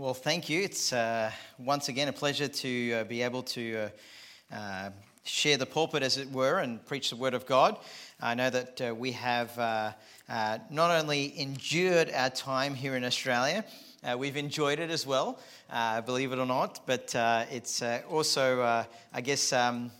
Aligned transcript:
Well, 0.00 0.14
thank 0.14 0.48
you. 0.48 0.62
It's 0.62 0.94
uh, 0.94 1.30
once 1.58 1.90
again 1.90 2.08
a 2.08 2.12
pleasure 2.14 2.48
to 2.48 2.92
uh, 2.94 3.04
be 3.04 3.20
able 3.20 3.42
to 3.42 3.90
uh, 4.50 4.54
uh, 4.56 4.90
share 5.24 5.58
the 5.58 5.66
pulpit, 5.66 6.02
as 6.02 6.16
it 6.16 6.32
were, 6.32 6.60
and 6.60 6.82
preach 6.86 7.10
the 7.10 7.16
Word 7.16 7.34
of 7.34 7.44
God. 7.44 7.76
I 8.18 8.34
know 8.34 8.48
that 8.48 8.80
uh, 8.80 8.94
we 8.94 9.12
have 9.12 9.58
uh, 9.58 9.92
not 10.70 10.90
only 10.90 11.38
endured 11.38 12.10
our 12.14 12.30
time 12.30 12.74
here 12.74 12.96
in 12.96 13.04
Australia, 13.04 13.62
we've 14.16 14.38
enjoyed 14.38 14.78
it 14.78 14.88
as 14.88 15.06
well, 15.06 15.38
believe 16.04 16.32
it 16.32 16.38
or 16.38 16.46
not, 16.46 16.80
but 16.86 17.14
it's 17.50 17.82
also, 18.08 18.84
I 19.12 19.20
guess, 19.20 19.52
um, 19.52 19.90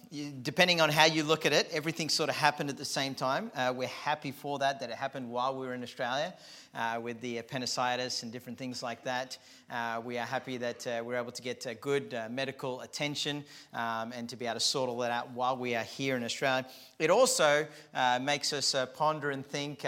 depending 0.42 0.80
on 0.80 0.90
how 0.90 1.04
you 1.04 1.22
look 1.24 1.46
at 1.46 1.52
it, 1.52 1.68
everything 1.72 2.08
sort 2.08 2.28
of 2.28 2.36
happened 2.36 2.70
at 2.70 2.76
the 2.76 2.84
same 2.84 3.14
time. 3.14 3.50
we're 3.74 3.88
happy 3.88 4.32
for 4.32 4.58
that, 4.58 4.80
that 4.80 4.90
it 4.90 4.96
happened 4.96 5.30
while 5.30 5.58
we 5.58 5.66
were 5.66 5.74
in 5.74 5.82
Australia 5.82 6.34
uh, 6.74 7.00
with 7.02 7.20
the 7.20 7.38
appendicitis 7.38 8.22
and 8.22 8.32
different 8.32 8.58
things 8.58 8.82
like 8.82 9.02
that. 9.04 9.38
Uh, 9.70 10.00
we 10.04 10.18
are 10.18 10.26
happy 10.26 10.56
that 10.56 10.86
uh, 10.86 11.02
we're 11.04 11.16
able 11.16 11.32
to 11.32 11.42
get 11.42 11.66
uh, 11.66 11.74
good 11.74 12.14
uh, 12.14 12.28
medical 12.30 12.80
attention 12.80 13.44
um, 13.74 14.12
and 14.12 14.28
to 14.28 14.36
be 14.36 14.46
able 14.46 14.54
to 14.54 14.60
sort 14.60 14.88
all 14.88 14.98
that 14.98 15.10
out 15.10 15.30
while 15.30 15.56
we 15.56 15.74
are 15.74 15.84
here 15.84 16.16
in 16.16 16.24
Australia. 16.24 16.66
It 16.98 17.10
also 17.10 17.66
uh, 17.94 18.18
makes 18.22 18.52
us 18.52 18.74
ponder 18.94 19.30
and 19.30 19.46
think 19.46 19.82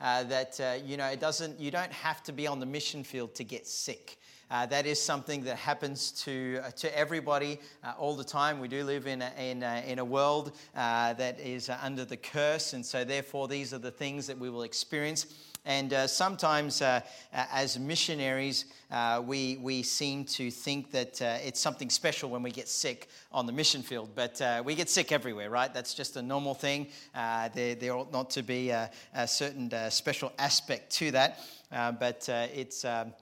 that 0.00 0.82
you 0.84 0.96
know 0.96 1.06
it 1.06 1.20
doesn't 1.20 1.58
you 1.58 1.70
don't 1.70 1.92
have 1.92 2.22
to 2.24 2.32
be 2.32 2.46
on 2.46 2.60
the 2.60 2.66
mission 2.66 3.04
field 3.04 3.34
to 3.36 3.44
get 3.44 3.66
sick. 3.66 4.18
Uh, 4.50 4.66
that 4.66 4.86
is 4.86 5.00
something 5.00 5.44
that 5.44 5.56
happens 5.56 6.10
to, 6.10 6.60
uh, 6.64 6.70
to 6.70 6.98
everybody 6.98 7.58
uh, 7.84 7.92
all 7.98 8.16
the 8.16 8.24
time. 8.24 8.60
We 8.60 8.68
do 8.68 8.84
live 8.84 9.06
in 9.06 9.22
a, 9.22 9.32
in 9.38 9.62
a, 9.62 9.84
in 9.86 9.98
a 9.98 10.04
world 10.04 10.52
that 10.74 11.38
is 11.40 11.70
under 11.82 12.04
the 12.04 12.16
curse, 12.16 12.72
and 12.72 12.84
so 12.84 13.04
therefore, 13.04 13.48
these 13.48 13.74
are 13.74 13.78
the 13.78 13.90
things 13.90 14.26
that 14.26 14.38
we 14.38 14.50
will 14.50 14.62
experience. 14.62 15.26
And 15.68 15.92
uh, 15.92 16.06
sometimes, 16.06 16.80
uh, 16.80 17.02
as 17.30 17.78
missionaries, 17.78 18.64
uh, 18.90 19.22
we, 19.22 19.58
we 19.58 19.82
seem 19.82 20.24
to 20.24 20.50
think 20.50 20.90
that 20.92 21.20
uh, 21.20 21.36
it's 21.44 21.60
something 21.60 21.90
special 21.90 22.30
when 22.30 22.42
we 22.42 22.50
get 22.50 22.68
sick 22.68 23.08
on 23.32 23.44
the 23.44 23.52
mission 23.52 23.82
field. 23.82 24.08
But 24.14 24.40
uh, 24.40 24.62
we 24.64 24.74
get 24.74 24.88
sick 24.88 25.12
everywhere, 25.12 25.50
right? 25.50 25.72
That's 25.72 25.92
just 25.92 26.16
a 26.16 26.22
normal 26.22 26.54
thing. 26.54 26.86
Uh, 27.14 27.50
there, 27.54 27.74
there 27.74 27.94
ought 27.94 28.10
not 28.12 28.30
to 28.30 28.42
be 28.42 28.70
a, 28.70 28.90
a 29.14 29.28
certain 29.28 29.70
special 29.90 30.32
aspect 30.38 30.90
to 30.92 31.10
that. 31.10 31.38
but 31.70 32.26
it's. 32.30 32.86
Um, 32.86 33.12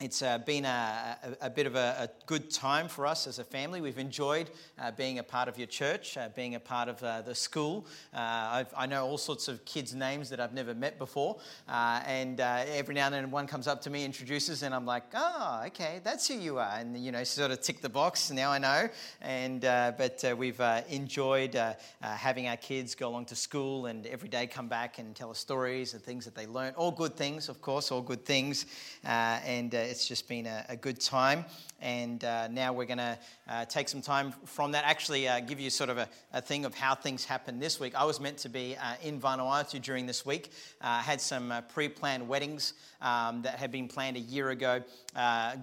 it's 0.00 0.22
uh, 0.22 0.38
been 0.38 0.64
a, 0.64 1.16
a, 1.42 1.46
a, 1.46 1.50
bit 1.50 1.66
of 1.66 1.74
a, 1.74 1.96
a, 1.98 2.08
good 2.26 2.52
time 2.52 2.86
for 2.86 3.04
us 3.04 3.26
as 3.26 3.40
a 3.40 3.44
family. 3.44 3.80
We've 3.80 3.98
enjoyed 3.98 4.48
uh, 4.78 4.92
being 4.92 5.18
a 5.18 5.24
part 5.24 5.48
of 5.48 5.58
your 5.58 5.66
church, 5.66 6.16
uh, 6.16 6.28
being 6.36 6.54
a 6.54 6.60
part 6.60 6.88
of 6.88 7.02
uh, 7.02 7.22
the 7.22 7.34
school. 7.34 7.84
Uh, 8.14 8.62
i 8.76 8.86
know 8.86 9.04
all 9.04 9.18
sorts 9.18 9.48
of 9.48 9.64
kids' 9.64 9.96
names 9.96 10.30
that 10.30 10.38
I've 10.38 10.54
never 10.54 10.72
met 10.72 11.00
before. 11.00 11.40
Uh, 11.68 12.00
and 12.06 12.38
every 12.38 12.94
now 12.94 13.06
and 13.06 13.14
then 13.14 13.30
one 13.32 13.48
comes 13.48 13.66
up 13.66 13.82
to 13.82 13.90
me, 13.90 14.04
introduces, 14.04 14.62
and 14.62 14.72
I'm 14.72 14.86
like, 14.86 15.02
oh, 15.14 15.64
okay, 15.66 16.00
that's 16.04 16.28
who 16.28 16.34
you 16.34 16.58
are. 16.58 16.78
And, 16.78 16.96
you 16.96 17.10
know, 17.10 17.24
sort 17.24 17.50
of 17.50 17.60
tick 17.60 17.80
the 17.80 17.88
box. 17.88 18.30
Now 18.30 18.52
I 18.52 18.58
know. 18.58 18.88
And, 19.20 19.62
but 19.62 20.22
we've 20.38 20.60
enjoyed 20.88 21.60
having 22.00 22.46
our 22.46 22.56
kids 22.56 22.94
go 22.94 23.08
along 23.08 23.24
to 23.26 23.34
school 23.34 23.86
and 23.86 24.06
every 24.06 24.28
day 24.28 24.46
come 24.46 24.68
back 24.68 25.00
and 25.00 25.16
tell 25.16 25.30
us 25.30 25.38
stories 25.40 25.94
and 25.94 26.02
things 26.04 26.24
that 26.24 26.36
they 26.36 26.46
learn. 26.46 26.72
All 26.74 26.92
good 26.92 27.16
things, 27.16 27.48
of 27.48 27.60
course, 27.60 27.90
all 27.90 28.02
good 28.02 28.24
things. 28.24 28.66
and 29.02 29.74
it's 29.88 30.06
just 30.06 30.28
been 30.28 30.46
a, 30.46 30.64
a 30.68 30.76
good 30.76 31.00
time. 31.00 31.44
And 31.80 32.24
uh, 32.24 32.48
now 32.48 32.72
we're 32.72 32.86
going 32.86 32.98
to 32.98 33.16
uh, 33.48 33.64
take 33.66 33.88
some 33.88 34.02
time 34.02 34.32
from 34.44 34.72
that, 34.72 34.84
actually 34.84 35.28
uh, 35.28 35.38
give 35.40 35.60
you 35.60 35.70
sort 35.70 35.90
of 35.90 35.98
a, 35.98 36.08
a, 36.32 36.40
thing 36.40 36.64
of 36.64 36.74
how 36.74 36.96
things 36.96 37.24
happened 37.24 37.62
this 37.62 37.78
week. 37.78 37.94
I 37.94 38.04
was 38.04 38.18
meant 38.18 38.38
to 38.38 38.48
be 38.48 38.76
uh, 38.76 38.94
in 39.02 39.20
Vanuatu 39.20 39.80
during 39.80 40.04
this 40.04 40.26
week. 40.26 40.50
I 40.80 40.98
uh, 40.98 41.02
had 41.02 41.20
some 41.20 41.52
uh, 41.52 41.60
pre 41.60 41.88
planned 41.88 42.28
weddings 42.28 42.74
um, 43.00 43.42
that 43.42 43.60
had 43.60 43.70
been 43.70 43.86
planned 43.86 44.16
a 44.16 44.20
year 44.20 44.50
ago. 44.50 44.82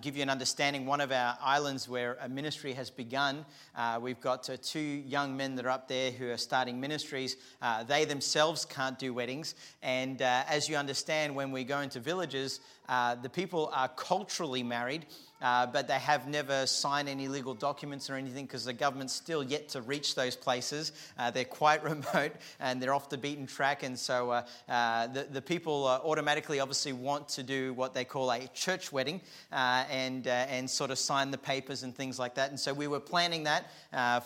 give 0.02 0.16
you 0.16 0.23
an 0.23 0.30
understanding, 0.30 0.86
one 0.86 1.02
of 1.02 1.12
our 1.12 1.38
islands 1.42 1.89
where 1.89 2.17
a 2.22 2.30
ministry 2.30 2.72
has 2.73 2.89
begun, 2.89 3.45
we've 4.00 4.22
got 4.22 4.50
two 4.64 4.80
young 4.80 5.36
men 5.36 5.56
that 5.56 5.66
are 5.66 5.70
up 5.70 5.89
there 5.89 6.12
who 6.12 6.30
are 6.32 6.38
starting 6.38 6.80
ministries. 6.80 7.36
they 7.88 8.05
themselves 8.05 8.64
can't 8.64 8.98
do 8.98 9.14
weddings. 9.14 9.55
And 9.83 10.22
as 10.22 10.70
you 10.70 10.78
understand, 10.78 11.36
when 11.36 11.52
we 11.52 11.66
go 11.66 11.82
into 11.82 11.99
villages, 11.99 12.61
the 12.88 13.30
people 13.30 13.70
are 13.73 13.90
culturally 13.90 14.64
married 14.64 15.06
uh, 15.42 15.66
but 15.66 15.88
they 15.88 16.00
have 16.00 16.28
never 16.28 16.66
signed 16.66 17.10
any 17.10 17.28
legal 17.28 17.54
documents 17.54 18.10
or 18.10 18.16
anything 18.16 18.46
because 18.46 18.66
the 18.66 18.73
government's 18.73 19.14
still 19.14 19.44
yet 19.44 19.68
to 19.70 19.82
reach 19.82 20.16
those 20.16 20.36
places. 20.36 20.92
Uh, 21.20 21.30
they're 21.30 21.44
quite 21.44 21.84
remote 22.16 22.32
and 22.60 22.82
they're 22.82 22.94
off 22.94 23.10
the 23.10 23.18
beaten 23.18 23.46
track, 23.46 23.84
and 23.84 23.98
so 23.98 24.32
uh, 24.32 24.44
uh 24.70 25.08
the, 25.08 25.23
the 25.23 25.42
people 25.42 25.88
uh, 25.88 26.00
automatically 26.04 26.60
obviously 26.60 26.94
want 26.94 27.28
to 27.28 27.44
do 27.44 27.73
what 27.73 27.94
they 27.94 28.06
call 28.06 28.32
a 28.32 28.48
church 28.54 28.92
wedding 28.92 29.22
and, 29.52 30.28
and 30.28 30.70
sort 30.70 30.92
of 30.92 30.98
sign 30.98 31.32
the 31.32 31.38
papers 31.38 31.84
and 31.84 31.96
things 31.96 32.17
like 32.17 32.36
that. 32.36 32.50
And 32.50 32.60
so 32.60 32.73
we 32.73 32.88
were 32.88 33.00
planning 33.00 33.44
that 33.44 33.72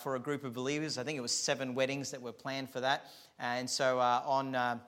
for 0.02 0.16
a 0.16 0.20
group 0.20 0.44
of 0.44 0.54
believers. 0.54 0.98
I 0.98 1.04
think 1.04 1.18
it 1.18 1.22
was 1.22 1.34
seven 1.34 1.76
weddings 1.76 2.12
that 2.12 2.22
were 2.22 2.32
planned 2.32 2.70
for 2.70 2.80
that. 2.82 3.06
And 3.40 3.70
so 3.70 4.00
on 4.00 4.80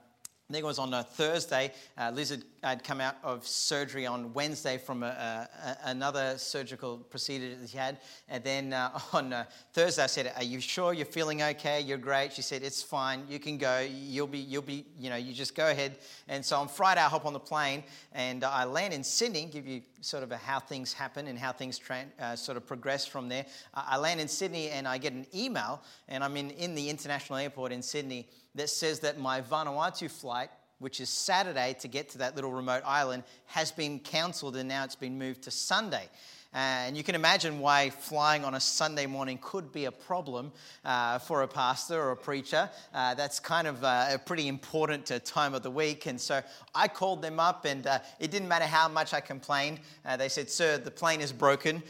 I 0.51 0.53
think 0.53 0.65
it 0.65 0.67
was 0.67 0.79
on 0.79 0.93
a 0.93 1.01
Thursday. 1.01 1.71
Uh, 1.97 2.11
Liz 2.13 2.31
had, 2.31 2.43
had, 2.61 2.83
come 2.83 2.99
out 2.99 3.15
of 3.23 3.47
surgery 3.47 4.05
on 4.05 4.33
Wednesday 4.33 4.77
from 4.77 5.01
a, 5.01 5.47
a, 5.63 5.77
another 5.85 6.37
surgical 6.37 6.97
procedure 6.97 7.55
that 7.55 7.69
she 7.69 7.77
had. 7.77 7.99
And 8.27 8.43
then 8.43 8.73
uh, 8.73 8.99
on 9.13 9.31
uh, 9.31 9.45
Thursday, 9.71 10.03
I 10.03 10.07
said, 10.07 10.33
"Are 10.35 10.43
you 10.43 10.59
sure 10.59 10.91
you're 10.91 11.05
feeling 11.05 11.41
okay? 11.41 11.79
You're 11.79 11.97
great." 11.97 12.33
She 12.33 12.41
said, 12.41 12.63
"It's 12.63 12.83
fine. 12.83 13.23
You 13.29 13.39
can 13.39 13.57
go. 13.57 13.79
You'll 13.79 14.27
be, 14.27 14.39
you'll 14.39 14.61
be, 14.61 14.83
you 14.99 15.09
know, 15.09 15.15
you 15.15 15.31
just 15.31 15.55
go 15.55 15.69
ahead." 15.69 15.99
And 16.27 16.43
so 16.43 16.57
on 16.57 16.67
Friday, 16.67 16.99
I 16.99 17.07
hop 17.07 17.25
on 17.25 17.31
the 17.31 17.39
plane 17.39 17.85
and 18.11 18.43
I 18.43 18.65
land 18.65 18.93
in 18.93 19.05
Sydney. 19.05 19.45
Give 19.45 19.65
you 19.65 19.81
sort 20.01 20.23
of 20.23 20.31
how 20.31 20.59
things 20.59 20.93
happen 20.93 21.27
and 21.27 21.37
how 21.37 21.51
things 21.51 21.77
tra- 21.77 22.05
uh, 22.19 22.35
sort 22.35 22.57
of 22.57 22.65
progress 22.65 23.05
from 23.05 23.29
there. 23.29 23.45
I 23.73 23.97
land 23.97 24.19
in 24.19 24.27
Sydney 24.27 24.69
and 24.69 24.87
I 24.87 24.97
get 24.97 25.13
an 25.13 25.25
email, 25.33 25.81
and 26.07 26.23
I'm 26.23 26.35
in, 26.37 26.51
in 26.51 26.75
the 26.75 26.89
international 26.89 27.37
airport 27.37 27.71
in 27.71 27.81
Sydney 27.81 28.27
that 28.55 28.69
says 28.69 28.99
that 29.01 29.19
my 29.19 29.41
Vanuatu 29.41 30.09
flight, 30.09 30.49
which 30.79 30.99
is 30.99 31.09
Saturday 31.09 31.75
to 31.79 31.87
get 31.87 32.09
to 32.09 32.17
that 32.17 32.35
little 32.35 32.51
remote 32.51 32.83
island, 32.85 33.23
has 33.45 33.71
been 33.71 33.99
cancelled 33.99 34.55
and 34.55 34.67
now 34.67 34.83
it's 34.83 34.95
been 34.95 35.17
moved 35.17 35.43
to 35.43 35.51
Sunday. 35.51 36.09
And 36.53 36.97
you 36.97 37.03
can 37.03 37.15
imagine 37.15 37.59
why 37.59 37.89
flying 37.89 38.43
on 38.43 38.55
a 38.55 38.59
Sunday 38.59 39.05
morning 39.05 39.39
could 39.41 39.71
be 39.71 39.85
a 39.85 39.91
problem 39.91 40.51
uh, 40.83 41.17
for 41.17 41.43
a 41.43 41.47
pastor 41.47 42.01
or 42.01 42.11
a 42.11 42.17
preacher. 42.17 42.69
Uh, 42.93 43.13
that's 43.13 43.39
kind 43.39 43.67
of 43.67 43.81
uh, 43.85 44.07
a 44.11 44.17
pretty 44.17 44.49
important 44.49 45.09
uh, 45.11 45.19
time 45.19 45.53
of 45.53 45.63
the 45.63 45.71
week. 45.71 46.07
And 46.07 46.19
so 46.19 46.41
I 46.75 46.89
called 46.89 47.21
them 47.21 47.39
up, 47.39 47.63
and 47.63 47.87
uh, 47.87 47.99
it 48.19 48.31
didn't 48.31 48.49
matter 48.49 48.65
how 48.65 48.89
much 48.89 49.13
I 49.13 49.21
complained. 49.21 49.79
Uh, 50.05 50.17
they 50.17 50.27
said, 50.27 50.49
Sir, 50.49 50.77
the 50.77 50.91
plane 50.91 51.21
is 51.21 51.31
broken. 51.31 51.81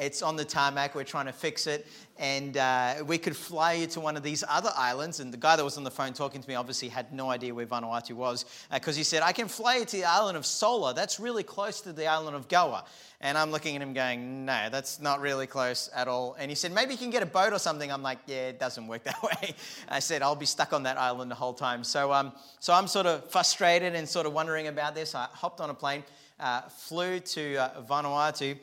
it's 0.00 0.20
on 0.20 0.34
the 0.34 0.44
tarmac. 0.44 0.96
We're 0.96 1.04
trying 1.04 1.26
to 1.26 1.32
fix 1.32 1.68
it 1.68 1.86
and 2.18 2.56
uh, 2.56 2.96
we 3.06 3.16
could 3.16 3.36
fly 3.36 3.74
you 3.74 3.86
to 3.86 4.00
one 4.00 4.16
of 4.16 4.22
these 4.22 4.42
other 4.48 4.70
islands. 4.76 5.20
And 5.20 5.32
the 5.32 5.36
guy 5.36 5.54
that 5.54 5.64
was 5.64 5.78
on 5.78 5.84
the 5.84 5.90
phone 5.90 6.12
talking 6.12 6.42
to 6.42 6.48
me 6.48 6.56
obviously 6.56 6.88
had 6.88 7.12
no 7.12 7.30
idea 7.30 7.54
where 7.54 7.66
Vanuatu 7.66 8.12
was 8.12 8.44
because 8.72 8.96
uh, 8.96 8.98
he 8.98 9.04
said, 9.04 9.22
I 9.22 9.32
can 9.32 9.46
fly 9.46 9.76
you 9.76 9.84
to 9.84 9.96
the 9.96 10.04
island 10.04 10.36
of 10.36 10.44
Sola. 10.44 10.94
That's 10.94 11.20
really 11.20 11.44
close 11.44 11.80
to 11.82 11.92
the 11.92 12.06
island 12.06 12.34
of 12.34 12.48
Gaua. 12.48 12.84
And 13.20 13.38
I'm 13.38 13.50
looking 13.50 13.76
at 13.76 13.82
him 13.82 13.94
going, 13.94 14.44
no, 14.44 14.68
that's 14.70 15.00
not 15.00 15.20
really 15.20 15.46
close 15.46 15.90
at 15.94 16.08
all. 16.08 16.36
And 16.38 16.50
he 16.50 16.54
said, 16.54 16.72
maybe 16.72 16.92
you 16.92 16.98
can 16.98 17.10
get 17.10 17.22
a 17.22 17.26
boat 17.26 17.52
or 17.52 17.58
something. 17.58 17.90
I'm 17.90 18.02
like, 18.02 18.18
yeah, 18.26 18.48
it 18.48 18.58
doesn't 18.60 18.86
work 18.86 19.02
that 19.04 19.22
way. 19.22 19.54
I 19.88 20.00
said, 20.00 20.22
I'll 20.22 20.36
be 20.36 20.46
stuck 20.46 20.72
on 20.72 20.84
that 20.84 20.98
island 20.98 21.30
the 21.30 21.36
whole 21.36 21.54
time. 21.54 21.84
So, 21.84 22.12
um, 22.12 22.32
so 22.58 22.72
I'm 22.72 22.88
sort 22.88 23.06
of 23.06 23.30
frustrated 23.30 23.94
and 23.94 24.08
sort 24.08 24.26
of 24.26 24.32
wondering 24.32 24.66
about 24.66 24.94
this. 24.94 25.14
I 25.14 25.28
hopped 25.32 25.60
on 25.60 25.70
a 25.70 25.74
plane, 25.74 26.02
uh, 26.40 26.62
flew 26.62 27.20
to 27.20 27.56
uh, 27.56 27.82
Vanuatu 27.82 28.56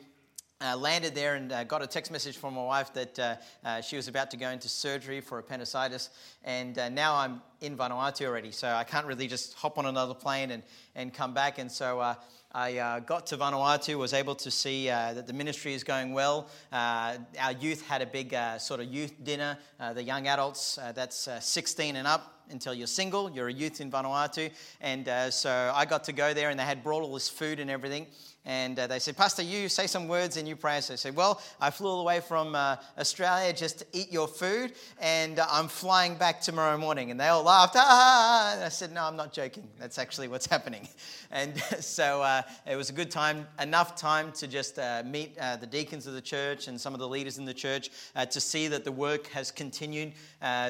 uh, 0.60 0.76
landed 0.76 1.14
there 1.14 1.34
and 1.34 1.52
uh, 1.52 1.64
got 1.64 1.82
a 1.82 1.86
text 1.86 2.10
message 2.10 2.36
from 2.36 2.54
my 2.54 2.64
wife 2.64 2.92
that 2.94 3.18
uh, 3.18 3.36
uh 3.64 3.80
she 3.80 3.96
was 3.96 4.08
about 4.08 4.30
to 4.30 4.36
go 4.36 4.48
into 4.48 4.68
surgery 4.68 5.20
for 5.20 5.38
appendicitis. 5.38 6.10
And 6.44 6.78
uh, 6.78 6.88
now 6.88 7.14
I'm 7.14 7.42
in 7.60 7.76
Vanuatu 7.76 8.26
already, 8.26 8.52
so 8.52 8.68
I 8.68 8.84
can't 8.84 9.06
really 9.06 9.28
just 9.28 9.54
hop 9.54 9.78
on 9.78 9.86
another 9.86 10.14
plane 10.14 10.50
and, 10.50 10.62
and 10.94 11.12
come 11.12 11.34
back. 11.34 11.58
And 11.58 11.70
so 11.70 12.00
uh, 12.00 12.14
I 12.54 13.00
got 13.04 13.26
to 13.26 13.36
Vanuatu, 13.36 13.98
was 13.98 14.14
able 14.14 14.34
to 14.36 14.50
see 14.50 14.86
that 14.86 15.26
the 15.26 15.32
ministry 15.34 15.74
is 15.74 15.84
going 15.84 16.14
well. 16.14 16.48
our 16.72 17.52
youth 17.60 17.86
had 17.86 18.00
a 18.00 18.06
big 18.06 18.34
sort 18.58 18.80
of 18.80 18.86
youth 18.86 19.12
dinner, 19.22 19.58
the 19.92 20.02
young 20.02 20.26
adults, 20.26 20.78
that's 20.94 21.28
16 21.40 21.96
and 21.96 22.06
up 22.06 22.32
until 22.48 22.72
you're 22.72 22.86
single, 22.86 23.30
you're 23.30 23.48
a 23.48 23.52
youth 23.52 23.82
in 23.82 23.90
Vanuatu. 23.90 24.50
And 24.80 25.06
so 25.34 25.70
I 25.74 25.84
got 25.84 26.04
to 26.04 26.12
go 26.12 26.32
there, 26.32 26.48
and 26.48 26.58
they 26.58 26.64
had 26.64 26.82
brought 26.82 27.02
all 27.02 27.12
this 27.12 27.28
food 27.28 27.60
and 27.60 27.68
everything 27.68 28.06
and 28.46 28.78
uh, 28.78 28.86
they 28.86 28.98
said, 28.98 29.16
Pastor, 29.16 29.42
you 29.42 29.68
say 29.68 29.86
some 29.86 30.08
words 30.08 30.38
and 30.38 30.48
you 30.48 30.56
pray. 30.56 30.80
So 30.80 30.94
I 30.94 30.96
said, 30.96 31.14
Well, 31.14 31.42
I 31.60 31.70
flew 31.70 31.90
all 31.90 31.98
the 31.98 32.04
way 32.04 32.20
from 32.20 32.54
uh, 32.54 32.76
Australia 32.98 33.52
just 33.52 33.80
to 33.80 33.86
eat 33.92 34.10
your 34.10 34.28
food, 34.28 34.72
and 35.00 35.38
uh, 35.38 35.46
I'm 35.50 35.68
flying 35.68 36.14
back 36.14 36.40
tomorrow 36.40 36.78
morning. 36.78 37.10
And 37.10 37.20
they 37.20 37.28
all 37.28 37.42
laughed. 37.42 37.74
Ah! 37.76 38.52
And 38.54 38.64
I 38.64 38.68
said, 38.70 38.92
No, 38.92 39.04
I'm 39.04 39.16
not 39.16 39.32
joking. 39.34 39.68
That's 39.78 39.98
actually 39.98 40.28
what's 40.28 40.46
happening. 40.56 40.88
And 41.30 41.58
so 41.80 42.22
uh, 42.22 42.42
it 42.66 42.76
was 42.76 42.88
a 42.88 42.94
good 42.94 43.10
time, 43.10 43.46
enough 43.60 43.96
time 43.96 44.32
to 44.32 44.46
just 44.46 44.78
uh, 44.78 45.02
meet 45.04 45.36
uh, 45.38 45.56
the 45.56 45.66
deacons 45.66 46.06
of 46.06 46.14
the 46.14 46.22
church 46.22 46.68
and 46.68 46.80
some 46.80 46.94
of 46.94 47.00
the 47.00 47.08
leaders 47.08 47.36
in 47.38 47.44
the 47.44 47.54
church 47.54 47.90
to 48.30 48.40
see 48.40 48.68
that 48.68 48.84
the 48.84 48.92
work 48.92 49.26
has 49.28 49.50
continued 49.50 50.12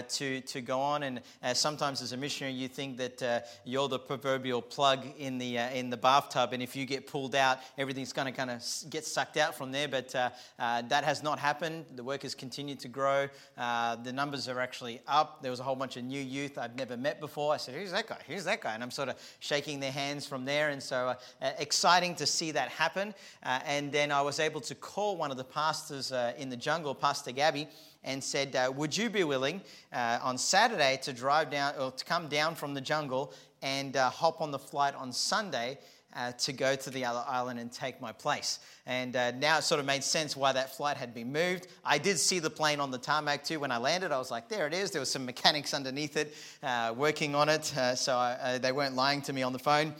to, 0.08 0.40
to 0.40 0.60
go 0.60 0.80
on. 0.80 1.02
And 1.04 1.20
some 1.52 1.76
sometimes 1.76 2.00
as 2.00 2.12
a 2.12 2.16
missionary, 2.16 2.54
you 2.54 2.68
think 2.68 2.96
that 2.96 3.46
you're 3.66 3.88
the 3.88 3.98
proverbial 3.98 4.62
plug 4.62 5.04
in 5.18 5.36
the, 5.36 5.58
in 5.76 5.90
the 5.90 5.96
bathtub, 5.96 6.54
and 6.54 6.62
if 6.62 6.74
you 6.74 6.86
get 6.86 7.06
pulled 7.06 7.34
out, 7.34 7.58
everything's 7.78 8.12
going 8.12 8.26
to 8.26 8.32
kind 8.32 8.50
of 8.50 8.62
get 8.90 9.04
sucked 9.04 9.36
out 9.36 9.54
from 9.54 9.72
there. 9.72 9.88
But 9.88 10.14
uh, 10.14 10.30
uh, 10.58 10.82
that 10.82 11.04
has 11.04 11.22
not 11.22 11.38
happened. 11.38 11.86
The 11.94 12.04
work 12.04 12.22
has 12.22 12.34
continued 12.34 12.80
to 12.80 12.88
grow. 12.88 13.28
Uh, 13.56 13.96
the 13.96 14.12
numbers 14.12 14.48
are 14.48 14.60
actually 14.60 15.00
up. 15.06 15.42
There 15.42 15.50
was 15.50 15.60
a 15.60 15.62
whole 15.62 15.76
bunch 15.76 15.96
of 15.96 16.04
new 16.04 16.20
youth 16.20 16.58
I've 16.58 16.76
never 16.76 16.96
met 16.96 17.20
before. 17.20 17.54
I 17.54 17.56
said, 17.56 17.74
Who's 17.74 17.92
that 17.92 18.06
guy? 18.08 18.18
Who's 18.26 18.44
that 18.44 18.60
guy? 18.60 18.74
And 18.74 18.82
I'm 18.82 18.90
sort 18.90 19.08
of 19.08 19.16
shaking 19.40 19.80
their 19.80 19.92
hands 19.92 20.26
from 20.26 20.44
there. 20.44 20.70
And 20.70 20.82
so 20.82 21.14
exciting 21.58 22.14
to 22.16 22.26
see 22.26 22.50
that 22.52 22.68
happen. 22.68 23.14
and 23.42 23.92
then 23.92 24.12
I 24.12 24.22
was 24.22 24.40
able 24.40 24.60
to 24.62 24.74
call 24.74 25.16
one 25.16 25.30
of 25.30 25.36
the 25.36 25.44
pastors 25.44 26.12
in 26.38 26.48
the 26.48 26.56
jungle, 26.56 26.94
Pastor 26.94 27.32
Gabby 27.32 27.68
and 28.06 28.22
said, 28.22 28.56
uh, 28.56 28.72
Would 28.74 28.96
you 28.96 29.10
be 29.10 29.24
willing 29.24 29.60
uh, 29.92 30.18
on 30.22 30.38
Saturday 30.38 30.98
to 31.02 31.12
drive 31.12 31.50
down 31.50 31.74
or 31.78 31.90
to 31.90 32.04
come 32.04 32.28
down 32.28 32.54
from 32.54 32.72
the 32.72 32.80
jungle 32.80 33.34
and 33.60 33.96
uh, 33.96 34.08
hop 34.08 34.40
on 34.40 34.52
the 34.52 34.58
flight 34.58 34.94
on 34.94 35.12
Sunday? 35.12 35.78
Uh, 36.16 36.32
to 36.32 36.50
go 36.54 36.74
to 36.74 36.88
the 36.88 37.04
other 37.04 37.22
island 37.28 37.60
and 37.60 37.70
take 37.70 38.00
my 38.00 38.10
place. 38.10 38.60
And 38.86 39.14
uh, 39.14 39.32
now 39.32 39.58
it 39.58 39.64
sort 39.64 39.80
of 39.80 39.84
made 39.84 40.02
sense 40.02 40.34
why 40.34 40.50
that 40.52 40.74
flight 40.74 40.96
had 40.96 41.12
been 41.12 41.30
moved. 41.30 41.66
I 41.84 41.98
did 41.98 42.18
see 42.18 42.38
the 42.38 42.48
plane 42.48 42.80
on 42.80 42.90
the 42.90 42.96
tarmac 42.96 43.44
too 43.44 43.60
when 43.60 43.70
I 43.70 43.76
landed. 43.76 44.12
I 44.12 44.18
was 44.18 44.30
like, 44.30 44.48
there 44.48 44.66
it 44.66 44.72
is. 44.72 44.90
There 44.90 45.02
were 45.02 45.04
some 45.04 45.26
mechanics 45.26 45.74
underneath 45.74 46.16
it 46.16 46.34
uh, 46.62 46.94
working 46.96 47.34
on 47.34 47.50
it. 47.50 47.66
so 47.96 48.16
I, 48.16 48.56
they 48.56 48.72
weren't 48.72 48.94
lying 48.94 49.20
to 49.22 49.34
me 49.34 49.42
on 49.42 49.52
the 49.52 49.58
phone. 49.58 49.94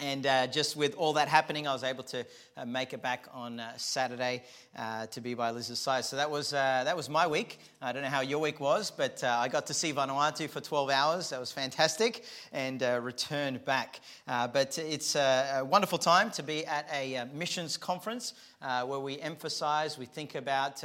And 0.00 0.24
uh, 0.24 0.46
just 0.46 0.76
with 0.76 0.94
all 0.94 1.12
that 1.14 1.28
happening, 1.28 1.68
I 1.68 1.74
was 1.74 1.84
able 1.84 2.04
to 2.04 2.20
uh, 2.20 2.24
make 2.66 2.92
it 2.92 3.02
back 3.02 3.26
on 3.32 3.60
uh, 3.60 3.72
Saturday 3.76 4.42
uh, 4.76 5.06
to 5.06 5.20
be 5.20 5.34
by 5.34 5.50
Liz's 5.50 5.78
side. 5.78 6.04
So 6.04 6.16
that 6.16 6.30
was, 6.30 6.52
uh, 6.52 6.82
that 6.84 6.96
was 6.96 7.08
my 7.08 7.26
week. 7.26 7.58
I 7.82 7.92
don't 7.92 8.02
know 8.02 8.08
how 8.08 8.20
your 8.20 8.38
week 8.40 8.60
was, 8.60 8.90
but 8.90 9.22
uh, 9.24 9.38
I 9.40 9.48
got 9.48 9.66
to 9.66 9.74
see 9.74 9.92
Vanuatu 9.92 10.48
for 10.48 10.60
12 10.60 10.90
hours. 10.90 11.30
That 11.30 11.40
was 11.40 11.52
fantastic 11.52 12.24
and 12.52 12.82
returned 13.02 13.64
back. 13.64 14.00
but 14.26 14.78
it's 14.78 15.16
a, 15.16 15.62
wonderful 15.70 15.98
time 15.98 16.30
to 16.32 16.42
be 16.42 16.66
at 16.66 16.88
a 16.92 17.26
missions 17.32 17.76
conference 17.76 18.34
where 18.60 19.00
we 19.00 19.20
emphasize, 19.20 19.98
we 19.98 20.06
think 20.06 20.34
about 20.34 20.82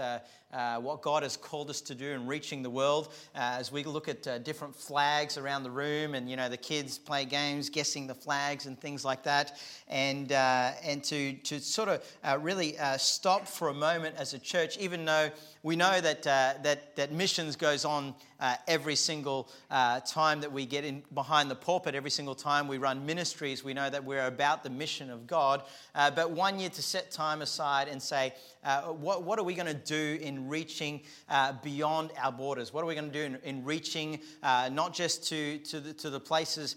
uh, 0.55 0.79
what 0.79 1.01
God 1.01 1.23
has 1.23 1.35
called 1.35 1.69
us 1.69 1.81
to 1.81 1.95
do 1.95 2.11
in 2.11 2.25
reaching 2.27 2.63
the 2.63 2.69
world. 2.69 3.13
Uh, 3.35 3.57
as 3.59 3.71
we 3.71 3.83
look 3.83 4.07
at 4.07 4.25
uh, 4.25 4.37
different 4.39 4.75
flags 4.75 5.37
around 5.37 5.63
the 5.63 5.71
room, 5.71 6.15
and 6.15 6.29
you 6.29 6.37
know 6.37 6.47
the 6.49 6.57
kids 6.57 6.97
play 6.97 7.25
games, 7.25 7.69
guessing 7.69 8.07
the 8.07 8.15
flags 8.15 8.65
and 8.65 8.79
things 8.79 9.03
like 9.03 9.23
that, 9.23 9.59
and 9.87 10.31
uh, 10.31 10.71
and 10.83 11.03
to 11.03 11.33
to 11.33 11.59
sort 11.65 11.89
of 11.89 12.17
uh, 12.23 12.37
really 12.41 12.77
uh, 12.77 12.97
stop 12.97 13.47
for 13.47 13.69
a 13.69 13.73
moment 13.73 14.15
as 14.17 14.33
a 14.33 14.39
church, 14.39 14.77
even 14.77 15.05
though 15.05 15.29
we 15.65 15.75
know 15.75 15.99
that, 15.99 16.27
uh, 16.27 16.53
that, 16.61 16.95
that 16.95 17.11
missions 17.11 17.55
goes 17.55 17.85
on 17.85 18.13
uh, 18.39 18.55
every 18.67 18.95
single 18.95 19.49
uh, 19.71 19.99
time 20.01 20.41
that 20.41 20.51
we 20.51 20.63
get 20.63 20.85
in 20.85 21.01
behind 21.15 21.49
the 21.49 21.55
pulpit, 21.55 21.95
every 21.95 22.11
single 22.11 22.35
time 22.35 22.67
we 22.67 22.77
run 22.77 23.03
ministries, 23.03 23.63
we 23.63 23.73
know 23.73 23.89
that 23.89 24.03
we're 24.03 24.27
about 24.27 24.63
the 24.63 24.69
mission 24.69 25.09
of 25.09 25.25
God. 25.25 25.63
Uh, 25.95 26.11
but 26.11 26.29
one 26.29 26.59
year 26.59 26.69
to 26.69 26.83
set 26.83 27.09
time 27.09 27.41
aside 27.41 27.87
and 27.87 27.99
say, 27.99 28.31
uh, 28.63 28.81
what, 28.81 29.23
what 29.23 29.39
are 29.39 29.43
we 29.43 29.55
going 29.55 29.65
to 29.65 29.73
do 29.73 30.19
in 30.21 30.47
reaching 30.47 31.01
uh, 31.29 31.53
beyond 31.63 32.11
our 32.21 32.31
borders? 32.31 32.71
What 32.71 32.83
are 32.83 32.87
we 32.87 32.93
going 32.93 33.11
to 33.11 33.13
do 33.13 33.23
in, 33.23 33.37
in 33.43 33.63
reaching 33.63 34.19
not 34.43 34.93
just 34.93 35.27
to, 35.29 35.57
to, 35.59 35.79
the, 35.79 35.93
to 35.93 36.11
the 36.11 36.19
places 36.19 36.75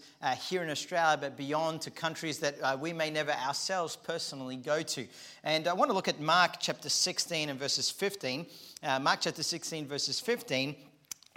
here 0.49 0.63
in 0.63 0.69
Australia, 0.69 1.17
but 1.19 1.37
beyond 1.37 1.81
to 1.81 1.91
countries 1.91 2.39
that 2.39 2.79
we 2.79 2.93
may 2.93 3.11
never 3.11 3.31
ourselves 3.31 3.95
personally 3.95 4.55
go 4.55 4.81
to? 4.81 5.05
And 5.43 5.67
I 5.67 5.73
want 5.73 5.89
to 5.89 5.95
look 5.95 6.07
at 6.07 6.19
Mark 6.19 6.55
chapter 6.59 6.89
16 6.89 7.49
and 7.49 7.59
verses 7.59 7.91
15 7.91 8.45
uh, 8.83 8.99
Mark 8.99 9.19
chapter 9.21 9.43
16, 9.43 9.87
verses 9.87 10.19
15, 10.19 10.75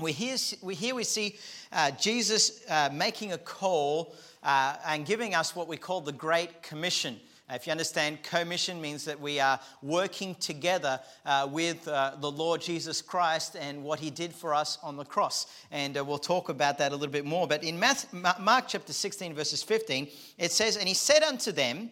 we 0.01 0.13
hear 0.13 0.37
we, 0.63 0.75
here 0.75 0.95
we 0.95 1.05
see 1.05 1.37
uh, 1.73 1.91
Jesus 1.93 2.65
uh, 2.69 2.89
making 2.93 3.33
a 3.33 3.39
call 3.39 4.15
uh, 4.43 4.77
and 4.87 5.07
giving 5.07 5.35
us 5.35 5.55
what 5.55 5.69
we 5.69 5.77
call 5.77 6.01
the 6.01 6.13
Great 6.13 6.63
Commission. 6.63 7.21
Uh, 7.51 7.55
if 7.55 7.67
you 7.67 7.73
understand, 7.73 8.23
commission 8.23 8.81
means 8.81 9.05
that 9.05 9.21
we 9.21 9.39
are 9.41 9.61
working 9.83 10.35
together 10.37 11.01
uh, 11.27 11.49
with 11.51 11.87
uh, 11.89 12.13
the 12.21 12.31
Lord 12.31 12.61
Jesus 12.61 13.03
Christ 13.03 13.57
and 13.59 13.83
what 13.83 13.99
he 13.99 14.11
did 14.11 14.33
for 14.33 14.55
us 14.55 14.79
on 14.83 14.97
the 14.97 15.05
cross. 15.05 15.47
And 15.71 15.95
we'll 15.95 16.19
talk 16.19 16.49
about 16.49 16.79
that 16.79 16.93
a 16.93 16.95
little 16.95 17.13
bit 17.13 17.27
more. 17.27 17.47
But 17.47 17.65
in 17.65 17.79
Mark 17.79 18.69
chapter 18.69 18.93
16, 18.93 19.35
verses 19.35 19.63
15, 19.63 20.09
it 20.39 20.53
says, 20.53 20.77
And 20.77 20.89
he 20.89 20.95
said 20.95 21.23
unto 21.23 21.53
them, 21.53 21.91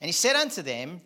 and 0.00 0.08
he 0.08 0.12
said 0.12 0.36
unto 0.36 0.62
them, 0.62 1.00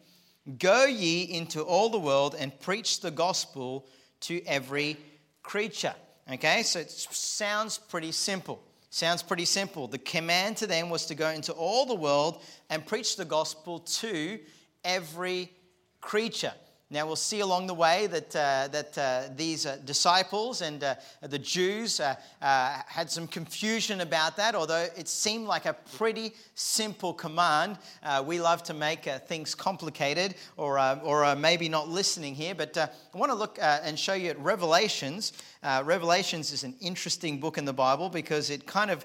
Go 0.57 0.87
ye 0.87 1.23
into 1.25 1.63
all 1.63 1.91
the 1.91 1.99
world 1.99 2.35
and 2.39 2.59
preach 2.61 3.01
the 3.01 3.11
gospel 3.11 3.87
to 4.21 4.43
every 4.47 4.97
creature. 5.43 5.95
Okay, 6.31 6.63
so 6.63 6.81
it 6.81 6.91
sounds 6.91 7.77
pretty 7.77 8.13
simple. 8.13 8.63
Sounds 8.91 9.23
pretty 9.23 9.45
simple. 9.45 9.87
The 9.87 9.99
command 9.99 10.57
to 10.59 10.67
them 10.67 10.89
was 10.89 11.05
to 11.07 11.15
go 11.15 11.29
into 11.29 11.53
all 11.53 11.85
the 11.85 11.95
world 11.95 12.43
and 12.71 12.87
preach 12.87 13.17
the 13.17 13.25
gospel 13.25 13.81
to 13.81 14.39
every 14.85 15.53
creature. 16.01 16.55
Now, 16.91 17.05
we'll 17.05 17.17
see 17.17 17.41
along 17.41 17.67
the 17.67 17.75
way 17.75 18.07
that, 18.07 18.35
uh, 18.35 18.69
that 18.69 18.97
uh, 18.97 19.25
these 19.37 19.67
uh, 19.67 19.77
disciples 19.85 20.63
and 20.63 20.83
uh, 20.83 20.95
the 21.21 21.39
Jews 21.39 22.01
uh, 22.01 22.15
uh, 22.41 22.79
had 22.87 23.11
some 23.11 23.27
confusion 23.27 24.01
about 24.01 24.39
that, 24.39 24.55
although 24.55 24.87
it 24.97 25.07
seemed 25.07 25.47
like 25.47 25.67
a 25.67 25.75
pretty 25.97 26.33
simple 26.55 27.13
command. 27.13 27.77
we 28.25 28.41
love 28.41 28.63
to 28.63 28.75
make 28.75 29.05
things 29.27 29.55
complicated 29.55 30.37
or, 30.57 30.79
or 31.03 31.37
maybe 31.37 31.69
not 31.69 31.91
listening 31.91 32.35
here, 32.35 32.55
but 32.55 32.79
I 32.79 32.89
want 33.13 33.31
to 33.33 33.37
look 33.37 33.59
and 33.61 33.99
show 33.99 34.15
you 34.15 34.31
at 34.31 34.39
Revelations. 34.39 35.35
Revelations 35.63 36.53
is 36.53 36.65
an 36.65 36.75
interesting 36.81 37.39
book 37.39 37.59
in 37.59 37.67
the 37.67 37.73
Bible 37.75 38.09
because 38.09 38.49
it 38.49 38.67
kind 38.67 38.91
of 38.91 39.05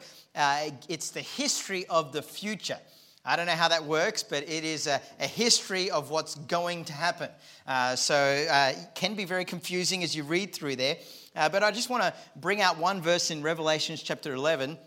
it's 0.88 1.10
the 1.10 1.22
history 1.22 1.86
of 1.88 2.14
the 2.14 2.22
future. 2.22 2.80
I 3.26 3.38
don't 3.38 3.46
know 3.46 3.54
how 3.54 3.70
that 3.70 3.86
works, 3.86 4.22
but 4.22 4.44
it 4.50 4.66
is 4.66 4.86
a, 4.86 5.02
a 5.20 5.28
history 5.28 5.90
of 5.90 6.10
what's 6.10 6.36
going 6.36 6.84
to 6.86 6.94
happen. 6.94 7.30
Uh, 7.66 7.96
so 7.96 8.16
uh, 8.16 8.74
it 8.76 8.96
can 8.96 9.16
be 9.16 9.24
very 9.24 9.46
confusing 9.46 10.04
as 10.04 10.14
you 10.14 10.24
read 10.24 10.54
through 10.54 10.76
there. 10.76 10.98
Uh, 11.34 11.48
but 11.48 11.64
I 11.64 11.72
just 11.72 11.90
want 11.90 12.04
to 12.04 12.14
bring 12.36 12.62
out 12.62 12.78
one 12.78 13.02
verse 13.02 13.32
in 13.32 13.42
Revelations 13.42 14.04
chapter 14.04 14.34
11 14.34 14.78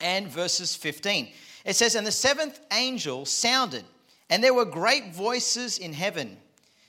and 0.00 0.28
verses 0.28 0.74
15. 0.74 1.28
It 1.66 1.76
says, 1.76 1.94
And 1.94 2.06
the 2.06 2.12
seventh 2.12 2.58
angel 2.72 3.26
sounded, 3.26 3.84
and 4.30 4.42
there 4.42 4.54
were 4.54 4.64
great 4.64 5.14
voices 5.14 5.76
in 5.76 5.92
heaven, 5.92 6.38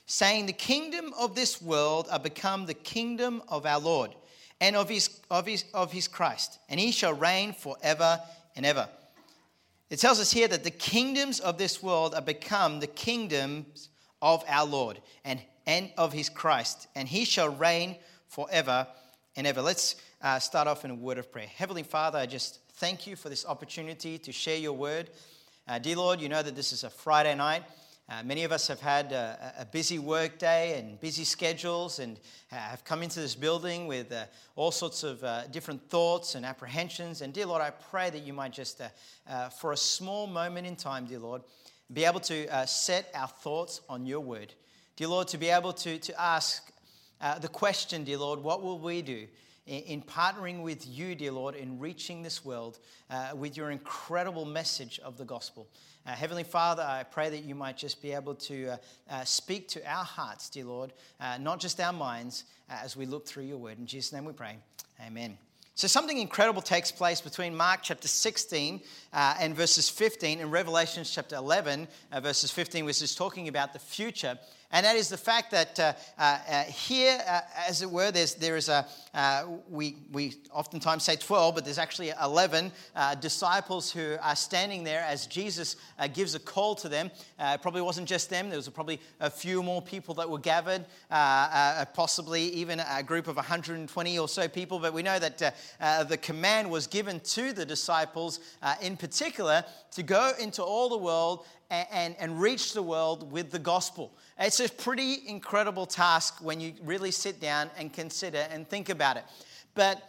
saying, 0.06 0.46
The 0.46 0.54
kingdom 0.54 1.12
of 1.18 1.34
this 1.34 1.60
world 1.60 2.08
are 2.10 2.18
become 2.18 2.64
the 2.64 2.74
kingdom 2.74 3.42
of 3.48 3.66
our 3.66 3.80
Lord 3.80 4.14
and 4.62 4.74
of 4.74 4.88
his, 4.88 5.10
of 5.30 5.44
his, 5.44 5.66
of 5.74 5.92
his 5.92 6.08
Christ, 6.08 6.58
and 6.70 6.80
he 6.80 6.90
shall 6.90 7.12
reign 7.12 7.52
forever 7.52 8.18
and 8.56 8.64
ever. 8.64 8.88
It 9.88 10.00
tells 10.00 10.18
us 10.18 10.32
here 10.32 10.48
that 10.48 10.64
the 10.64 10.70
kingdoms 10.70 11.38
of 11.38 11.58
this 11.58 11.82
world 11.82 12.14
are 12.14 12.22
become 12.22 12.80
the 12.80 12.88
kingdoms 12.88 13.88
of 14.20 14.42
our 14.48 14.66
Lord 14.66 15.00
and, 15.24 15.40
and 15.64 15.90
of 15.96 16.12
his 16.12 16.28
Christ, 16.28 16.88
and 16.96 17.06
he 17.06 17.24
shall 17.24 17.48
reign 17.50 17.96
forever 18.26 18.86
and 19.36 19.46
ever. 19.46 19.62
Let's 19.62 19.96
uh, 20.22 20.40
start 20.40 20.66
off 20.66 20.84
in 20.84 20.90
a 20.90 20.94
word 20.94 21.18
of 21.18 21.30
prayer. 21.30 21.46
Heavenly 21.46 21.84
Father, 21.84 22.18
I 22.18 22.26
just 22.26 22.58
thank 22.74 23.06
you 23.06 23.14
for 23.14 23.28
this 23.28 23.46
opportunity 23.46 24.18
to 24.18 24.32
share 24.32 24.58
your 24.58 24.72
word. 24.72 25.10
Uh, 25.68 25.78
dear 25.78 25.96
Lord, 25.96 26.20
you 26.20 26.28
know 26.28 26.42
that 26.42 26.56
this 26.56 26.72
is 26.72 26.82
a 26.82 26.90
Friday 26.90 27.34
night. 27.34 27.62
Uh, 28.08 28.22
many 28.22 28.44
of 28.44 28.52
us 28.52 28.68
have 28.68 28.78
had 28.78 29.10
a, 29.10 29.52
a, 29.58 29.64
busy 29.64 29.98
work 29.98 30.38
day 30.38 30.78
and 30.78 31.00
busy 31.00 31.24
schedules 31.24 31.98
and 31.98 32.20
have 32.46 32.84
come 32.84 33.02
into 33.02 33.18
this 33.18 33.34
building 33.34 33.88
with 33.88 34.12
uh, 34.12 34.24
all 34.54 34.70
sorts 34.70 35.02
of 35.02 35.24
uh, 35.24 35.44
different 35.48 35.90
thoughts 35.90 36.36
and 36.36 36.46
apprehensions. 36.46 37.20
And, 37.20 37.32
dear 37.32 37.46
Lord, 37.46 37.62
I 37.62 37.70
pray 37.70 38.10
that 38.10 38.20
you 38.20 38.32
might 38.32 38.52
just, 38.52 38.80
uh, 38.80 38.88
uh, 39.28 39.48
for 39.48 39.72
a 39.72 39.76
small 39.76 40.28
moment 40.28 40.68
in 40.68 40.76
time, 40.76 41.06
dear 41.06 41.18
Lord, 41.18 41.42
be 41.92 42.04
able 42.04 42.20
to 42.20 42.46
uh, 42.46 42.64
set 42.64 43.10
our 43.12 43.26
thoughts 43.26 43.80
on 43.88 44.06
your 44.06 44.20
word. 44.20 44.54
Dear 44.94 45.08
Lord, 45.08 45.26
to 45.28 45.38
be 45.38 45.48
able 45.48 45.72
to, 45.72 45.98
to 45.98 46.20
ask 46.20 46.70
the 47.40 47.48
question, 47.48 48.04
dear 48.04 48.18
Lord, 48.18 48.38
what 48.38 48.62
will 48.62 48.78
we 48.78 49.02
do? 49.02 49.26
In 49.66 50.02
partnering 50.02 50.62
with 50.62 50.86
you, 50.86 51.14
dear 51.14 51.32
Lord, 51.32 51.56
in 51.56 51.78
reaching 51.78 52.22
this 52.22 52.44
world 52.44 52.78
uh, 53.10 53.30
with 53.34 53.56
your 53.56 53.70
incredible 53.70 54.44
message 54.44 55.00
of 55.00 55.18
the 55.18 55.24
gospel. 55.24 55.66
Uh, 56.06 56.10
Heavenly 56.10 56.44
Father, 56.44 56.82
I 56.82 57.02
pray 57.02 57.30
that 57.30 57.42
you 57.42 57.56
might 57.56 57.76
just 57.76 58.00
be 58.00 58.12
able 58.12 58.36
to 58.36 58.68
uh, 58.68 58.76
uh 59.10 59.24
speak 59.24 59.68
to 59.68 59.84
our 59.90 60.04
hearts, 60.04 60.48
dear 60.50 60.64
Lord, 60.64 60.92
uh, 61.20 61.38
not 61.38 61.58
just 61.58 61.80
our 61.80 61.92
minds, 61.92 62.44
uh, 62.70 62.74
as 62.84 62.96
we 62.96 63.06
look 63.06 63.26
through 63.26 63.44
your 63.44 63.58
word. 63.58 63.78
In 63.78 63.86
Jesus' 63.86 64.12
name 64.12 64.24
we 64.24 64.32
pray. 64.32 64.56
Amen. 65.04 65.36
So, 65.74 65.86
something 65.86 66.16
incredible 66.16 66.62
takes 66.62 66.90
place 66.90 67.20
between 67.20 67.54
Mark 67.54 67.80
chapter 67.82 68.08
16 68.08 68.80
uh, 69.12 69.34
and 69.38 69.54
verses 69.54 69.90
15 69.90 70.40
and 70.40 70.50
Revelation 70.50 71.04
chapter 71.04 71.36
11, 71.36 71.86
uh, 72.12 72.20
verses 72.20 72.50
15, 72.50 72.86
which 72.86 73.02
is 73.02 73.14
talking 73.14 73.48
about 73.48 73.74
the 73.74 73.78
future. 73.78 74.38
And 74.76 74.84
that 74.84 74.96
is 74.96 75.08
the 75.08 75.16
fact 75.16 75.52
that 75.52 75.80
uh, 75.80 75.94
uh, 76.18 76.38
uh 76.46 76.64
here, 76.64 77.18
uh, 77.26 77.40
as 77.66 77.80
it 77.80 77.90
were, 77.90 78.10
there's, 78.10 78.34
there 78.34 78.58
is 78.58 78.68
a, 78.68 78.86
uh, 79.14 79.46
we, 79.70 79.96
we 80.12 80.34
oftentimes 80.52 81.02
say 81.02 81.16
12, 81.16 81.54
but 81.54 81.64
there's 81.64 81.78
actually 81.78 82.12
11 82.22 82.70
uh, 82.94 83.14
disciples 83.14 83.90
who 83.90 84.16
are 84.20 84.36
standing 84.36 84.84
there 84.84 85.00
as 85.00 85.26
Jesus 85.28 85.76
gives 86.12 86.34
a 86.34 86.38
call 86.38 86.74
to 86.74 86.90
them. 86.90 87.10
it 87.40 87.62
probably 87.62 87.80
wasn't 87.80 88.06
just 88.06 88.28
them, 88.28 88.50
there 88.50 88.58
was 88.58 88.68
probably 88.68 89.00
a 89.20 89.30
few 89.30 89.62
more 89.62 89.80
people 89.80 90.14
that 90.16 90.28
were 90.28 90.38
gathered, 90.38 90.84
possibly 91.08 92.42
even 92.42 92.78
a 92.80 93.02
group 93.02 93.28
of 93.28 93.36
120 93.36 94.18
or 94.18 94.28
so 94.28 94.46
people. 94.46 94.78
But 94.78 94.92
we 94.92 95.02
know 95.02 95.18
that 95.18 95.38
the 96.06 96.18
command 96.18 96.70
was 96.70 96.86
given 96.86 97.20
to 97.20 97.54
the 97.54 97.64
disciples 97.64 98.40
in 98.82 98.98
particular 98.98 99.64
to 99.92 100.02
go 100.02 100.32
into 100.38 100.62
all 100.62 100.90
the 100.90 100.98
world 100.98 101.46
and, 101.70 102.16
and, 102.18 102.40
reach 102.40 102.72
the 102.72 102.82
world 102.82 103.30
with 103.32 103.50
the 103.50 103.58
gospel. 103.58 104.12
It's 104.38 104.60
a 104.60 104.68
pretty 104.68 105.26
incredible 105.26 105.86
task 105.86 106.38
when 106.40 106.60
you 106.60 106.74
really 106.82 107.10
sit 107.10 107.40
down 107.40 107.70
and 107.76 107.92
consider 107.92 108.46
and 108.50 108.68
think 108.68 108.88
about 108.88 109.16
it. 109.16 109.24
But 109.74 110.02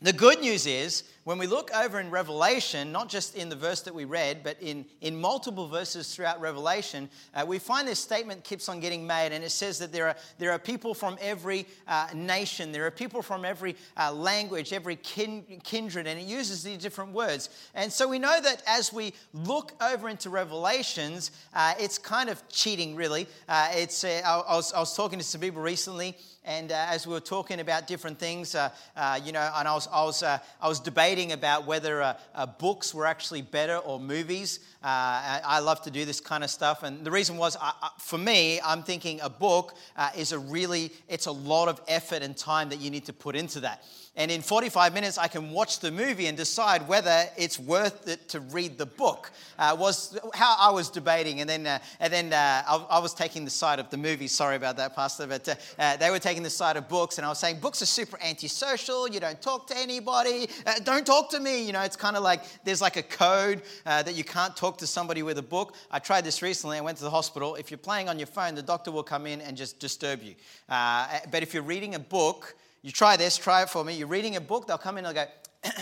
the 0.00 0.12
good 0.12 0.40
news 0.40 0.66
is, 0.66 1.04
when 1.24 1.38
we 1.38 1.46
look 1.46 1.70
over 1.72 2.00
in 2.00 2.10
Revelation, 2.10 2.90
not 2.90 3.08
just 3.08 3.36
in 3.36 3.48
the 3.48 3.54
verse 3.54 3.82
that 3.82 3.94
we 3.94 4.04
read, 4.04 4.42
but 4.42 4.60
in, 4.60 4.84
in 5.00 5.20
multiple 5.20 5.68
verses 5.68 6.12
throughout 6.12 6.40
Revelation, 6.40 7.08
uh, 7.34 7.44
we 7.46 7.60
find 7.60 7.86
this 7.86 8.00
statement 8.00 8.42
keeps 8.42 8.68
on 8.68 8.80
getting 8.80 9.06
made, 9.06 9.30
and 9.32 9.44
it 9.44 9.50
says 9.50 9.78
that 9.78 9.92
there 9.92 10.08
are, 10.08 10.16
there 10.38 10.50
are 10.50 10.58
people 10.58 10.94
from 10.94 11.16
every 11.20 11.64
uh, 11.86 12.08
nation, 12.12 12.72
there 12.72 12.84
are 12.86 12.90
people 12.90 13.22
from 13.22 13.44
every 13.44 13.76
uh, 13.96 14.12
language, 14.12 14.72
every 14.72 14.96
kin, 14.96 15.44
kindred, 15.62 16.08
and 16.08 16.18
it 16.18 16.26
uses 16.26 16.64
these 16.64 16.78
different 16.78 17.12
words. 17.12 17.50
And 17.74 17.92
so 17.92 18.08
we 18.08 18.18
know 18.18 18.40
that 18.40 18.60
as 18.66 18.92
we 18.92 19.12
look 19.32 19.74
over 19.80 20.08
into 20.08 20.28
Revelations, 20.28 21.30
uh, 21.54 21.74
it's 21.78 21.98
kind 21.98 22.30
of 22.30 22.42
cheating, 22.48 22.96
really. 22.96 23.28
Uh, 23.48 23.68
it's, 23.74 24.02
uh, 24.02 24.22
I, 24.24 24.40
I, 24.40 24.56
was, 24.56 24.72
I 24.72 24.80
was 24.80 24.96
talking 24.96 25.20
to 25.20 25.24
some 25.24 25.40
people 25.40 25.62
recently. 25.62 26.16
And 26.44 26.72
as 26.72 27.06
we 27.06 27.12
were 27.12 27.20
talking 27.20 27.60
about 27.60 27.86
different 27.86 28.18
things, 28.18 28.54
you 28.54 29.30
know, 29.30 29.52
and 29.54 29.68
I 29.68 29.74
was, 29.74 29.86
I 29.92 30.02
was, 30.02 30.24
I 30.24 30.40
was 30.66 30.80
debating 30.80 31.11
about 31.32 31.66
whether 31.66 32.00
uh, 32.00 32.14
uh, 32.34 32.46
books 32.46 32.94
were 32.94 33.04
actually 33.04 33.42
better 33.42 33.76
or 33.76 34.00
movies. 34.00 34.60
I, 34.82 35.40
I, 35.44 35.58
love 35.60 35.82
to 35.82 35.90
do 35.90 36.04
this 36.04 36.20
kind 36.20 36.42
of 36.42 36.50
stuff. 36.50 36.82
And 36.82 37.04
the 37.04 37.10
reason 37.10 37.36
was, 37.36 37.56
I, 37.60 37.90
for 37.98 38.18
me, 38.18 38.60
I'm 38.60 38.82
thinking 38.82 39.20
a 39.20 39.30
book 39.30 39.74
is 40.16 40.32
a 40.32 40.38
really, 40.38 40.92
it's 41.08 41.26
a 41.26 41.32
lot 41.32 41.68
of 41.68 41.80
effort 41.88 42.22
and 42.22 42.36
time 42.36 42.68
that 42.70 42.80
you 42.80 42.90
need 42.90 43.06
to 43.06 43.12
put 43.12 43.36
into 43.36 43.60
that. 43.60 43.84
And 44.14 44.30
in 44.30 44.42
45 44.42 44.92
minutes, 44.92 45.16
I 45.16 45.26
can 45.26 45.52
watch 45.52 45.80
the 45.80 45.90
movie 45.90 46.26
and 46.26 46.36
decide 46.36 46.86
whether 46.86 47.24
it's 47.34 47.58
worth 47.58 48.06
it 48.06 48.28
to 48.28 48.40
read 48.40 48.76
the 48.76 48.84
book. 48.84 49.30
Uh, 49.58 49.74
was 49.78 50.18
how 50.34 50.54
I 50.58 50.70
was 50.70 50.90
debating. 50.90 51.40
And 51.40 51.48
then, 51.48 51.66
uh, 51.66 51.78
and 51.98 52.12
then 52.12 52.30
uh, 52.30 52.62
I, 52.68 52.86
I, 52.90 52.98
was 52.98 53.14
taking 53.14 53.46
the 53.46 53.50
side 53.50 53.78
of 53.78 53.88
the 53.88 53.96
movie. 53.96 54.26
Sorry 54.26 54.56
about 54.56 54.76
that, 54.76 54.94
Pastor. 54.94 55.26
But 55.26 55.48
uh, 55.48 55.54
uh, 55.78 55.96
they 55.96 56.10
were 56.10 56.18
taking 56.18 56.42
the 56.42 56.50
side 56.50 56.76
of 56.76 56.90
books. 56.90 57.16
And 57.16 57.24
I 57.24 57.30
was 57.30 57.38
saying, 57.38 57.60
books 57.60 57.80
are 57.80 57.86
super 57.86 58.18
antisocial. 58.22 59.08
You 59.08 59.18
don't 59.18 59.40
talk 59.40 59.66
to 59.68 59.78
anybody. 59.78 60.46
Uh, 60.66 60.74
don't 60.84 61.06
talk 61.06 61.30
to 61.30 61.40
me. 61.40 61.64
You 61.64 61.72
know, 61.72 61.80
it's 61.80 61.96
kind 61.96 62.14
of 62.14 62.22
like 62.22 62.42
there's 62.64 62.82
like 62.82 62.98
a 62.98 63.02
code 63.02 63.62
that 63.84 64.14
you 64.14 64.24
can't 64.24 64.54
talk 64.54 64.71
to 64.78 64.86
somebody 64.86 65.22
with 65.22 65.38
a 65.38 65.42
book. 65.42 65.74
I 65.90 65.98
tried 65.98 66.24
this 66.24 66.42
recently. 66.42 66.78
I 66.78 66.80
went 66.80 66.98
to 66.98 67.04
the 67.04 67.10
hospital. 67.10 67.54
If 67.54 67.70
you're 67.70 67.78
playing 67.78 68.08
on 68.08 68.18
your 68.18 68.26
phone, 68.26 68.54
the 68.54 68.62
doctor 68.62 68.90
will 68.90 69.02
come 69.02 69.26
in 69.26 69.40
and 69.40 69.56
just 69.56 69.78
disturb 69.78 70.22
you. 70.22 70.34
Uh, 70.68 71.08
eh, 71.12 71.20
but 71.30 71.42
if 71.42 71.54
you're 71.54 71.62
reading 71.62 71.94
a 71.94 71.98
book, 71.98 72.54
you 72.82 72.90
try 72.90 73.16
this, 73.16 73.36
try 73.36 73.62
it 73.62 73.70
for 73.70 73.84
me. 73.84 73.94
You're 73.94 74.08
reading 74.08 74.36
a 74.36 74.40
book, 74.40 74.66
they'll 74.66 74.78
come 74.78 74.98
in 74.98 75.06
and 75.06 75.14
go, 75.14 75.24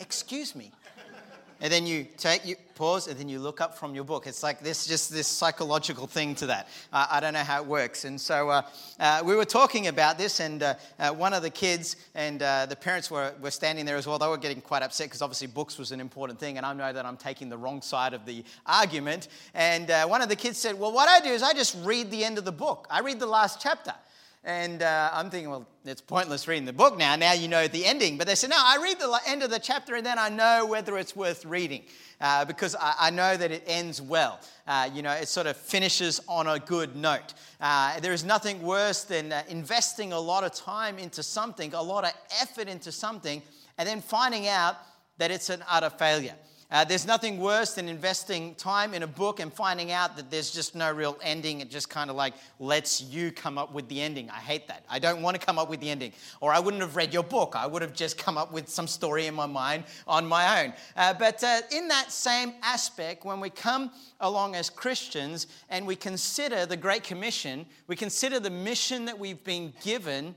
Excuse 0.00 0.54
me. 0.54 0.72
And 1.60 1.72
then 1.72 1.86
you 1.86 2.06
take, 2.16 2.46
you 2.46 2.54
pause, 2.76 3.08
and 3.08 3.18
then 3.18 3.28
you 3.28 3.40
look 3.40 3.60
up 3.60 3.76
from 3.76 3.94
your 3.94 4.04
book. 4.04 4.28
It's 4.28 4.44
like 4.44 4.60
this, 4.60 4.86
just 4.86 5.10
this 5.12 5.26
psychological 5.26 6.06
thing 6.06 6.36
to 6.36 6.46
that. 6.46 6.68
Uh, 6.92 7.06
I 7.10 7.18
don't 7.18 7.32
know 7.32 7.40
how 7.40 7.60
it 7.60 7.66
works. 7.66 8.04
And 8.04 8.20
so 8.20 8.48
uh, 8.48 8.62
uh, 9.00 9.22
we 9.24 9.34
were 9.34 9.44
talking 9.44 9.88
about 9.88 10.18
this, 10.18 10.38
and 10.38 10.62
uh, 10.62 10.74
uh, 11.00 11.10
one 11.10 11.34
of 11.34 11.42
the 11.42 11.50
kids 11.50 11.96
and 12.14 12.40
uh, 12.40 12.66
the 12.66 12.76
parents 12.76 13.10
were, 13.10 13.34
were 13.40 13.50
standing 13.50 13.84
there 13.84 13.96
as 13.96 14.06
well. 14.06 14.18
They 14.18 14.28
were 14.28 14.38
getting 14.38 14.60
quite 14.60 14.82
upset 14.82 15.08
because 15.08 15.20
obviously 15.20 15.48
books 15.48 15.78
was 15.78 15.90
an 15.90 16.00
important 16.00 16.38
thing, 16.38 16.56
and 16.56 16.64
I 16.64 16.72
know 16.72 16.92
that 16.92 17.04
I'm 17.04 17.16
taking 17.16 17.48
the 17.48 17.58
wrong 17.58 17.82
side 17.82 18.14
of 18.14 18.24
the 18.24 18.44
argument. 18.64 19.26
And 19.54 19.88
one 20.08 20.22
of 20.22 20.28
the 20.28 20.36
kids 20.36 20.58
said, 20.58 20.78
Well, 20.78 20.92
what 20.92 21.08
I 21.08 21.20
do 21.20 21.30
is 21.30 21.42
I 21.42 21.54
just 21.54 21.76
read 21.84 22.10
the 22.12 22.24
end 22.24 22.38
of 22.38 22.44
the 22.44 22.52
book, 22.52 22.86
I 22.88 23.00
read 23.00 23.18
the 23.18 23.26
last 23.26 23.60
chapter. 23.60 23.94
And 24.44 24.82
uh, 24.82 25.10
I'm 25.12 25.30
thinking, 25.30 25.50
well, 25.50 25.66
it's 25.84 26.00
pointless 26.00 26.46
reading 26.46 26.64
the 26.64 26.72
book 26.72 26.96
now. 26.96 27.16
Now 27.16 27.32
you 27.32 27.48
know 27.48 27.66
the 27.66 27.84
ending. 27.84 28.16
But 28.18 28.26
they 28.26 28.34
said, 28.34 28.50
no, 28.50 28.56
I 28.58 28.78
read 28.82 28.98
the 28.98 29.18
end 29.26 29.42
of 29.42 29.50
the 29.50 29.58
chapter 29.58 29.96
and 29.96 30.06
then 30.06 30.18
I 30.18 30.28
know 30.28 30.64
whether 30.66 30.96
it's 30.96 31.16
worth 31.16 31.44
reading 31.44 31.82
uh, 32.20 32.44
because 32.44 32.74
I, 32.74 32.94
I, 32.98 33.10
know 33.10 33.36
that 33.36 33.50
it 33.50 33.64
ends 33.66 34.00
well. 34.00 34.40
Uh, 34.66 34.88
you 34.92 35.02
know, 35.02 35.12
it 35.12 35.28
sort 35.28 35.46
of 35.46 35.56
finishes 35.56 36.20
on 36.28 36.46
a 36.46 36.58
good 36.58 36.96
note. 36.96 37.34
Uh, 37.60 37.98
there 38.00 38.12
is 38.12 38.24
nothing 38.24 38.62
worse 38.62 39.04
than 39.04 39.32
uh, 39.32 39.42
investing 39.48 40.12
a 40.12 40.20
lot 40.20 40.44
of 40.44 40.52
time 40.54 40.98
into 40.98 41.22
something, 41.22 41.74
a 41.74 41.82
lot 41.82 42.04
of 42.04 42.12
effort 42.40 42.68
into 42.68 42.92
something, 42.92 43.42
and 43.76 43.88
then 43.88 44.00
finding 44.00 44.48
out 44.48 44.76
that 45.18 45.30
it's 45.30 45.50
an 45.50 45.62
utter 45.68 45.90
failure. 45.90 46.34
Uh, 46.70 46.84
there's 46.84 47.06
nothing 47.06 47.38
worse 47.38 47.72
than 47.72 47.88
investing 47.88 48.54
time 48.56 48.92
in 48.92 49.02
a 49.02 49.06
book 49.06 49.40
and 49.40 49.50
finding 49.50 49.90
out 49.90 50.16
that 50.16 50.30
there's 50.30 50.50
just 50.50 50.74
no 50.74 50.92
real 50.92 51.16
ending. 51.22 51.62
It 51.62 51.70
just 51.70 51.88
kind 51.88 52.10
of 52.10 52.16
like 52.16 52.34
lets 52.58 53.00
you 53.00 53.32
come 53.32 53.56
up 53.56 53.72
with 53.72 53.88
the 53.88 54.02
ending. 54.02 54.28
I 54.28 54.36
hate 54.36 54.68
that. 54.68 54.84
I 54.86 54.98
don't 54.98 55.22
want 55.22 55.40
to 55.40 55.44
come 55.44 55.58
up 55.58 55.70
with 55.70 55.80
the 55.80 55.88
ending. 55.88 56.12
Or 56.42 56.52
I 56.52 56.58
wouldn't 56.58 56.82
have 56.82 56.94
read 56.94 57.14
your 57.14 57.22
book. 57.22 57.54
I 57.56 57.66
would 57.66 57.80
have 57.80 57.94
just 57.94 58.18
come 58.18 58.36
up 58.36 58.52
with 58.52 58.68
some 58.68 58.86
story 58.86 59.26
in 59.26 59.34
my 59.34 59.46
mind 59.46 59.84
on 60.06 60.26
my 60.26 60.62
own. 60.62 60.74
Uh, 60.94 61.14
but 61.14 61.42
uh, 61.42 61.62
in 61.72 61.88
that 61.88 62.12
same 62.12 62.52
aspect, 62.62 63.24
when 63.24 63.40
we 63.40 63.48
come 63.48 63.90
along 64.20 64.54
as 64.54 64.68
Christians 64.68 65.46
and 65.70 65.86
we 65.86 65.96
consider 65.96 66.66
the 66.66 66.76
Great 66.76 67.02
Commission, 67.02 67.64
we 67.86 67.96
consider 67.96 68.40
the 68.40 68.50
mission 68.50 69.06
that 69.06 69.18
we've 69.18 69.42
been 69.42 69.72
given, 69.82 70.34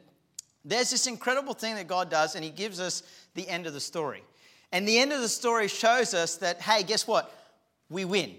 there's 0.63 0.91
this 0.91 1.07
incredible 1.07 1.53
thing 1.53 1.75
that 1.75 1.89
God 1.89 2.09
does, 2.09 2.35
and 2.35 2.43
He 2.45 2.51
gives 2.51 2.79
us 2.79 3.03
the 3.33 3.45
end 3.49 3.67
of 3.67 3.73
the 3.73 3.81
story. 3.81 4.23
And 4.71 4.87
the 4.87 4.97
end 4.99 5.11
of 5.11 5.21
the 5.21 5.29
story 5.29 5.67
shows 5.67 6.13
us 6.13 6.37
that, 6.37 6.61
hey, 6.61 6.83
guess 6.83 7.05
what? 7.07 7.33
We 7.89 8.05
win. 8.05 8.35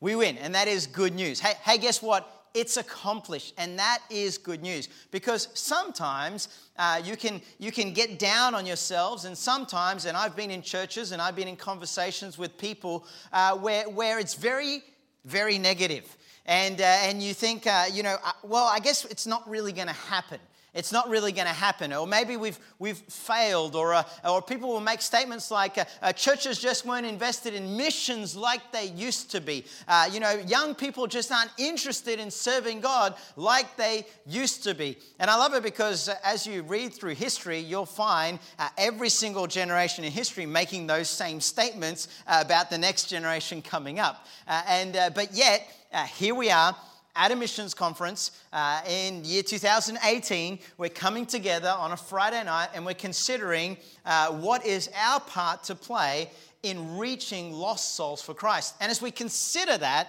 We 0.00 0.14
win. 0.14 0.38
And 0.38 0.54
that 0.54 0.68
is 0.68 0.86
good 0.86 1.14
news. 1.14 1.40
Hey, 1.40 1.54
hey 1.62 1.78
guess 1.78 2.00
what? 2.00 2.28
It's 2.54 2.76
accomplished. 2.76 3.54
And 3.58 3.78
that 3.78 4.00
is 4.10 4.38
good 4.38 4.62
news. 4.62 4.88
Because 5.10 5.48
sometimes 5.54 6.48
uh, 6.76 7.00
you, 7.04 7.16
can, 7.16 7.40
you 7.58 7.72
can 7.72 7.92
get 7.92 8.18
down 8.18 8.54
on 8.54 8.66
yourselves, 8.66 9.24
and 9.24 9.36
sometimes, 9.36 10.04
and 10.04 10.16
I've 10.16 10.36
been 10.36 10.50
in 10.50 10.62
churches 10.62 11.12
and 11.12 11.20
I've 11.20 11.36
been 11.36 11.48
in 11.48 11.56
conversations 11.56 12.38
with 12.38 12.56
people 12.58 13.06
uh, 13.32 13.56
where, 13.56 13.88
where 13.88 14.18
it's 14.18 14.34
very, 14.34 14.82
very 15.24 15.58
negative. 15.58 16.16
And, 16.46 16.80
uh, 16.80 16.84
and 16.84 17.22
you 17.22 17.34
think, 17.34 17.66
uh, 17.66 17.84
you 17.92 18.02
know, 18.02 18.16
uh, 18.24 18.32
well, 18.42 18.66
I 18.66 18.80
guess 18.80 19.04
it's 19.04 19.26
not 19.26 19.48
really 19.48 19.72
going 19.72 19.88
to 19.88 19.94
happen 19.94 20.40
it's 20.74 20.92
not 20.92 21.08
really 21.10 21.32
going 21.32 21.46
to 21.46 21.52
happen. 21.52 21.92
Or 21.92 22.06
maybe 22.06 22.36
we've, 22.36 22.58
we've 22.78 22.96
failed, 22.96 23.76
or, 23.76 23.92
uh, 23.92 24.04
or 24.24 24.40
people 24.40 24.70
will 24.70 24.80
make 24.80 25.02
statements 25.02 25.50
like 25.50 25.76
uh, 25.76 25.84
uh, 26.00 26.12
churches 26.12 26.58
just 26.58 26.86
weren't 26.86 27.04
invested 27.04 27.52
in 27.52 27.76
missions 27.76 28.34
like 28.34 28.72
they 28.72 28.86
used 28.86 29.30
to 29.32 29.40
be. 29.40 29.64
Uh, 29.86 30.08
you 30.10 30.18
know, 30.18 30.32
young 30.46 30.74
people 30.74 31.06
just 31.06 31.30
aren't 31.30 31.50
interested 31.58 32.18
in 32.18 32.30
serving 32.30 32.80
God 32.80 33.14
like 33.36 33.76
they 33.76 34.06
used 34.26 34.64
to 34.64 34.74
be. 34.74 34.96
And 35.18 35.30
I 35.30 35.36
love 35.36 35.52
it 35.54 35.62
because 35.62 36.08
uh, 36.08 36.14
as 36.24 36.46
you 36.46 36.62
read 36.62 36.94
through 36.94 37.16
history, 37.16 37.58
you'll 37.58 37.84
find 37.84 38.38
uh, 38.58 38.68
every 38.78 39.10
single 39.10 39.46
generation 39.46 40.04
in 40.04 40.12
history 40.12 40.46
making 40.46 40.86
those 40.86 41.10
same 41.10 41.40
statements 41.40 42.08
about 42.26 42.70
the 42.70 42.78
next 42.78 43.06
generation 43.06 43.60
coming 43.60 43.98
up. 43.98 44.26
and, 44.46 44.92
but 45.14 45.34
yet, 45.34 45.68
here 46.16 46.34
we 46.34 46.50
are 46.50 46.74
at 47.14 47.30
a 47.30 47.36
missions 47.36 47.74
conference 47.74 48.30
uh, 48.52 48.80
in 48.88 49.24
year 49.24 49.42
2018. 49.42 50.58
We're 50.78 50.88
coming 50.88 51.26
together 51.26 51.74
on 51.76 51.92
a 51.92 51.96
Friday 51.96 52.42
night 52.44 52.70
and 52.74 52.86
we're 52.86 52.94
considering 52.94 53.76
uh, 54.06 54.28
what 54.32 54.64
is 54.64 54.88
our 54.96 55.20
part 55.20 55.64
to 55.64 55.74
play 55.74 56.30
in 56.62 56.96
reaching 56.96 57.52
lost 57.52 57.94
souls 57.94 58.22
for 58.22 58.34
Christ. 58.34 58.74
And 58.80 58.90
as 58.90 59.02
we 59.02 59.10
consider 59.10 59.76
that, 59.78 60.08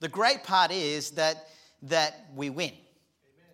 the 0.00 0.08
great 0.08 0.42
part 0.42 0.72
is 0.72 1.12
that, 1.12 1.48
that 1.82 2.26
we 2.34 2.50
win. 2.50 2.70
Amen. 2.70 2.80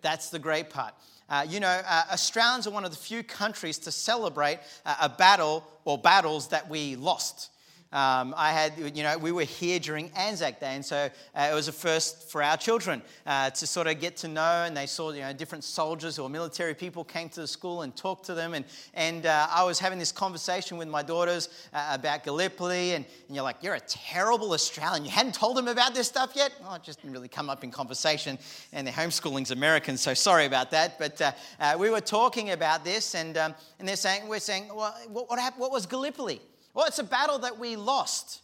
That's 0.01 0.29
the 0.29 0.39
great 0.39 0.69
part. 0.69 0.93
Uh, 1.29 1.45
you 1.47 1.59
know, 1.59 1.67
uh, 1.67 2.03
Australians 2.11 2.65
are 2.65 2.71
one 2.71 2.85
of 2.85 2.91
the 2.91 2.97
few 2.97 3.21
countries 3.21 3.77
to 3.77 3.91
celebrate 3.91 4.59
uh, 4.83 4.95
a 5.01 5.09
battle 5.09 5.63
or 5.85 5.97
battles 5.97 6.47
that 6.47 6.67
we 6.67 6.95
lost. 6.95 7.51
Um, 7.91 8.35
I 8.37 8.51
had, 8.51 8.95
you 8.95 9.01
know, 9.01 9.17
we 9.17 9.31
were 9.31 9.45
here 9.45 9.79
during 9.79 10.11
Anzac 10.15 10.59
Day, 10.59 10.75
and 10.75 10.85
so 10.85 11.09
uh, 11.33 11.49
it 11.51 11.55
was 11.55 11.67
a 11.67 11.71
first 11.71 12.29
for 12.29 12.43
our 12.43 12.55
children 12.55 13.01
uh, 13.25 13.49
to 13.49 13.65
sort 13.65 13.87
of 13.87 13.99
get 13.99 14.15
to 14.17 14.27
know, 14.27 14.63
and 14.67 14.77
they 14.77 14.85
saw, 14.85 15.11
you 15.11 15.21
know, 15.21 15.33
different 15.33 15.63
soldiers 15.63 16.19
or 16.19 16.29
military 16.29 16.75
people 16.75 17.03
came 17.03 17.29
to 17.29 17.41
the 17.41 17.47
school 17.47 17.81
and 17.81 17.95
talked 17.95 18.27
to 18.27 18.35
them, 18.35 18.53
and, 18.53 18.65
and 18.93 19.25
uh, 19.25 19.47
I 19.49 19.63
was 19.63 19.79
having 19.79 19.97
this 19.97 20.11
conversation 20.11 20.77
with 20.77 20.87
my 20.87 21.01
daughters 21.01 21.49
uh, 21.73 21.89
about 21.91 22.23
Gallipoli, 22.23 22.93
and, 22.93 23.05
and, 23.27 23.35
you're 23.35 23.43
like, 23.43 23.63
you're 23.63 23.73
a 23.73 23.79
terrible 23.79 24.51
Australian. 24.53 25.03
You 25.03 25.11
hadn't 25.11 25.33
told 25.33 25.57
them 25.57 25.67
about 25.67 25.95
this 25.95 26.07
stuff 26.07 26.33
yet? 26.35 26.53
Oh, 26.63 26.75
it 26.75 26.83
just 26.83 27.01
didn't 27.01 27.13
really 27.13 27.27
come 27.27 27.49
up 27.49 27.63
in 27.63 27.71
conversation, 27.71 28.37
and 28.71 28.85
their 28.85 28.93
homeschooling's 28.93 29.49
American, 29.49 29.97
so 29.97 30.13
sorry 30.13 30.45
about 30.45 30.69
that, 30.69 30.99
but 30.99 31.19
uh, 31.19 31.31
uh, 31.59 31.75
we 31.79 31.89
were 31.89 32.01
talking 32.01 32.51
about 32.51 32.85
this, 32.85 33.15
and, 33.15 33.35
um, 33.35 33.55
and 33.79 33.87
they're 33.87 33.95
saying, 33.95 34.27
we're 34.27 34.39
saying, 34.39 34.67
well, 34.67 34.95
what, 35.07 35.27
what, 35.27 35.39
happened, 35.39 35.61
what 35.61 35.71
was 35.71 35.87
Gallipoli? 35.87 36.39
Well, 36.79 36.87
it's 36.87 36.99
a 36.99 37.03
battle 37.03 37.39
that 37.39 37.59
we 37.59 37.75
lost. 37.75 38.39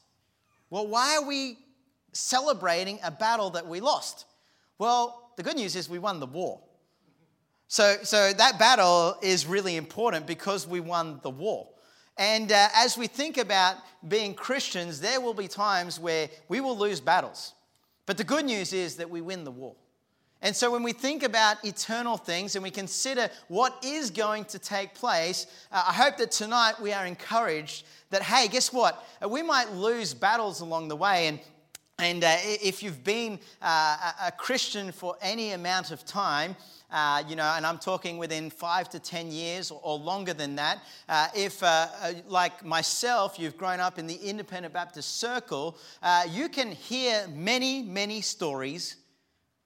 Well, 0.70 0.86
why 0.88 1.16
are 1.16 1.26
we 1.26 1.58
celebrating 2.12 3.00
a 3.02 3.10
battle 3.10 3.52
that 3.52 3.66
we 3.66 3.80
lost? 3.80 4.26
Well, 4.78 5.32
the 5.38 5.44
good 5.44 5.56
news 5.56 5.78
is 5.78 5.88
we 5.88 6.00
won 6.00 6.20
the 6.20 6.26
war. 6.26 6.60
So, 7.70 7.96
so 8.04 8.34
that 8.34 8.60
battle 8.60 9.16
is 9.22 9.46
really 9.46 9.78
important 9.78 10.28
because 10.28 10.68
we 10.68 10.82
won 10.82 11.22
the 11.24 11.30
war. 11.30 11.70
And 12.18 12.52
uh, 12.52 12.68
as 12.76 12.98
we 12.98 13.08
think 13.08 13.38
about 13.38 13.78
being 14.06 14.34
Christians, 14.34 15.00
there 15.00 15.22
will 15.22 15.34
be 15.34 15.48
times 15.48 15.98
where 15.98 16.30
we 16.50 16.60
will 16.60 16.78
lose 16.78 17.00
battles. 17.00 17.54
But 18.06 18.18
the 18.18 18.26
good 18.26 18.44
news 18.44 18.74
is 18.74 18.98
that 18.98 19.10
we 19.10 19.22
win 19.22 19.46
the 19.46 19.52
war. 19.52 19.78
And 20.42 20.56
so 20.56 20.72
when 20.72 20.84
we 20.84 20.94
think 20.94 21.24
about 21.24 21.64
eternal 21.66 22.18
things 22.18 22.56
and 22.56 22.64
we 22.64 22.70
consider 22.70 23.30
what 23.48 23.84
is 23.84 24.12
going 24.12 24.46
to 24.46 24.60
take 24.60 24.94
place, 24.94 25.48
uh, 25.72 25.86
I 25.88 25.94
hope 25.94 26.18
that 26.18 26.32
tonight 26.32 26.80
we 26.80 26.94
are 26.94 27.06
encouraged 27.06 27.86
that, 28.12 28.22
hey, 28.22 28.48
guess 28.48 28.72
what? 28.72 29.04
Uh, 29.24 29.30
we 29.30 29.42
might 29.42 29.72
lose 29.72 30.14
battles 30.14 30.62
along 30.62 30.90
the 30.90 30.96
way. 30.96 31.28
And 31.28 31.40
and 31.98 32.26
uh, 32.26 32.36
if 32.44 32.84
you've 32.84 33.06
been 33.06 33.40
uh, 33.62 34.12
a 34.26 34.32
Christian 34.32 34.92
for 34.92 35.16
any 35.22 35.52
amount 35.52 35.92
of 35.92 36.06
time, 36.06 36.58
uh, 36.92 37.24
you 37.28 37.36
know, 37.36 37.54
and 37.56 37.66
I'm 37.66 37.78
talking 37.78 38.18
within 38.18 38.50
five 38.50 38.90
to 38.90 39.00
10 39.00 39.32
years 39.32 39.72
or, 39.72 39.98
longer 39.98 40.34
than 40.34 40.56
that. 40.58 40.80
Uh, 41.10 41.28
if, 41.36 41.64
uh, 41.64 41.88
uh, 42.02 42.14
like 42.28 42.64
myself, 42.64 43.40
you've 43.40 43.58
grown 43.58 43.80
up 43.80 43.98
in 43.98 44.08
the 44.08 44.16
independent 44.16 44.74
Baptist 44.74 45.18
circle, 45.18 45.78
uh, 46.04 46.24
you 46.30 46.50
can 46.50 46.72
hear 46.72 47.28
many, 47.34 47.82
many 47.82 48.22
stories 48.22 48.98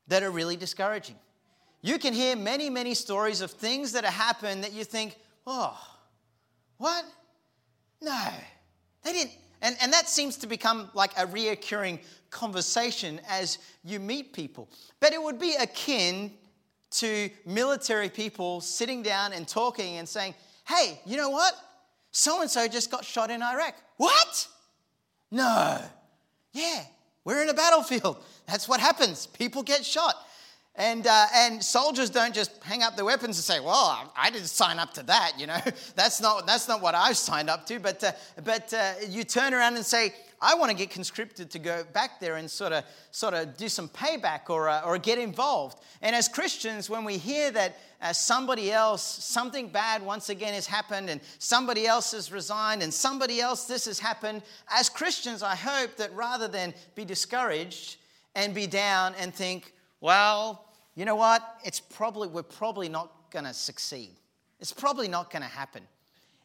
that 0.10 0.24
are 0.24 0.32
really 0.32 0.56
discouraging. 0.56 1.16
You 1.82 1.98
can 1.98 2.14
hear 2.14 2.36
many, 2.36 2.70
many 2.70 2.94
stories 2.94 3.42
of 3.42 3.52
things 3.52 3.94
that 3.94 4.04
have 4.04 4.14
happened 4.14 4.64
that 4.64 4.74
you 4.74 4.84
think, 4.84 5.18
oh, 5.48 5.80
what? 6.78 7.06
No, 8.02 8.28
they 9.04 9.14
didn't. 9.14 9.32
And, 9.62 9.76
and 9.82 9.92
that 9.94 10.10
seems 10.10 10.38
to 10.38 10.48
become 10.48 10.90
like 10.94 11.18
a 11.18 11.26
reoccurring 11.26 12.00
conversation 12.30 13.20
as 13.30 13.60
you 13.84 14.00
meet 14.00 14.34
people. 14.34 14.70
But 15.00 15.14
it 15.14 15.22
would 15.22 15.40
be 15.40 15.56
akin 15.56 16.32
to 16.92 17.30
military 17.46 18.10
people 18.10 18.62
sitting 18.62 19.04
down 19.04 19.34
and 19.34 19.48
talking 19.48 19.98
and 19.98 20.08
saying, 20.08 20.34
hey, 20.68 21.00
you 21.06 21.18
know 21.18 21.30
what? 21.30 21.54
So 22.12 22.42
and 22.42 22.50
so 22.50 22.68
just 22.68 22.90
got 22.90 23.06
shot 23.06 23.30
in 23.30 23.42
Iraq. 23.42 23.76
What? 23.98 24.48
No. 25.32 25.80
Yeah, 26.54 26.84
we're 27.26 27.42
in 27.42 27.50
a 27.50 27.54
battlefield. 27.54 28.18
That's 28.48 28.68
what 28.68 28.80
happens. 28.80 29.28
People 29.28 29.64
get 29.64 29.86
shot. 29.86 30.16
And, 30.80 31.08
uh, 31.08 31.26
and 31.36 31.62
soldiers 31.62 32.10
don't 32.10 32.34
just 32.34 32.52
hang 32.64 32.84
up 32.84 32.96
their 32.96 33.04
weapons 33.04 33.38
and 33.38 33.44
say, 33.44 33.60
well, 33.60 34.14
I 34.16 34.30
didn't 34.30 34.48
sign 34.48 34.80
up 34.80 34.94
to 34.94 35.04
that, 35.04 35.34
you 35.38 35.46
know. 35.46 35.60
That's 35.96 36.22
not, 36.22 36.48
that's 36.48 36.70
not 36.70 36.82
what 36.82 36.96
I've 36.96 37.18
signed 37.18 37.50
up 37.50 37.66
to. 37.66 37.82
But, 37.82 38.02
uh, 38.02 38.12
but 38.46 38.74
uh, 38.74 38.94
you 39.10 39.26
turn 39.26 39.54
around 39.54 39.76
and 39.76 39.86
say, 39.86 40.14
I 40.42 40.56
want 40.56 40.72
to 40.72 40.78
get 40.78 40.90
conscripted 40.90 41.52
to 41.52 41.60
go 41.60 41.84
back 41.92 42.22
there 42.22 42.38
and 42.38 42.50
sort 42.50 42.72
of, 42.72 42.86
sort 43.12 43.34
of 43.34 43.58
do 43.58 43.68
some 43.68 43.90
payback 43.90 44.50
or, 44.50 44.70
uh, 44.70 44.82
or 44.86 44.98
get 44.98 45.18
involved. 45.18 45.84
And 46.02 46.16
as 46.16 46.30
Christians, 46.30 46.90
when 46.90 47.04
we 47.04 47.18
hear 47.18 47.52
that 47.52 47.78
uh, 48.02 48.14
somebody 48.14 48.72
else, 48.72 49.04
something 49.04 49.68
bad 49.68 50.02
once 50.02 50.30
again 50.30 50.54
has 50.54 50.66
happened, 50.66 51.10
and 51.10 51.20
somebody 51.40 51.88
else 51.88 52.14
has 52.14 52.32
resigned, 52.32 52.82
and 52.84 52.94
somebody 52.94 53.42
else 53.42 53.66
this 53.66 53.84
has 53.84 54.00
happened, 54.00 54.44
as 54.72 54.88
Christians, 54.88 55.44
I 55.44 55.56
hope 55.56 55.98
that 55.98 56.16
rather 56.16 56.48
than 56.48 56.74
be 56.96 57.04
discouraged 57.04 57.98
and 58.34 58.56
be 58.56 58.66
down 58.66 59.14
and 59.20 59.34
think, 59.34 59.74
well, 60.00 60.69
you 61.00 61.06
know 61.06 61.16
what? 61.16 61.62
It's 61.64 61.80
probably, 61.80 62.28
we're 62.28 62.44
probably 62.44 62.90
not 62.90 63.32
going 63.32 63.46
to 63.46 63.54
succeed. 63.54 64.10
It's 64.60 64.74
probably 64.74 65.08
not 65.08 65.32
going 65.32 65.44
to 65.44 65.48
happen. 65.48 65.84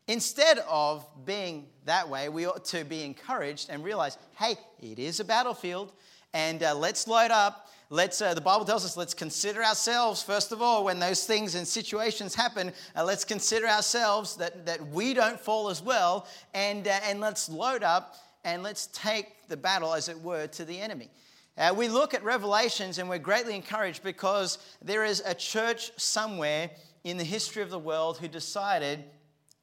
Instead 0.07 0.61
of 0.69 1.05
being 1.27 1.67
that 1.87 2.09
way, 2.09 2.29
we 2.29 2.47
ought 2.47 2.65
to 2.67 2.85
be 2.85 3.03
encouraged 3.03 3.69
and 3.69 3.83
realize 3.83 4.17
hey, 4.39 4.55
it 4.81 5.01
is 5.01 5.19
a 5.19 5.25
battlefield, 5.25 5.91
and 6.35 6.63
uh, 6.63 6.73
let's 6.73 7.09
load 7.09 7.33
up. 7.33 7.69
Let's, 7.91 8.23
uh, 8.23 8.33
the 8.33 8.41
Bible 8.41 8.65
tells 8.65 8.85
us, 8.85 8.97
let's 8.97 9.13
consider 9.13 9.61
ourselves, 9.61 10.23
first 10.23 10.53
of 10.53 10.63
all, 10.63 10.85
when 10.85 11.01
those 11.01 11.27
things 11.27 11.57
and 11.57 11.67
situations 11.67 12.37
happen, 12.37 12.73
uh, 12.95 13.03
let's 13.03 13.25
consider 13.25 13.67
ourselves 13.67 14.37
that, 14.37 14.67
that 14.67 14.87
we 14.91 15.15
don't 15.15 15.41
fall 15.41 15.69
as 15.69 15.83
well, 15.83 16.29
and, 16.55 16.87
uh, 16.87 17.01
and 17.03 17.19
let's 17.19 17.49
load 17.49 17.83
up 17.83 18.15
and 18.45 18.63
let's 18.63 18.87
take 18.93 19.49
the 19.49 19.57
battle, 19.57 19.93
as 19.93 20.09
it 20.09 20.21
were, 20.21 20.47
to 20.47 20.65
the 20.65 20.79
enemy. 20.79 21.11
Uh, 21.57 21.73
we 21.77 21.89
look 21.89 22.15
at 22.15 22.25
Revelations 22.25 22.99
and 22.99 23.09
we're 23.09 23.19
greatly 23.19 23.55
encouraged 23.55 24.03
because 24.03 24.59
there 24.83 25.05
is 25.05 25.23
a 25.25 25.35
church 25.35 25.93
somewhere 25.97 26.71
in 27.05 27.17
the 27.17 27.25
history 27.25 27.63
of 27.63 27.71
the 27.71 27.79
world 27.79 28.19
who 28.19 28.27
decided 28.27 29.05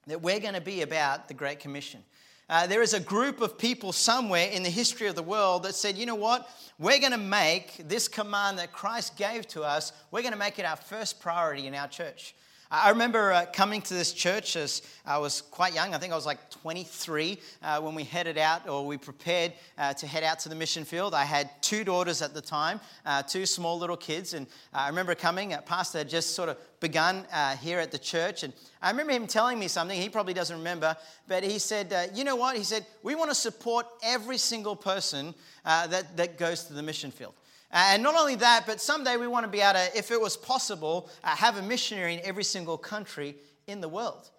that 0.07 0.21
we're 0.21 0.39
going 0.39 0.53
to 0.53 0.61
be 0.61 0.83
about 0.83 1.27
the 1.27 1.33
Great 1.33 1.59
Commission. 1.59 2.01
Uh, 2.49 2.65
there 2.67 2.81
is 2.81 2.93
a 2.93 2.99
group 2.99 3.41
of 3.41 3.57
people 3.57 3.91
somewhere 3.91 4.49
in 4.49 4.63
the 4.63 4.69
history 4.69 5.07
of 5.07 5.15
the 5.15 5.23
world 5.23 5.63
that 5.63 5.75
said, 5.75 5.97
you 5.97 6.05
know 6.05 6.15
what? 6.15 6.49
We're 6.79 6.99
going 6.99 7.11
to 7.11 7.17
make 7.17 7.87
this 7.87 8.07
command 8.07 8.57
that 8.59 8.71
Christ 8.71 9.17
gave 9.17 9.47
to 9.49 9.63
us, 9.63 9.91
we're 10.11 10.21
going 10.21 10.33
to 10.33 10.39
make 10.39 10.59
it 10.59 10.65
our 10.65 10.75
first 10.77 11.19
priority 11.19 11.67
in 11.67 11.75
our 11.75 11.87
church. 11.87 12.35
I 12.73 12.89
remember 12.91 13.33
uh, 13.33 13.47
coming 13.51 13.81
to 13.81 13.93
this 13.93 14.13
church 14.13 14.55
as 14.55 14.81
I 15.05 15.17
was 15.17 15.41
quite 15.41 15.73
young. 15.73 15.93
I 15.93 15.97
think 15.97 16.13
I 16.13 16.15
was 16.15 16.25
like 16.25 16.49
23 16.51 17.37
uh, 17.61 17.81
when 17.81 17.93
we 17.93 18.05
headed 18.05 18.37
out 18.37 18.69
or 18.69 18.85
we 18.85 18.95
prepared 18.95 19.51
uh, 19.77 19.93
to 19.95 20.07
head 20.07 20.23
out 20.23 20.39
to 20.39 20.49
the 20.49 20.55
mission 20.55 20.85
field. 20.85 21.13
I 21.13 21.25
had 21.25 21.49
two 21.61 21.83
daughters 21.83 22.21
at 22.21 22.33
the 22.33 22.39
time, 22.39 22.79
uh, 23.05 23.23
two 23.23 23.45
small 23.45 23.77
little 23.77 23.97
kids. 23.97 24.33
And 24.33 24.47
I 24.73 24.87
remember 24.87 25.15
coming, 25.15 25.53
uh, 25.53 25.59
Pastor 25.59 25.97
had 25.97 26.07
just 26.07 26.33
sort 26.33 26.47
of 26.47 26.57
begun 26.79 27.25
uh, 27.33 27.57
here 27.57 27.79
at 27.79 27.91
the 27.91 27.99
church. 27.99 28.43
And 28.43 28.53
I 28.81 28.89
remember 28.89 29.11
him 29.11 29.27
telling 29.27 29.59
me 29.59 29.67
something. 29.67 29.99
He 29.99 30.07
probably 30.07 30.33
doesn't 30.33 30.57
remember, 30.57 30.95
but 31.27 31.43
he 31.43 31.59
said, 31.59 32.11
You 32.15 32.23
know 32.23 32.37
what? 32.37 32.55
He 32.55 32.63
said, 32.63 32.85
We 33.03 33.15
want 33.15 33.31
to 33.31 33.35
support 33.35 33.85
every 34.01 34.37
single 34.37 34.77
person 34.77 35.35
that, 35.65 36.15
that 36.15 36.37
goes 36.37 36.63
to 36.65 36.73
the 36.73 36.83
mission 36.83 37.11
field. 37.11 37.33
And 37.71 38.03
not 38.03 38.15
only 38.15 38.35
that, 38.35 38.65
but 38.65 38.81
someday 38.81 39.15
we 39.17 39.27
want 39.27 39.45
to 39.45 39.51
be 39.51 39.61
able 39.61 39.79
to, 39.79 39.97
if 39.97 40.11
it 40.11 40.19
was 40.19 40.35
possible, 40.35 41.09
uh, 41.23 41.35
have 41.35 41.57
a 41.57 41.61
missionary 41.61 42.15
in 42.15 42.19
every 42.23 42.43
single 42.43 42.77
country 42.77 43.35
in 43.67 43.79
the 43.79 43.87
world. 43.87 44.29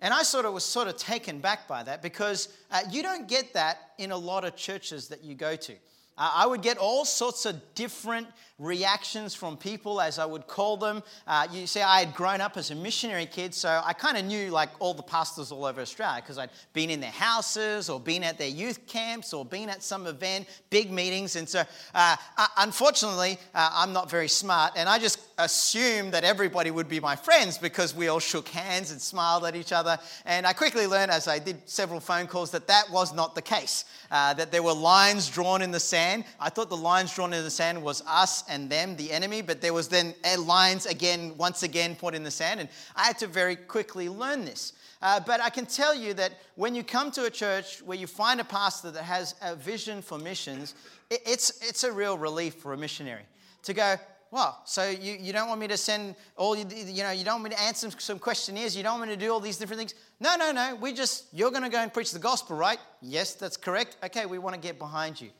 And 0.00 0.12
I 0.12 0.22
sort 0.22 0.44
of 0.44 0.54
was 0.54 0.64
sort 0.64 0.88
of 0.88 0.96
taken 0.96 1.40
back 1.40 1.68
by 1.68 1.82
that 1.82 2.02
because 2.02 2.48
uh, 2.70 2.80
you 2.90 3.02
don't 3.02 3.28
get 3.28 3.52
that 3.54 3.92
in 3.98 4.10
a 4.10 4.16
lot 4.16 4.44
of 4.44 4.56
churches 4.56 5.08
that 5.08 5.22
you 5.22 5.34
go 5.34 5.56
to. 5.56 5.72
Uh, 6.16 6.30
I 6.34 6.46
would 6.46 6.62
get 6.62 6.78
all 6.78 7.04
sorts 7.04 7.46
of 7.46 7.60
different 7.74 8.28
reactions 8.58 9.34
from 9.34 9.56
people, 9.56 10.00
as 10.00 10.18
I 10.18 10.24
would 10.24 10.46
call 10.46 10.76
them. 10.76 11.02
Uh, 11.26 11.48
you 11.50 11.66
see, 11.66 11.80
I 11.80 11.98
had 11.98 12.14
grown 12.14 12.40
up 12.40 12.56
as 12.56 12.70
a 12.70 12.74
missionary 12.74 13.26
kid, 13.26 13.52
so 13.52 13.82
I 13.84 13.92
kind 13.92 14.16
of 14.16 14.24
knew 14.24 14.50
like 14.50 14.68
all 14.78 14.94
the 14.94 15.02
pastors 15.02 15.50
all 15.50 15.64
over 15.64 15.80
Australia 15.80 16.20
because 16.22 16.38
I'd 16.38 16.50
been 16.72 16.88
in 16.88 17.00
their 17.00 17.10
houses 17.10 17.90
or 17.90 17.98
been 17.98 18.22
at 18.22 18.38
their 18.38 18.48
youth 18.48 18.86
camps 18.86 19.32
or 19.32 19.44
been 19.44 19.68
at 19.68 19.82
some 19.82 20.06
event, 20.06 20.46
big 20.70 20.92
meetings. 20.92 21.34
And 21.34 21.48
so, 21.48 21.64
uh, 21.94 22.16
uh 22.38 22.46
unfortunately, 22.58 23.38
uh, 23.54 23.70
I'm 23.72 23.92
not 23.92 24.08
very 24.08 24.28
smart, 24.28 24.74
and 24.76 24.88
I 24.88 25.00
just 25.00 25.18
assumed 25.38 26.12
that 26.12 26.22
everybody 26.22 26.70
would 26.70 26.88
be 26.88 27.00
my 27.00 27.16
friends 27.16 27.58
because 27.58 27.92
we 27.92 28.06
all 28.06 28.20
shook 28.20 28.46
hands 28.48 28.92
and 28.92 29.00
smiled 29.00 29.44
at 29.44 29.56
each 29.56 29.72
other. 29.72 29.98
And 30.26 30.46
I 30.46 30.52
quickly 30.52 30.86
learned, 30.86 31.10
as 31.10 31.26
I 31.26 31.40
did 31.40 31.68
several 31.68 31.98
phone 31.98 32.28
calls, 32.28 32.52
that 32.52 32.68
that 32.68 32.84
was 32.90 33.12
not 33.12 33.34
the 33.34 33.42
case. 33.42 33.84
Uh, 34.12 34.32
that 34.34 34.52
there 34.52 34.62
were 34.62 34.72
lines 34.72 35.28
drawn 35.28 35.60
in 35.60 35.72
the 35.72 35.80
sand. 35.80 36.24
I 36.38 36.50
thought 36.50 36.68
the 36.68 36.76
lines 36.76 37.12
drawn 37.12 37.32
in 37.32 37.42
the 37.42 37.50
sand 37.50 37.82
was 37.82 38.00
us 38.06 38.43
and 38.48 38.70
them, 38.70 38.96
the 38.96 39.12
enemy, 39.12 39.42
but 39.42 39.60
there 39.60 39.72
was 39.72 39.88
then 39.88 40.14
lines 40.38 40.86
again, 40.86 41.34
once 41.36 41.62
again, 41.62 41.96
put 41.96 42.14
in 42.14 42.22
the 42.22 42.30
sand. 42.30 42.60
And 42.60 42.68
I 42.96 43.04
had 43.04 43.18
to 43.18 43.26
very 43.26 43.56
quickly 43.56 44.08
learn 44.08 44.44
this. 44.44 44.72
Uh, 45.02 45.20
but 45.20 45.40
I 45.40 45.50
can 45.50 45.66
tell 45.66 45.94
you 45.94 46.14
that 46.14 46.32
when 46.54 46.74
you 46.74 46.82
come 46.82 47.10
to 47.10 47.24
a 47.24 47.30
church 47.30 47.82
where 47.82 47.98
you 47.98 48.06
find 48.06 48.40
a 48.40 48.44
pastor 48.44 48.90
that 48.90 49.02
has 49.04 49.34
a 49.42 49.54
vision 49.54 50.00
for 50.00 50.18
missions, 50.18 50.74
it, 51.10 51.20
it's, 51.26 51.60
it's 51.60 51.84
a 51.84 51.92
real 51.92 52.16
relief 52.16 52.54
for 52.54 52.72
a 52.72 52.76
missionary 52.76 53.24
to 53.64 53.74
go, 53.74 53.96
well, 54.30 54.60
so 54.64 54.88
you, 54.88 55.16
you 55.20 55.32
don't 55.32 55.48
want 55.48 55.60
me 55.60 55.68
to 55.68 55.76
send 55.76 56.16
all, 56.36 56.56
you, 56.56 56.64
you 56.70 57.02
know, 57.02 57.10
you 57.10 57.24
don't 57.24 57.42
want 57.42 57.44
me 57.44 57.50
to 57.50 57.62
answer 57.62 57.90
some 57.98 58.18
questionnaires, 58.18 58.76
you 58.76 58.82
don't 58.82 58.98
want 58.98 59.10
me 59.10 59.14
to 59.14 59.20
do 59.20 59.30
all 59.30 59.40
these 59.40 59.58
different 59.58 59.78
things. 59.78 59.94
No, 60.20 60.36
no, 60.36 60.52
no, 60.52 60.74
we 60.80 60.92
just, 60.92 61.26
you're 61.32 61.50
going 61.50 61.62
to 61.62 61.68
go 61.68 61.78
and 61.78 61.92
preach 61.92 62.10
the 62.10 62.18
gospel, 62.18 62.56
right? 62.56 62.78
Yes, 63.02 63.34
that's 63.34 63.56
correct. 63.56 63.96
Okay, 64.04 64.26
we 64.26 64.38
want 64.38 64.54
to 64.54 64.60
get 64.60 64.78
behind 64.78 65.20
you 65.20 65.30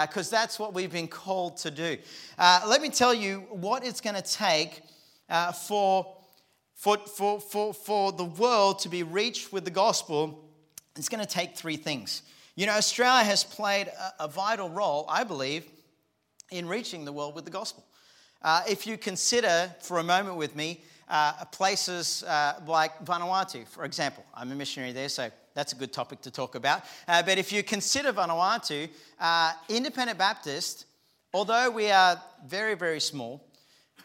because 0.00 0.32
uh, 0.32 0.36
that's 0.36 0.58
what 0.58 0.72
we've 0.72 0.90
been 0.92 1.08
called 1.08 1.58
to 1.58 1.70
do. 1.70 1.98
Uh, 2.38 2.62
let 2.66 2.80
me 2.80 2.88
tell 2.88 3.12
you 3.12 3.40
what 3.50 3.84
it's 3.84 4.00
going 4.00 4.16
to 4.16 4.22
take 4.22 4.80
uh, 5.28 5.52
for, 5.52 6.16
for, 6.74 6.96
for, 6.96 7.38
for, 7.38 7.74
for 7.74 8.12
the 8.12 8.24
world 8.24 8.78
to 8.78 8.88
be 8.88 9.02
reached 9.02 9.52
with 9.52 9.66
the 9.66 9.70
gospel. 9.70 10.48
It's 10.96 11.10
going 11.10 11.22
to 11.22 11.28
take 11.28 11.58
three 11.58 11.76
things. 11.76 12.22
You 12.54 12.64
know, 12.64 12.72
Australia 12.72 13.22
has 13.24 13.44
played 13.44 13.88
a, 13.88 14.24
a 14.24 14.28
vital 14.28 14.70
role, 14.70 15.04
I 15.10 15.24
believe, 15.24 15.66
in 16.50 16.66
reaching 16.66 17.04
the 17.04 17.12
world 17.12 17.34
with 17.34 17.44
the 17.44 17.50
gospel. 17.50 17.84
Uh, 18.40 18.62
if 18.66 18.86
you 18.86 18.96
consider 18.96 19.74
for 19.82 19.98
a 19.98 20.02
moment 20.02 20.36
with 20.36 20.56
me 20.56 20.82
uh, 21.08 21.44
places 21.52 22.22
uh, 22.24 22.54
like 22.66 22.98
Vanuatu, 23.04 23.68
for 23.68 23.84
example, 23.84 24.24
I'm 24.34 24.50
a 24.52 24.54
missionary 24.54 24.92
there, 24.92 25.10
so 25.10 25.30
that's 25.54 25.72
a 25.72 25.76
good 25.76 25.92
topic 25.92 26.20
to 26.22 26.30
talk 26.30 26.54
about. 26.54 26.82
Uh, 27.06 27.22
but 27.22 27.38
if 27.38 27.52
you 27.52 27.62
consider 27.62 28.12
Vanuatu, 28.12 28.88
uh, 29.20 29.52
Independent 29.68 30.18
Baptist, 30.18 30.86
although 31.34 31.70
we 31.70 31.90
are 31.90 32.20
very, 32.46 32.74
very 32.74 33.00
small, 33.00 33.44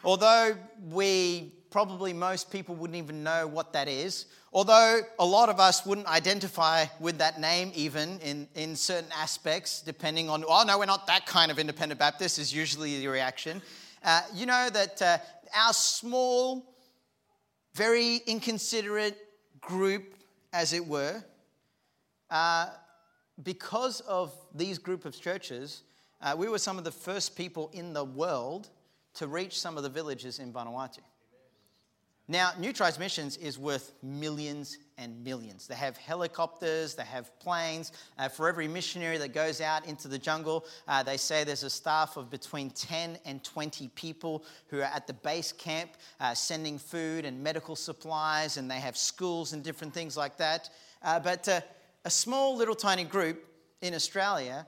although 0.04 0.56
we 0.90 1.52
probably 1.70 2.12
most 2.12 2.50
people 2.50 2.74
wouldn't 2.74 2.96
even 2.96 3.22
know 3.22 3.46
what 3.46 3.72
that 3.72 3.88
is, 3.88 4.26
although 4.52 5.00
a 5.18 5.24
lot 5.24 5.48
of 5.48 5.60
us 5.60 5.84
wouldn't 5.84 6.06
identify 6.06 6.86
with 7.00 7.18
that 7.18 7.40
name 7.40 7.70
even 7.74 8.18
in, 8.20 8.48
in 8.54 8.74
certain 8.74 9.10
aspects, 9.14 9.82
depending 9.82 10.30
on, 10.30 10.44
oh 10.48 10.64
no, 10.66 10.78
we're 10.78 10.86
not 10.86 11.06
that 11.06 11.26
kind 11.26 11.50
of 11.50 11.58
Independent 11.58 11.98
Baptist, 11.98 12.38
is 12.38 12.54
usually 12.54 13.00
the 13.00 13.08
reaction. 13.08 13.60
uh, 14.04 14.22
you 14.34 14.46
know 14.46 14.68
that 14.70 15.02
uh, 15.02 15.18
our 15.54 15.72
small, 15.72 16.64
very 17.74 18.20
inconsiderate 18.26 19.16
group, 19.60 20.14
as 20.52 20.72
it 20.72 20.86
were, 20.86 21.22
uh, 22.30 22.66
because 23.42 24.00
of 24.00 24.34
these 24.54 24.78
group 24.78 25.04
of 25.04 25.18
churches, 25.20 25.82
uh, 26.20 26.34
we 26.36 26.48
were 26.48 26.58
some 26.58 26.78
of 26.78 26.84
the 26.84 26.90
first 26.90 27.36
people 27.36 27.70
in 27.72 27.92
the 27.92 28.04
world 28.04 28.68
to 29.14 29.26
reach 29.26 29.58
some 29.58 29.76
of 29.76 29.82
the 29.82 29.88
villages 29.88 30.38
in 30.38 30.52
Vanuatu. 30.52 31.00
Now, 32.30 32.50
New 32.58 32.74
Tribes 32.74 32.98
Missions 32.98 33.38
is 33.38 33.58
worth 33.58 33.94
millions 34.02 34.76
and 34.98 35.24
millions. 35.24 35.66
They 35.66 35.76
have 35.76 35.96
helicopters, 35.96 36.94
they 36.94 37.04
have 37.04 37.36
planes. 37.38 37.92
Uh, 38.18 38.28
for 38.28 38.50
every 38.50 38.68
missionary 38.68 39.16
that 39.16 39.32
goes 39.32 39.62
out 39.62 39.86
into 39.86 40.08
the 40.08 40.18
jungle, 40.18 40.66
uh, 40.88 41.02
they 41.02 41.16
say 41.16 41.42
there's 41.42 41.62
a 41.62 41.70
staff 41.70 42.18
of 42.18 42.28
between 42.28 42.68
10 42.68 43.18
and 43.24 43.42
20 43.42 43.88
people 43.94 44.44
who 44.66 44.80
are 44.80 44.90
at 44.94 45.06
the 45.06 45.14
base 45.14 45.52
camp 45.52 45.92
uh, 46.20 46.34
sending 46.34 46.78
food 46.78 47.24
and 47.24 47.42
medical 47.42 47.74
supplies, 47.74 48.58
and 48.58 48.70
they 48.70 48.80
have 48.80 48.98
schools 48.98 49.54
and 49.54 49.64
different 49.64 49.94
things 49.94 50.14
like 50.14 50.36
that. 50.36 50.68
Uh, 51.02 51.18
but 51.18 51.48
uh, 51.48 51.62
a 52.04 52.10
small 52.10 52.56
little 52.56 52.74
tiny 52.74 53.04
group 53.04 53.44
in 53.80 53.94
Australia 53.94 54.66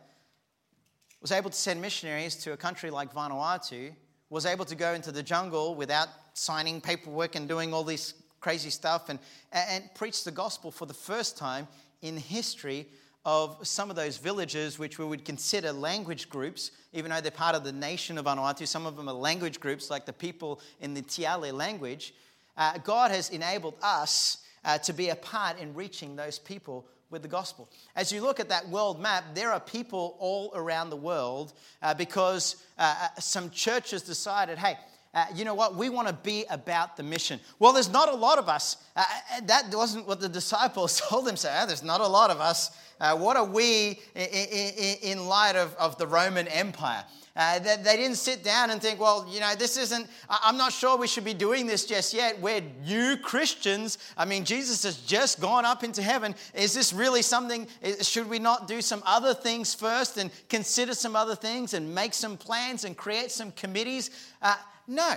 was 1.20 1.32
able 1.32 1.50
to 1.50 1.56
send 1.56 1.80
missionaries 1.80 2.36
to 2.36 2.52
a 2.52 2.56
country 2.56 2.90
like 2.90 3.12
Vanuatu, 3.12 3.92
was 4.30 4.46
able 4.46 4.64
to 4.64 4.74
go 4.74 4.94
into 4.94 5.12
the 5.12 5.22
jungle 5.22 5.74
without 5.74 6.08
signing 6.34 6.80
paperwork 6.80 7.34
and 7.34 7.48
doing 7.48 7.74
all 7.74 7.84
this 7.84 8.14
crazy 8.40 8.70
stuff 8.70 9.08
and, 9.08 9.18
and 9.52 9.84
preach 9.94 10.24
the 10.24 10.30
gospel 10.30 10.70
for 10.70 10.86
the 10.86 10.94
first 10.94 11.36
time 11.36 11.68
in 12.00 12.16
history 12.16 12.86
of 13.26 13.58
some 13.66 13.90
of 13.90 13.96
those 13.96 14.16
villages 14.16 14.78
which 14.78 14.98
we 14.98 15.04
would 15.04 15.26
consider 15.26 15.72
language 15.72 16.30
groups, 16.30 16.70
even 16.94 17.10
though 17.10 17.20
they're 17.20 17.30
part 17.30 17.54
of 17.54 17.64
the 17.64 17.72
nation 17.72 18.16
of 18.16 18.24
Vanuatu. 18.24 18.66
Some 18.66 18.86
of 18.86 18.96
them 18.96 19.08
are 19.10 19.14
language 19.14 19.60
groups, 19.60 19.90
like 19.90 20.06
the 20.06 20.12
people 20.12 20.60
in 20.80 20.94
the 20.94 21.02
Tiale 21.02 21.52
language. 21.52 22.14
Uh, 22.56 22.78
God 22.78 23.10
has 23.10 23.28
enabled 23.28 23.74
us 23.82 24.38
uh, 24.64 24.78
to 24.78 24.94
be 24.94 25.10
a 25.10 25.16
part 25.16 25.58
in 25.58 25.74
reaching 25.74 26.16
those 26.16 26.38
people 26.38 26.86
with 27.10 27.22
the 27.22 27.28
gospel. 27.28 27.68
As 27.96 28.12
you 28.12 28.22
look 28.22 28.40
at 28.40 28.48
that 28.48 28.68
world 28.68 29.00
map, 29.00 29.24
there 29.34 29.52
are 29.52 29.60
people 29.60 30.16
all 30.18 30.52
around 30.54 30.90
the 30.90 30.96
world 30.96 31.52
uh, 31.82 31.94
because 31.94 32.56
uh, 32.78 32.94
uh 33.16 33.20
some 33.20 33.50
churches 33.50 34.02
decided, 34.02 34.58
hey, 34.58 34.76
uh, 35.12 35.24
you 35.34 35.44
know 35.44 35.54
what? 35.54 35.74
We 35.74 35.88
want 35.88 36.06
to 36.06 36.14
be 36.14 36.44
about 36.50 36.96
the 36.96 37.02
mission. 37.02 37.40
Well, 37.58 37.72
there's 37.72 37.90
not 37.90 38.08
a 38.08 38.14
lot 38.14 38.38
of 38.38 38.48
us. 38.48 38.76
Uh, 38.94 39.00
uh 39.34 39.40
that 39.46 39.74
wasn't 39.74 40.06
what 40.06 40.20
the 40.20 40.28
disciples 40.28 41.00
told 41.08 41.26
them. 41.26 41.36
Say, 41.36 41.50
oh, 41.60 41.66
there's 41.66 41.82
not 41.82 42.00
a 42.00 42.06
lot 42.06 42.30
of 42.30 42.40
us. 42.40 42.70
What 42.98 43.36
are 43.36 43.46
we 43.46 43.98
in, 44.14 44.26
in, 44.26 44.96
in 45.02 45.26
light 45.26 45.56
of, 45.56 45.74
of 45.76 45.96
the 45.98 46.06
Roman 46.06 46.46
Empire? 46.48 47.02
Uh, 47.40 47.58
they, 47.58 47.76
they, 47.76 47.96
didn't 47.96 48.18
sit 48.18 48.44
down 48.44 48.68
and 48.68 48.82
think, 48.82 49.00
well, 49.00 49.26
you 49.26 49.40
know, 49.40 49.54
this 49.54 49.78
isn't, 49.78 50.06
I'm 50.28 50.58
not 50.58 50.74
sure 50.74 50.98
we 50.98 51.06
should 51.06 51.24
be 51.24 51.32
doing 51.32 51.66
this 51.66 51.86
just 51.86 52.12
yet. 52.12 52.38
We're 52.38 52.60
new 52.84 53.16
Christians. 53.16 53.96
I 54.14 54.26
mean, 54.26 54.44
Jesus 54.44 54.82
has 54.82 54.98
just 54.98 55.40
gone 55.40 55.64
up 55.64 55.82
into 55.82 56.02
heaven. 56.02 56.34
Is 56.52 56.74
this 56.74 56.92
really 56.92 57.22
something? 57.22 57.66
Should 58.02 58.28
we 58.28 58.38
not 58.38 58.68
do 58.68 58.82
some 58.82 59.02
other 59.06 59.32
things 59.32 59.74
first 59.74 60.18
and 60.18 60.30
consider 60.50 60.92
some 60.92 61.16
other 61.16 61.34
things 61.34 61.72
and 61.72 61.94
make 61.94 62.12
some 62.12 62.36
plans 62.36 62.84
and 62.84 62.94
create 62.94 63.30
some 63.30 63.52
committees? 63.52 64.10
Uh, 64.42 64.56
no. 64.86 65.14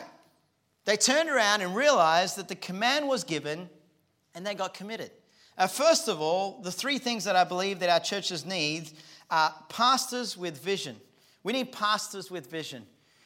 They 0.86 0.96
turned 0.96 1.30
around 1.30 1.60
and 1.60 1.76
realized 1.76 2.38
that 2.38 2.48
the 2.48 2.56
command 2.56 3.10
was 3.10 3.26
given 3.26 3.70
and 4.34 4.48
they 4.48 4.56
got 4.56 4.74
committed. 4.74 5.12
Uh, 5.58 5.68
first 5.68 6.08
of 6.08 6.22
all, 6.22 6.62
the 6.62 6.72
three 6.72 7.00
things 7.00 7.26
that 7.26 7.36
I 7.36 7.44
believe 7.44 7.80
that 7.82 7.90
our 7.90 8.00
churches 8.00 8.46
need 8.46 8.92
are 9.30 9.54
pastors 9.68 10.38
with 10.38 10.64
vision. 10.64 10.96
We 11.44 11.54
need 11.54 11.72
pastors 11.72 12.32
with 12.32 12.50
vision. 12.50 12.86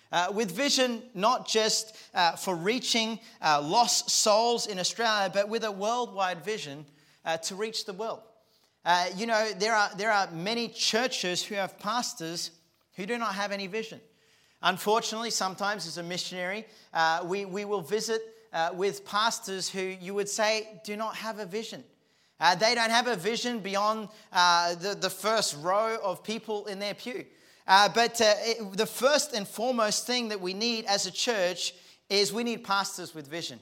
Uh, 0.10 0.32
with 0.34 0.52
vision, 0.52 1.04
not 1.14 1.48
just 1.48 1.96
uh, 2.14 2.32
for 2.32 2.56
reaching 2.56 3.20
uh, 3.42 3.62
lost 3.62 4.10
souls 4.10 4.66
in 4.66 4.80
Australia, 4.80 5.30
but 5.34 5.50
with 5.50 5.66
a 5.66 5.72
worldwide 5.72 6.46
vision 6.46 6.86
uh, 7.26 7.36
to 7.38 7.56
reach 7.56 7.86
the 7.86 7.92
world. 7.92 8.22
Uh, 8.86 9.08
you 9.18 9.26
know, 9.26 9.50
there 9.58 9.76
are, 9.76 9.90
there 9.98 10.12
are 10.12 10.32
many 10.32 10.70
churches 10.70 11.44
who 11.44 11.56
have 11.56 11.78
pastors 11.78 12.52
who 12.96 13.06
do 13.06 13.18
not 13.18 13.36
have 13.36 13.52
any 13.52 13.68
vision. 13.68 14.00
Unfortunately, 14.64 15.30
sometimes 15.30 15.86
as 15.86 15.98
a 15.98 16.04
missionary, 16.04 16.66
uh, 16.94 17.22
we, 17.26 17.44
we 17.44 17.66
will 17.66 17.82
visit 17.82 18.22
with 18.74 19.06
pastors 19.06 19.70
who 19.70 19.82
you 19.82 20.16
would 20.16 20.28
say 20.28 20.68
do 20.84 20.96
not 20.96 21.16
have 21.16 21.38
a 21.38 21.46
vision. 21.46 21.84
They 22.60 22.74
don't 22.74 22.90
have 22.90 23.06
a 23.06 23.16
vision 23.16 23.60
beyond 23.60 24.10
the, 24.32 24.98
the 25.00 25.12
first 25.12 25.58
row 25.62 26.00
of 26.02 26.24
people 26.24 26.66
in 26.66 26.80
their 26.80 26.96
pew. 26.96 27.26
Uh, 27.68 27.90
but 27.90 28.20
uh, 28.22 28.34
it, 28.40 28.78
the 28.78 28.86
first 28.86 29.34
and 29.34 29.48
foremost 29.48 30.08
thing 30.08 30.30
that 30.30 30.40
we 30.40 30.54
need 30.54 30.86
as 30.86 31.06
a 31.06 31.12
church 31.12 31.74
is 32.10 32.32
we 32.32 32.44
need 32.44 32.64
pastors 32.64 33.14
with 33.14 33.28
vision. 33.28 33.60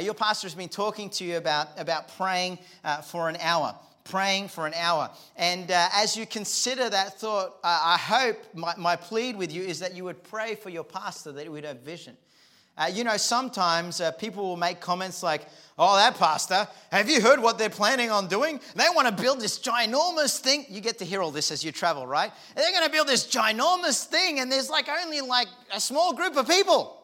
your 0.00 0.14
pastor 0.14 0.46
has 0.46 0.54
been 0.54 0.68
talking 0.68 1.10
to 1.10 1.24
you 1.24 1.36
about, 1.36 1.68
about 1.76 2.08
praying 2.16 2.58
for 3.04 3.28
an 3.28 3.36
hour 3.40 3.74
praying 4.04 4.48
for 4.48 4.66
an 4.66 4.74
hour. 4.74 5.10
And 5.36 5.70
uh, 5.70 5.88
as 5.94 6.16
you 6.16 6.26
consider 6.26 6.88
that 6.90 7.20
thought, 7.20 7.56
uh, 7.62 7.80
I 7.82 7.98
hope 7.98 8.36
my, 8.54 8.74
my 8.76 8.96
plead 8.96 9.36
with 9.36 9.52
you 9.52 9.62
is 9.62 9.80
that 9.80 9.94
you 9.94 10.04
would 10.04 10.22
pray 10.24 10.54
for 10.54 10.70
your 10.70 10.84
pastor 10.84 11.32
that 11.32 11.42
he 11.42 11.48
would 11.48 11.64
have 11.64 11.80
vision. 11.80 12.16
Uh, 12.76 12.90
you 12.92 13.04
know, 13.04 13.16
sometimes 13.16 14.00
uh, 14.00 14.10
people 14.12 14.44
will 14.44 14.56
make 14.56 14.80
comments 14.80 15.22
like, 15.22 15.46
Oh, 15.78 15.96
that 15.96 16.18
pastor, 16.18 16.68
have 16.90 17.08
you 17.08 17.20
heard 17.22 17.40
what 17.40 17.58
they're 17.58 17.70
planning 17.70 18.10
on 18.10 18.28
doing? 18.28 18.60
They 18.76 18.84
want 18.94 19.08
to 19.08 19.22
build 19.22 19.40
this 19.40 19.58
ginormous 19.58 20.38
thing. 20.38 20.66
You 20.68 20.80
get 20.80 20.98
to 20.98 21.04
hear 21.04 21.22
all 21.22 21.30
this 21.30 21.50
as 21.50 21.64
you 21.64 21.72
travel, 21.72 22.06
right? 22.06 22.30
They're 22.54 22.72
going 22.72 22.84
to 22.84 22.90
build 22.90 23.08
this 23.08 23.26
ginormous 23.26 24.04
thing, 24.04 24.40
and 24.40 24.52
there's 24.52 24.68
like 24.68 24.88
only 24.88 25.22
like 25.22 25.48
a 25.72 25.80
small 25.80 26.12
group 26.12 26.36
of 26.36 26.46
people. 26.46 27.02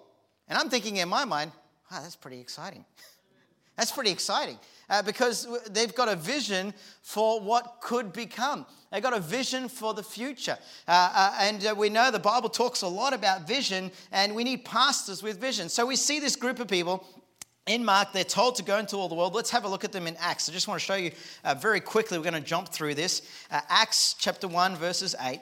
And 0.49 0.59
I'm 0.59 0.69
thinking 0.69 0.97
in 0.97 1.09
my 1.09 1.25
mind, 1.25 1.53
wow, 1.91 2.01
that's 2.03 2.17
pretty 2.17 2.41
exciting. 2.41 2.85
that's 3.77 3.93
pretty 3.93 4.11
exciting 4.11 4.59
uh, 4.91 5.03
because 5.03 5.47
they've 5.71 5.95
got 5.95 6.09
a 6.09 6.17
vision 6.17 6.75
for 7.03 7.41
what 7.41 7.79
could 7.81 8.13
become. 8.13 8.67
They've 8.91 9.03
got 9.03 9.17
a 9.17 9.21
vision 9.21 9.69
for 9.69 9.93
the 9.93 10.03
future. 10.03 10.57
Uh, 10.87 11.11
uh, 11.15 11.37
and 11.41 11.67
uh, 11.67 11.75
we 11.77 11.91
know 11.91 12.11
the 12.11 12.19
Bible 12.19 12.49
talks 12.49 12.83
a 12.83 12.89
lot 12.89 13.13
about 13.13 13.47
vision, 13.47 13.91
and 14.13 14.35
we 14.35 14.45
need 14.45 14.65
pastors 14.65 15.23
with 15.23 15.39
vision. 15.39 15.69
So 15.69 15.85
we 15.85 15.97
see 15.97 16.21
this 16.21 16.37
group 16.37 16.59
of 16.59 16.69
people 16.69 17.07
in 17.69 17.85
Mark, 17.85 18.13
they're 18.13 18.25
told 18.25 18.57
to 18.57 18.63
go 18.63 18.79
into 18.79 18.97
all 18.97 19.09
the 19.09 19.15
world. 19.15 19.35
Let's 19.35 19.51
have 19.51 19.65
a 19.65 19.69
look 19.69 19.85
at 19.85 19.93
them 19.93 20.07
in 20.07 20.17
Acts. 20.19 20.49
I 20.49 20.53
just 20.53 20.69
want 20.69 20.81
to 20.81 20.85
show 20.85 20.95
you 20.95 21.13
uh, 21.45 21.55
very 21.55 21.81
quickly. 21.81 22.19
We're 22.19 22.25
going 22.25 22.35
to 22.35 22.41
jump 22.41 22.69
through 22.69 22.95
this. 22.95 23.23
Uh, 23.51 23.61
Acts 23.69 24.15
chapter 24.19 24.49
1, 24.49 24.77
verses 24.77 25.15
8. 25.21 25.41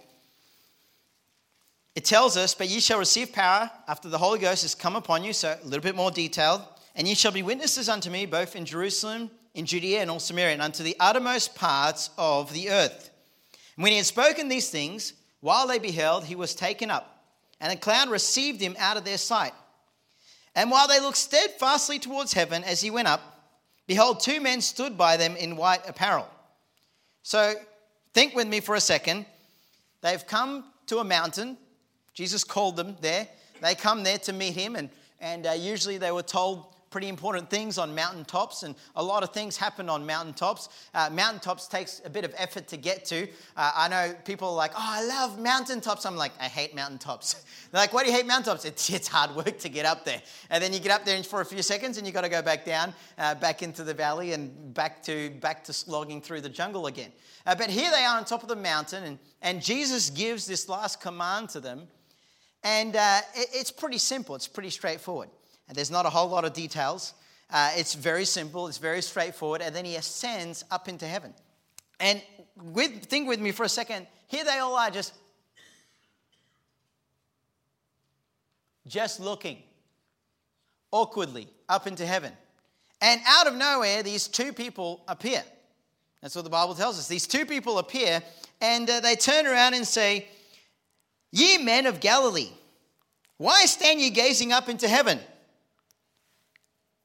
It 1.95 2.05
tells 2.05 2.37
us, 2.37 2.55
But 2.55 2.69
ye 2.69 2.81
shall 2.81 2.99
receive 2.99 3.33
power 3.33 3.71
after 3.89 4.09
the 4.09 4.19
Holy 4.19 4.39
Ghost 4.39 4.63
has 4.63 4.75
come 4.75 4.97
upon 4.97 5.25
you. 5.25 5.33
So 5.33 5.59
a 5.61 5.65
little 5.65 5.83
bit 5.83 5.97
more 5.97 6.11
detailed. 6.11 6.63
And 6.95 7.07
ye 7.07 7.15
shall 7.15 7.33
be 7.33 7.43
witnesses 7.43 7.89
unto 7.89 8.11
me 8.11 8.27
both 8.27 8.57
in 8.57 8.65
Jerusalem, 8.65 9.31
in 9.55 9.67
Judea, 9.67 10.01
and 10.01 10.11
all 10.11 10.19
Samaria, 10.19 10.55
and 10.55 10.63
unto 10.63 10.83
the 10.83 10.97
uttermost 10.99 11.55
parts 11.55 12.11
of 12.19 12.53
the 12.53 12.71
earth. 12.71 13.11
And 13.77 13.83
when 13.83 13.93
he 13.93 13.99
had 13.99 14.07
spoken 14.07 14.49
these 14.49 14.71
things, 14.71 15.13
while 15.41 15.67
they 15.67 15.79
beheld, 15.79 16.25
he 16.25 16.35
was 16.35 16.55
taken 16.55 16.91
up, 16.91 17.25
and 17.61 17.73
a 17.73 17.77
cloud 17.77 18.11
received 18.11 18.61
him 18.61 18.75
out 18.79 18.97
of 18.97 19.05
their 19.05 19.19
sight. 19.19 19.53
And 20.57 20.71
while 20.71 20.89
they 20.89 21.01
looked 21.01 21.19
steadfastly 21.19 21.99
towards 21.99 22.33
heaven 22.33 22.65
as 22.65 22.81
he 22.81 22.91
went 22.91 23.07
up, 23.07 23.21
behold, 23.87 24.21
two 24.21 24.41
men 24.41 24.63
stood 24.63 24.97
by 24.97 25.19
them 25.19 25.37
in 25.37 25.55
white 25.57 25.87
apparel. 25.87 26.27
So 27.23 27.55
think 28.15 28.35
with 28.35 28.49
me 28.49 28.61
for 28.61 28.75
a 28.75 28.81
second. 28.81 29.27
They've 30.01 30.27
come 30.27 30.65
to 30.87 30.99
a 30.99 31.05
mountain. 31.05 31.59
Jesus 32.15 32.43
called 32.43 32.77
them 32.77 32.97
there. 33.03 33.29
They 33.61 33.75
come 33.75 34.03
there 34.03 34.19
to 34.19 34.33
meet 34.33 34.55
him, 34.55 34.77
and, 34.77 34.89
and 35.21 35.47
uh, 35.47 35.53
usually 35.53 35.99
they 35.99 36.11
were 36.11 36.23
told 36.23 36.65
pretty 36.91 37.09
important 37.09 37.51
things 37.51 37.79
on 37.79 37.95
mountaintops, 37.95 38.63
and 38.63 38.75
a 38.95 39.03
lot 39.03 39.23
of 39.23 39.31
things 39.31 39.57
happen 39.57 39.89
on 39.89 40.07
mountaintops. 40.07 40.69
Uh, 40.95 41.11
mountaintops 41.13 41.67
takes 41.69 42.01
a 42.05 42.11
bit 42.11 42.25
of 42.25 42.33
effort 42.37 42.69
to 42.69 42.77
get 42.77 43.05
to. 43.07 43.25
Uh, 43.57 43.73
I 43.75 43.89
know 43.89 44.15
people 44.25 44.49
are 44.49 44.55
like, 44.55 44.73
"Oh, 44.75 44.79
I 44.79 45.05
love 45.05 45.39
mountaintops." 45.39 46.07
I'm 46.07 46.17
like, 46.17 46.33
"I 46.41 46.45
hate 46.45 46.75
mountaintops." 46.75 47.35
They're 47.71 47.81
like, 47.81 47.93
"Why 47.93 48.03
do 48.03 48.11
you 48.11 48.17
hate 48.17 48.27
mountaintops?" 48.27 48.65
It's 48.65 48.89
it's 48.91 49.09
hard 49.09 49.35
work 49.35 49.59
to 49.59 49.69
get 49.69 49.87
up 49.87 50.05
there, 50.05 50.23
and 50.51 50.63
then 50.63 50.73
you 50.73 50.81
get 50.81 50.93
up 50.93 51.05
there 51.05 51.23
for 51.23 51.41
a 51.41 51.45
few 51.45 51.63
seconds, 51.63 51.99
and 51.99 52.07
you 52.07 52.13
got 52.13 52.23
to 52.23 52.29
go 52.29 52.43
back 52.43 52.65
down, 52.65 52.95
uh, 53.19 53.35
back 53.35 53.63
into 53.63 53.85
the 53.85 53.95
valley, 53.95 54.33
and 54.33 54.75
back 54.75 55.03
to 55.05 55.31
back 55.41 55.65
to 55.65 55.73
slogging 55.73 56.21
through 56.21 56.41
the 56.41 56.49
jungle 56.49 56.87
again. 56.87 57.13
Uh, 57.47 57.55
but 57.55 57.71
here 57.71 57.91
they 57.91 58.05
are 58.05 58.17
on 58.17 58.25
top 58.25 58.43
of 58.43 58.49
the 58.49 58.57
mountain, 58.57 59.05
and 59.05 59.19
and 59.43 59.63
Jesus 59.63 60.11
gives 60.11 60.47
this 60.47 60.69
last 60.69 61.01
command 61.01 61.49
to 61.51 61.61
them, 61.61 61.89
and 62.63 62.97
uh, 62.97 63.21
it's 63.35 63.71
pretty 63.71 63.99
simple. 63.99 64.35
It's 64.35 64.49
pretty 64.49 64.71
straightforward. 64.71 65.29
And 65.69 65.77
there's 65.77 65.91
not 65.91 66.07
a 66.07 66.11
whole 66.11 66.29
lot 66.29 66.45
of 66.45 66.53
details. 66.53 67.15
Uh, 67.51 67.71
it's 67.77 67.95
very 67.95 68.25
simple, 68.25 68.67
it's 68.67 68.79
very 68.79 69.03
straightforward. 69.03 69.63
And 69.63 69.75
then 69.75 69.85
he 69.85 69.97
ascends 69.97 70.65
up 70.71 70.89
into 70.89 71.07
heaven. 71.07 71.35
And 72.01 72.23
with, 72.57 73.05
think 73.07 73.29
with 73.29 73.41
me 73.41 73.53
for 73.53 73.65
a 73.65 73.69
second. 73.69 74.07
Here 74.29 74.45
they 74.45 74.59
all 74.59 74.77
are 74.77 74.91
just, 74.91 75.15
just 78.87 79.21
looking 79.21 79.63
awkwardly 80.91 81.49
up 81.69 81.87
into 81.87 82.07
heaven. 82.07 82.33
And 83.01 83.21
out 83.27 83.47
of 83.47 83.55
nowhere, 83.55 84.03
these 84.03 84.27
two 84.27 84.53
people 84.53 85.03
appear. 85.07 85.43
That's 86.23 86.35
what 86.35 86.45
the 86.45 86.51
Bible 86.51 86.75
tells 86.75 86.99
us. 86.99 87.09
These 87.09 87.27
two 87.27 87.47
people 87.47 87.79
appear 87.79 88.23
and 88.61 88.89
uh, 88.89 89.01
they 89.01 89.15
turn 89.17 89.47
around 89.47 89.75
and 89.75 89.87
say, 89.87 90.27
Ye 91.31 91.59
men 91.59 91.87
of 91.87 92.01
Galilee, 92.01 92.51
Why 93.37 93.67
stand 93.67 94.01
ye 94.01 94.11
gazing 94.11 94.53
up 94.53 94.69
into 94.69 94.89
heaven? 94.89 95.21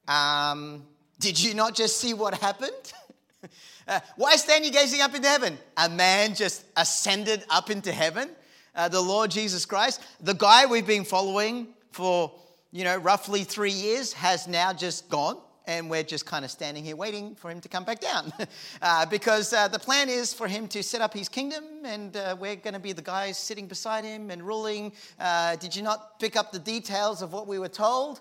Um, 0.08 0.84
did 1.20 1.40
you 1.40 1.54
not 1.54 1.74
just 1.74 1.98
see 1.98 2.14
what 2.14 2.34
happened? 2.34 2.92
uh, 3.88 4.00
why 4.16 4.36
stand 4.36 4.64
you 4.64 4.72
gazing 4.72 5.00
up 5.00 5.14
into 5.14 5.28
heaven? 5.28 5.58
A 5.76 5.88
man 5.88 6.34
just 6.34 6.64
ascended 6.76 7.44
up 7.48 7.70
into 7.70 7.92
heaven, 7.92 8.30
uh, 8.74 8.88
the 8.88 9.00
Lord 9.00 9.30
Jesus 9.30 9.64
Christ. 9.64 10.02
The 10.20 10.34
guy 10.34 10.66
we've 10.66 10.86
been 10.86 11.04
following 11.04 11.68
for, 11.90 12.32
you 12.72 12.84
know, 12.84 12.96
roughly 12.96 13.44
three 13.44 13.70
years 13.70 14.12
has 14.14 14.48
now 14.48 14.72
just 14.72 15.08
gone 15.08 15.38
and 15.66 15.88
we're 15.88 16.02
just 16.02 16.26
kind 16.26 16.44
of 16.44 16.50
standing 16.50 16.84
here 16.84 16.96
waiting 16.96 17.34
for 17.34 17.50
him 17.50 17.60
to 17.60 17.68
come 17.68 17.84
back 17.84 18.00
down. 18.00 18.32
uh, 18.82 19.06
because 19.06 19.52
uh, 19.52 19.68
the 19.68 19.78
plan 19.78 20.08
is 20.08 20.34
for 20.34 20.48
him 20.48 20.66
to 20.68 20.82
set 20.82 21.00
up 21.00 21.14
his 21.14 21.28
kingdom, 21.28 21.64
and 21.84 22.16
uh, 22.16 22.36
we're 22.38 22.56
going 22.56 22.74
to 22.74 22.80
be 22.80 22.92
the 22.92 23.02
guys 23.02 23.38
sitting 23.38 23.66
beside 23.66 24.04
him 24.04 24.30
and 24.30 24.42
ruling. 24.42 24.92
Uh, 25.18 25.56
did 25.56 25.74
you 25.74 25.82
not 25.82 26.18
pick 26.18 26.36
up 26.36 26.52
the 26.52 26.58
details 26.58 27.22
of 27.22 27.32
what 27.32 27.46
we 27.46 27.58
were 27.58 27.68
told? 27.68 28.20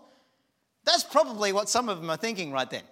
That's 0.83 1.03
probably 1.03 1.53
what 1.53 1.69
some 1.69 1.89
of 1.89 1.97
them 1.99 2.09
are 2.09 2.17
thinking 2.17 2.51
right 2.51 2.69
then. 2.69 2.83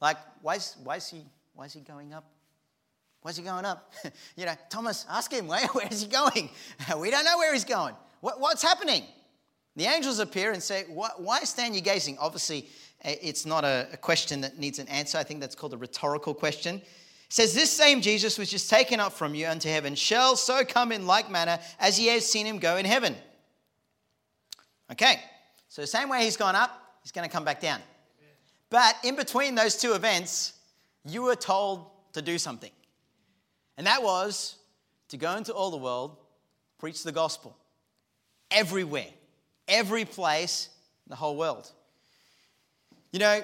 Like, 0.00 0.16
why 0.42 0.56
is, 0.56 0.76
why 0.82 0.96
is, 0.96 1.08
he, 1.08 1.24
why 1.54 1.66
is 1.66 1.72
he 1.72 1.80
going 1.80 2.12
up? 2.12 2.24
Why 3.22 3.30
is 3.30 3.36
he 3.36 3.42
going 3.42 3.64
up? 3.64 3.92
you 4.36 4.44
know, 4.44 4.54
Thomas, 4.68 5.06
ask 5.08 5.32
him, 5.32 5.46
where, 5.48 5.66
where 5.68 5.88
is 5.88 6.02
he 6.02 6.08
going? 6.08 6.50
we 6.98 7.10
don't 7.10 7.24
know 7.24 7.38
where 7.38 7.52
he's 7.52 7.64
going. 7.64 7.94
What, 8.20 8.40
what's 8.40 8.62
happening? 8.62 9.04
The 9.76 9.84
angels 9.84 10.18
appear 10.18 10.52
and 10.52 10.62
say, 10.62 10.84
Why 10.88 11.40
stand 11.44 11.74
you 11.74 11.80
gazing? 11.80 12.18
Obviously, 12.18 12.68
it's 13.02 13.46
not 13.46 13.64
a, 13.64 13.88
a 13.92 13.96
question 13.96 14.42
that 14.42 14.58
needs 14.58 14.78
an 14.78 14.86
answer. 14.88 15.16
I 15.16 15.22
think 15.22 15.40
that's 15.40 15.54
called 15.54 15.72
a 15.72 15.78
rhetorical 15.78 16.34
question. 16.34 16.82
Says, 17.30 17.54
This 17.54 17.70
same 17.70 18.02
Jesus 18.02 18.38
was 18.38 18.50
just 18.50 18.68
taken 18.68 19.00
up 19.00 19.12
from 19.12 19.34
you 19.34 19.46
unto 19.46 19.70
heaven 19.70 19.94
shall 19.94 20.36
so 20.36 20.62
come 20.64 20.92
in 20.92 21.06
like 21.06 21.30
manner 21.30 21.58
as 21.80 21.98
ye 21.98 22.08
have 22.08 22.22
seen 22.22 22.44
him 22.44 22.58
go 22.58 22.76
in 22.76 22.84
heaven. 22.84 23.16
Okay, 24.90 25.14
so 25.68 25.80
the 25.80 25.86
same 25.86 26.10
way 26.10 26.22
he's 26.24 26.36
gone 26.36 26.54
up, 26.54 26.81
he's 27.02 27.12
going 27.12 27.28
to 27.28 27.32
come 27.32 27.44
back 27.44 27.60
down. 27.60 27.80
But 28.70 28.96
in 29.04 29.16
between 29.16 29.54
those 29.54 29.76
two 29.76 29.92
events, 29.92 30.54
you 31.04 31.22
were 31.22 31.36
told 31.36 31.86
to 32.14 32.22
do 32.22 32.38
something. 32.38 32.70
And 33.76 33.86
that 33.86 34.02
was 34.02 34.56
to 35.08 35.16
go 35.16 35.36
into 35.36 35.52
all 35.52 35.70
the 35.70 35.76
world, 35.76 36.16
preach 36.78 37.02
the 37.02 37.12
gospel 37.12 37.56
everywhere, 38.50 39.08
every 39.68 40.04
place, 40.04 40.68
in 41.06 41.10
the 41.10 41.16
whole 41.16 41.36
world. 41.36 41.70
You 43.10 43.18
know, 43.18 43.42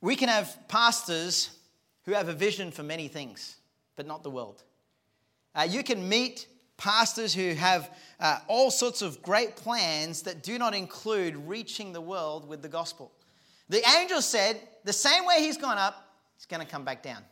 we 0.00 0.16
can 0.16 0.28
have 0.28 0.56
pastors 0.68 1.50
who 2.04 2.12
have 2.12 2.28
a 2.28 2.32
vision 2.32 2.70
for 2.70 2.82
many 2.82 3.08
things, 3.08 3.56
but 3.96 4.06
not 4.06 4.22
the 4.22 4.30
world. 4.30 4.62
Uh, 5.54 5.66
you 5.68 5.82
can 5.82 6.08
meet 6.08 6.46
pastors 6.80 7.34
who 7.34 7.52
have 7.52 7.94
uh, 8.18 8.38
all 8.48 8.70
sorts 8.70 9.02
of 9.02 9.22
great 9.22 9.54
plans 9.54 10.22
that 10.22 10.42
do 10.42 10.58
not 10.58 10.74
include 10.74 11.36
reaching 11.36 11.92
the 11.92 12.00
world 12.00 12.48
with 12.48 12.62
the 12.62 12.68
gospel. 12.68 13.12
The 13.68 13.82
angel 13.98 14.22
said, 14.22 14.58
the 14.84 14.92
same 14.92 15.26
way 15.26 15.36
he's 15.40 15.58
gone 15.58 15.76
up, 15.76 16.16
he's 16.36 16.46
going 16.46 16.64
to 16.64 16.70
come 16.70 16.84
back 16.84 17.02
down. 17.02 17.22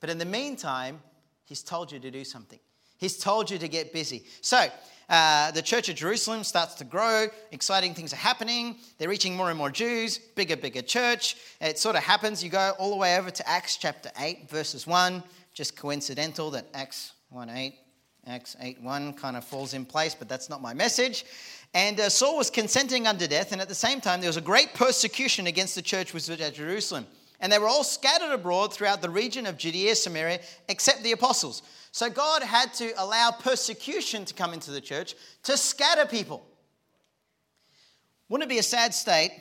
But 0.00 0.10
in 0.10 0.18
the 0.18 0.26
meantime, 0.26 1.00
he's 1.46 1.62
told 1.62 1.90
you 1.90 1.98
to 2.00 2.10
do 2.10 2.22
something. 2.22 2.58
He's 2.98 3.16
told 3.16 3.50
you 3.50 3.58
to 3.58 3.66
get 3.66 3.92
busy. 3.92 4.24
So, 4.42 4.68
uh, 5.08 5.50
the 5.50 5.62
church 5.62 5.88
of 5.88 5.96
Jerusalem 5.96 6.44
starts 6.44 6.74
to 6.74 6.84
grow. 6.84 7.26
Exciting 7.50 7.94
things 7.94 8.12
are 8.12 8.16
happening. 8.16 8.76
They're 8.98 9.08
reaching 9.08 9.34
more 9.34 9.48
and 9.48 9.58
more 9.58 9.70
Jews, 9.70 10.18
bigger, 10.18 10.56
bigger 10.56 10.82
church. 10.82 11.36
It 11.60 11.78
sort 11.78 11.96
of 11.96 12.02
happens. 12.02 12.44
You 12.44 12.50
go 12.50 12.74
all 12.78 12.90
the 12.90 12.96
way 12.96 13.16
over 13.18 13.30
to 13.30 13.48
Acts 13.48 13.76
chapter 13.76 14.10
8, 14.18 14.48
verses 14.48 14.86
1. 14.86 15.22
Just 15.54 15.76
coincidental 15.76 16.50
that 16.52 16.66
Acts 16.74 17.12
1 17.30 17.50
8, 17.50 17.74
Acts 18.26 18.56
8 18.60 18.80
1 18.80 19.14
kind 19.14 19.36
of 19.36 19.44
falls 19.44 19.74
in 19.74 19.84
place, 19.84 20.14
but 20.14 20.28
that's 20.28 20.48
not 20.48 20.62
my 20.62 20.74
message. 20.74 21.24
And 21.74 21.98
uh, 21.98 22.08
Saul 22.08 22.36
was 22.36 22.50
consenting 22.50 23.06
unto 23.06 23.26
death, 23.26 23.52
and 23.52 23.60
at 23.60 23.68
the 23.68 23.74
same 23.74 24.00
time, 24.00 24.20
there 24.20 24.28
was 24.28 24.36
a 24.36 24.42
great 24.42 24.74
persecution 24.74 25.46
against 25.46 25.74
the 25.74 25.82
church 25.82 26.14
which 26.14 26.28
was 26.28 26.40
at 26.40 26.54
Jerusalem. 26.54 27.06
And 27.40 27.50
they 27.50 27.58
were 27.58 27.66
all 27.66 27.82
scattered 27.82 28.32
abroad 28.32 28.72
throughout 28.72 29.02
the 29.02 29.10
region 29.10 29.46
of 29.46 29.56
Judea, 29.56 29.96
Samaria, 29.96 30.40
except 30.68 31.02
the 31.02 31.10
apostles. 31.10 31.62
So 31.90 32.08
God 32.08 32.42
had 32.42 32.72
to 32.74 32.92
allow 32.96 33.32
persecution 33.32 34.24
to 34.26 34.34
come 34.34 34.54
into 34.54 34.70
the 34.70 34.80
church 34.80 35.16
to 35.42 35.56
scatter 35.56 36.06
people. 36.06 36.46
Wouldn't 38.28 38.48
it 38.48 38.54
be 38.54 38.60
a 38.60 38.62
sad 38.62 38.94
state 38.94 39.32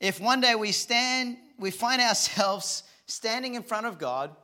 if 0.00 0.18
one 0.18 0.40
day 0.40 0.54
we 0.54 0.72
stand, 0.72 1.36
we 1.58 1.70
find 1.70 2.02
ourselves 2.02 2.82
standing 3.06 3.54
in 3.54 3.62
front 3.62 3.86
of 3.86 3.98
God 3.98 4.34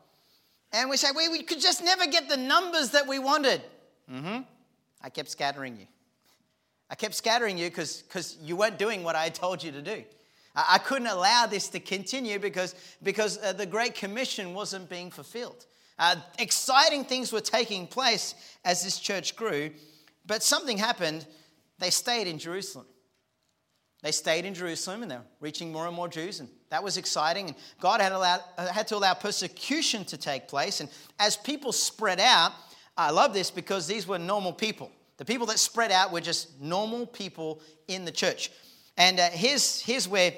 and 0.76 0.90
we 0.90 0.96
say, 0.96 1.08
we, 1.16 1.28
we 1.28 1.42
could 1.42 1.60
just 1.60 1.82
never 1.82 2.06
get 2.06 2.28
the 2.28 2.36
numbers 2.36 2.90
that 2.90 3.06
we 3.06 3.18
wanted? 3.18 3.62
Mm-hmm. 4.12 4.42
I 5.02 5.08
kept 5.08 5.30
scattering 5.30 5.76
you. 5.78 5.86
I 6.90 6.94
kept 6.94 7.14
scattering 7.14 7.56
you 7.58 7.68
because 7.68 8.36
you 8.42 8.56
weren't 8.56 8.78
doing 8.78 9.02
what 9.02 9.16
I 9.16 9.30
told 9.30 9.62
you 9.62 9.72
to 9.72 9.82
do. 9.82 10.04
I, 10.54 10.64
I 10.74 10.78
couldn't 10.78 11.08
allow 11.08 11.46
this 11.46 11.68
to 11.70 11.80
continue 11.80 12.38
because, 12.38 12.74
because 13.02 13.38
uh, 13.42 13.54
the 13.54 13.66
Great 13.66 13.94
Commission 13.94 14.52
wasn't 14.52 14.90
being 14.90 15.10
fulfilled. 15.10 15.66
Uh, 15.98 16.16
exciting 16.38 17.04
things 17.04 17.32
were 17.32 17.40
taking 17.40 17.86
place 17.86 18.34
as 18.64 18.84
this 18.84 18.98
church 18.98 19.34
grew, 19.34 19.70
but 20.26 20.42
something 20.42 20.76
happened. 20.76 21.26
They 21.78 21.90
stayed 21.90 22.26
in 22.26 22.38
Jerusalem. 22.38 22.86
They 24.02 24.12
stayed 24.12 24.44
in 24.44 24.52
Jerusalem 24.52 25.02
and 25.02 25.10
they're 25.10 25.24
reaching 25.40 25.72
more 25.72 25.86
and 25.86 25.96
more 25.96 26.08
Jews, 26.08 26.40
and 26.40 26.50
that 26.70 26.82
was 26.82 26.96
exciting. 26.96 27.48
And 27.48 27.56
God 27.80 28.00
had, 28.00 28.12
allowed, 28.12 28.40
uh, 28.58 28.66
had 28.72 28.88
to 28.88 28.96
allow 28.96 29.14
persecution 29.14 30.04
to 30.06 30.16
take 30.16 30.48
place. 30.48 30.80
And 30.80 30.88
as 31.18 31.36
people 31.36 31.72
spread 31.72 32.20
out, 32.20 32.52
I 32.96 33.10
love 33.10 33.32
this 33.32 33.50
because 33.50 33.86
these 33.86 34.06
were 34.06 34.18
normal 34.18 34.52
people. 34.52 34.90
The 35.18 35.24
people 35.24 35.46
that 35.46 35.58
spread 35.58 35.92
out 35.92 36.12
were 36.12 36.20
just 36.20 36.60
normal 36.60 37.06
people 37.06 37.60
in 37.88 38.04
the 38.04 38.12
church. 38.12 38.50
And 38.96 39.20
uh, 39.20 39.28
here's, 39.30 39.80
here's 39.80 40.08
where 40.08 40.32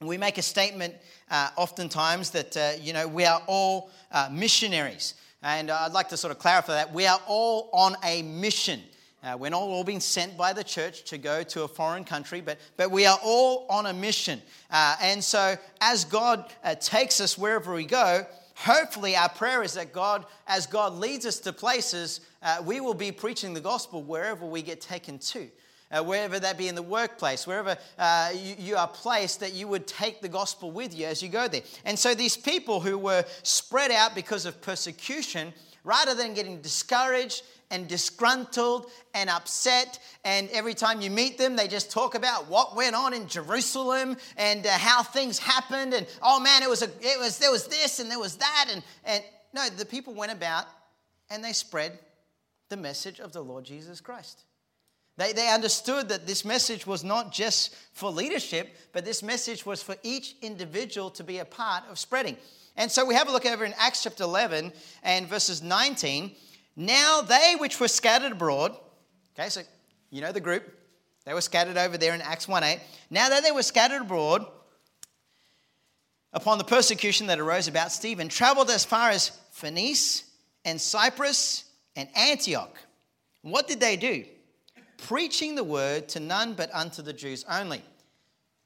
we 0.00 0.18
make 0.18 0.38
a 0.38 0.42
statement 0.42 0.94
uh, 1.30 1.50
oftentimes 1.56 2.30
that, 2.30 2.56
uh, 2.56 2.72
you 2.80 2.92
know, 2.92 3.08
we 3.08 3.24
are 3.24 3.42
all 3.46 3.90
uh, 4.12 4.28
missionaries. 4.30 5.14
And 5.42 5.70
I'd 5.70 5.92
like 5.92 6.08
to 6.10 6.16
sort 6.16 6.30
of 6.30 6.38
clarify 6.38 6.74
that. 6.74 6.92
We 6.92 7.06
are 7.06 7.20
all 7.26 7.70
on 7.72 7.96
a 8.04 8.22
mission. 8.22 8.82
Uh, 9.24 9.36
we're 9.36 9.50
not 9.50 9.62
all 9.62 9.84
being 9.84 10.00
sent 10.00 10.36
by 10.36 10.52
the 10.52 10.62
church 10.62 11.04
to 11.04 11.16
go 11.16 11.42
to 11.42 11.62
a 11.62 11.68
foreign 11.68 12.04
country, 12.04 12.40
but, 12.40 12.58
but 12.76 12.90
we 12.90 13.06
are 13.06 13.18
all 13.22 13.66
on 13.70 13.86
a 13.86 13.92
mission. 13.92 14.42
Uh, 14.70 14.96
and 15.00 15.24
so, 15.24 15.56
as 15.80 16.04
God 16.04 16.52
uh, 16.62 16.74
takes 16.74 17.20
us 17.20 17.38
wherever 17.38 17.72
we 17.72 17.86
go, 17.86 18.26
hopefully 18.54 19.16
our 19.16 19.30
prayer 19.30 19.62
is 19.62 19.74
that 19.74 19.92
God, 19.92 20.26
as 20.46 20.66
God 20.66 20.92
leads 20.94 21.24
us 21.24 21.38
to 21.40 21.52
places, 21.52 22.20
we 22.64 22.80
will 22.80 22.94
be 22.94 23.10
preaching 23.10 23.54
the 23.54 23.60
gospel 23.60 24.02
wherever 24.02 24.44
we 24.44 24.60
get 24.60 24.82
taken 24.82 25.18
to 25.18 25.48
uh, 25.94 26.02
wherever 26.02 26.40
that 26.40 26.58
be 26.58 26.68
in 26.68 26.74
the 26.74 26.82
workplace, 26.82 27.46
wherever 27.46 27.76
uh, 27.98 28.32
you, 28.34 28.54
you, 28.58 28.76
are 28.76 28.88
placed, 28.88 29.40
that 29.40 29.52
you 29.52 29.68
would 29.68 29.86
take 29.86 30.20
the 30.20 30.28
gospel 30.28 30.70
with 30.70 30.96
you 30.96 31.06
as 31.06 31.22
you 31.22 31.28
go 31.28 31.46
there. 31.46 31.62
And 31.84 31.98
so 31.98 32.14
these 32.14 32.36
people 32.36 32.80
who 32.80 32.98
were 32.98 33.24
spread 33.42 33.90
out 33.90 34.14
because 34.14 34.46
of 34.46 34.60
persecution, 34.60 35.52
rather 35.84 36.14
than 36.14 36.34
getting 36.34 36.60
discouraged 36.60 37.42
and 37.70 37.86
disgruntled 37.88 38.90
and 39.14 39.30
upset. 39.30 39.98
And 40.24 40.48
every 40.50 40.74
time 40.74 41.00
you 41.00 41.10
meet 41.10 41.38
them, 41.38 41.56
they 41.56 41.68
just 41.68 41.90
talk 41.90 42.14
about 42.14 42.48
what 42.48 42.74
went 42.74 42.96
on 42.96 43.14
in 43.14 43.28
Jerusalem 43.28 44.16
and 44.36 44.66
uh, 44.66 44.70
how 44.70 45.02
things 45.02 45.38
happened. 45.38 45.94
And 45.94 46.06
oh 46.22 46.40
man, 46.40 46.62
it 46.62 46.68
was 46.68 46.82
a, 46.82 46.88
it 47.00 47.18
was 47.18 47.38
there 47.38 47.52
was 47.52 47.66
this 47.66 48.00
and 48.00 48.10
there 48.10 48.18
was 48.18 48.36
that. 48.36 48.68
And 48.72 48.82
and 49.04 49.22
no, 49.52 49.68
the 49.68 49.86
people 49.86 50.14
went 50.14 50.32
about 50.32 50.66
and 51.30 51.44
they 51.44 51.52
spread 51.52 51.98
the 52.68 52.76
message 52.76 53.20
of 53.20 53.32
the 53.32 53.42
Lord 53.42 53.64
Jesus 53.64 54.00
Christ. 54.00 54.44
They, 55.16 55.32
they 55.32 55.48
understood 55.48 56.08
that 56.08 56.26
this 56.26 56.44
message 56.44 56.86
was 56.86 57.04
not 57.04 57.32
just 57.32 57.74
for 57.92 58.10
leadership, 58.10 58.74
but 58.92 59.04
this 59.04 59.22
message 59.22 59.64
was 59.64 59.80
for 59.80 59.96
each 60.02 60.34
individual 60.42 61.10
to 61.10 61.22
be 61.22 61.38
a 61.38 61.44
part 61.44 61.84
of 61.88 61.98
spreading. 61.98 62.36
And 62.76 62.90
so 62.90 63.04
we 63.04 63.14
have 63.14 63.28
a 63.28 63.32
look 63.32 63.46
over 63.46 63.64
in 63.64 63.74
Acts 63.78 64.02
chapter 64.02 64.24
11 64.24 64.72
and 65.02 65.28
verses 65.28 65.62
19. 65.62 66.32
Now 66.76 67.20
they 67.20 67.56
which 67.58 67.78
were 67.78 67.88
scattered 67.88 68.32
abroad, 68.32 68.76
okay, 69.38 69.48
so 69.48 69.62
you 70.10 70.20
know 70.20 70.32
the 70.32 70.40
group, 70.40 70.64
they 71.24 71.34
were 71.34 71.40
scattered 71.40 71.76
over 71.76 71.96
there 71.96 72.14
in 72.14 72.20
Acts 72.20 72.48
1 72.48 72.62
8. 72.62 72.80
Now 73.10 73.28
that 73.28 73.42
they 73.42 73.52
were 73.52 73.62
scattered 73.62 74.02
abroad 74.02 74.44
upon 76.32 76.58
the 76.58 76.64
persecution 76.64 77.28
that 77.28 77.38
arose 77.38 77.68
about 77.68 77.92
Stephen, 77.92 78.28
traveled 78.28 78.70
as 78.70 78.84
far 78.84 79.10
as 79.10 79.30
Phoenice 79.52 80.24
and 80.64 80.80
Cyprus 80.80 81.64
and 81.94 82.08
Antioch. 82.16 82.76
What 83.42 83.68
did 83.68 83.78
they 83.78 83.96
do? 83.96 84.24
preaching 85.06 85.54
the 85.54 85.64
word 85.64 86.08
to 86.08 86.20
none 86.20 86.54
but 86.54 86.74
unto 86.74 87.02
the 87.02 87.12
Jews 87.12 87.44
only. 87.48 87.82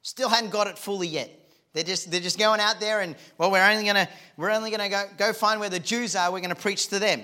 Still 0.01 0.29
hadn't 0.29 0.51
got 0.51 0.67
it 0.67 0.77
fully 0.77 1.07
yet. 1.07 1.29
They're 1.73 1.83
just, 1.83 2.09
they're 2.09 2.19
just 2.19 2.39
going 2.39 2.59
out 2.59 2.79
there 2.79 3.01
and, 3.01 3.15
well, 3.37 3.51
we're 3.51 3.63
only 3.63 3.83
going 3.83 3.95
to 3.95 4.09
we're 4.37 4.51
only 4.51 4.71
gonna 4.71 4.89
go, 4.89 5.05
go 5.17 5.33
find 5.33 5.59
where 5.59 5.69
the 5.69 5.79
Jews 5.79 6.15
are. 6.15 6.31
We're 6.31 6.39
going 6.39 6.49
to 6.49 6.55
preach 6.55 6.87
to 6.87 6.99
them. 6.99 7.23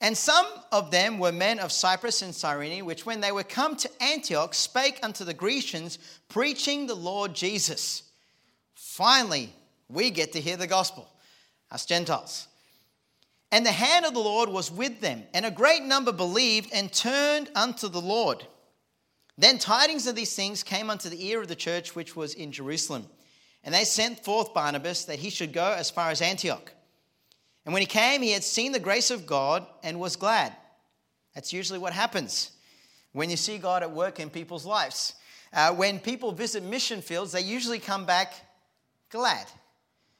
And 0.00 0.16
some 0.16 0.46
of 0.72 0.90
them 0.90 1.18
were 1.18 1.32
men 1.32 1.58
of 1.58 1.72
Cyprus 1.72 2.20
and 2.20 2.34
Cyrene, 2.34 2.84
which 2.84 3.06
when 3.06 3.20
they 3.20 3.32
were 3.32 3.42
come 3.42 3.76
to 3.76 4.02
Antioch 4.02 4.52
spake 4.52 4.98
unto 5.02 5.24
the 5.24 5.32
Grecians, 5.32 5.98
preaching 6.28 6.86
the 6.86 6.94
Lord 6.94 7.34
Jesus. 7.34 8.02
Finally, 8.74 9.52
we 9.88 10.10
get 10.10 10.32
to 10.32 10.40
hear 10.40 10.58
the 10.58 10.66
gospel, 10.66 11.08
us 11.70 11.86
Gentiles. 11.86 12.48
And 13.50 13.64
the 13.64 13.72
hand 13.72 14.04
of 14.04 14.12
the 14.12 14.20
Lord 14.20 14.50
was 14.50 14.70
with 14.70 15.00
them, 15.00 15.22
and 15.32 15.46
a 15.46 15.50
great 15.50 15.82
number 15.82 16.12
believed 16.12 16.70
and 16.74 16.92
turned 16.92 17.48
unto 17.54 17.88
the 17.88 18.00
Lord. 18.00 18.46
Then 19.38 19.58
tidings 19.58 20.06
of 20.06 20.14
these 20.14 20.34
things 20.34 20.62
came 20.62 20.90
unto 20.90 21.08
the 21.08 21.26
ear 21.26 21.40
of 21.40 21.48
the 21.48 21.54
church 21.54 21.94
which 21.94 22.16
was 22.16 22.34
in 22.34 22.52
Jerusalem. 22.52 23.06
And 23.66 23.74
they 23.74 23.84
sent 23.84 24.24
forth 24.24 24.54
Barnabas 24.54 25.04
that 25.06 25.18
he 25.18 25.28
should 25.28 25.52
go 25.52 25.72
as 25.72 25.90
far 25.90 26.10
as 26.10 26.22
Antioch. 26.22 26.72
And 27.64 27.72
when 27.72 27.82
he 27.82 27.86
came, 27.86 28.22
he 28.22 28.30
had 28.30 28.44
seen 28.44 28.70
the 28.70 28.78
grace 28.78 29.10
of 29.10 29.26
God 29.26 29.66
and 29.82 29.98
was 29.98 30.14
glad. 30.14 30.54
That's 31.34 31.52
usually 31.52 31.80
what 31.80 31.92
happens 31.92 32.52
when 33.12 33.28
you 33.28 33.36
see 33.36 33.58
God 33.58 33.82
at 33.82 33.90
work 33.90 34.20
in 34.20 34.30
people's 34.30 34.64
lives. 34.64 35.14
Uh, 35.52 35.74
when 35.74 35.98
people 35.98 36.30
visit 36.30 36.62
mission 36.62 37.02
fields, 37.02 37.32
they 37.32 37.40
usually 37.40 37.80
come 37.80 38.06
back 38.06 38.34
glad 39.10 39.46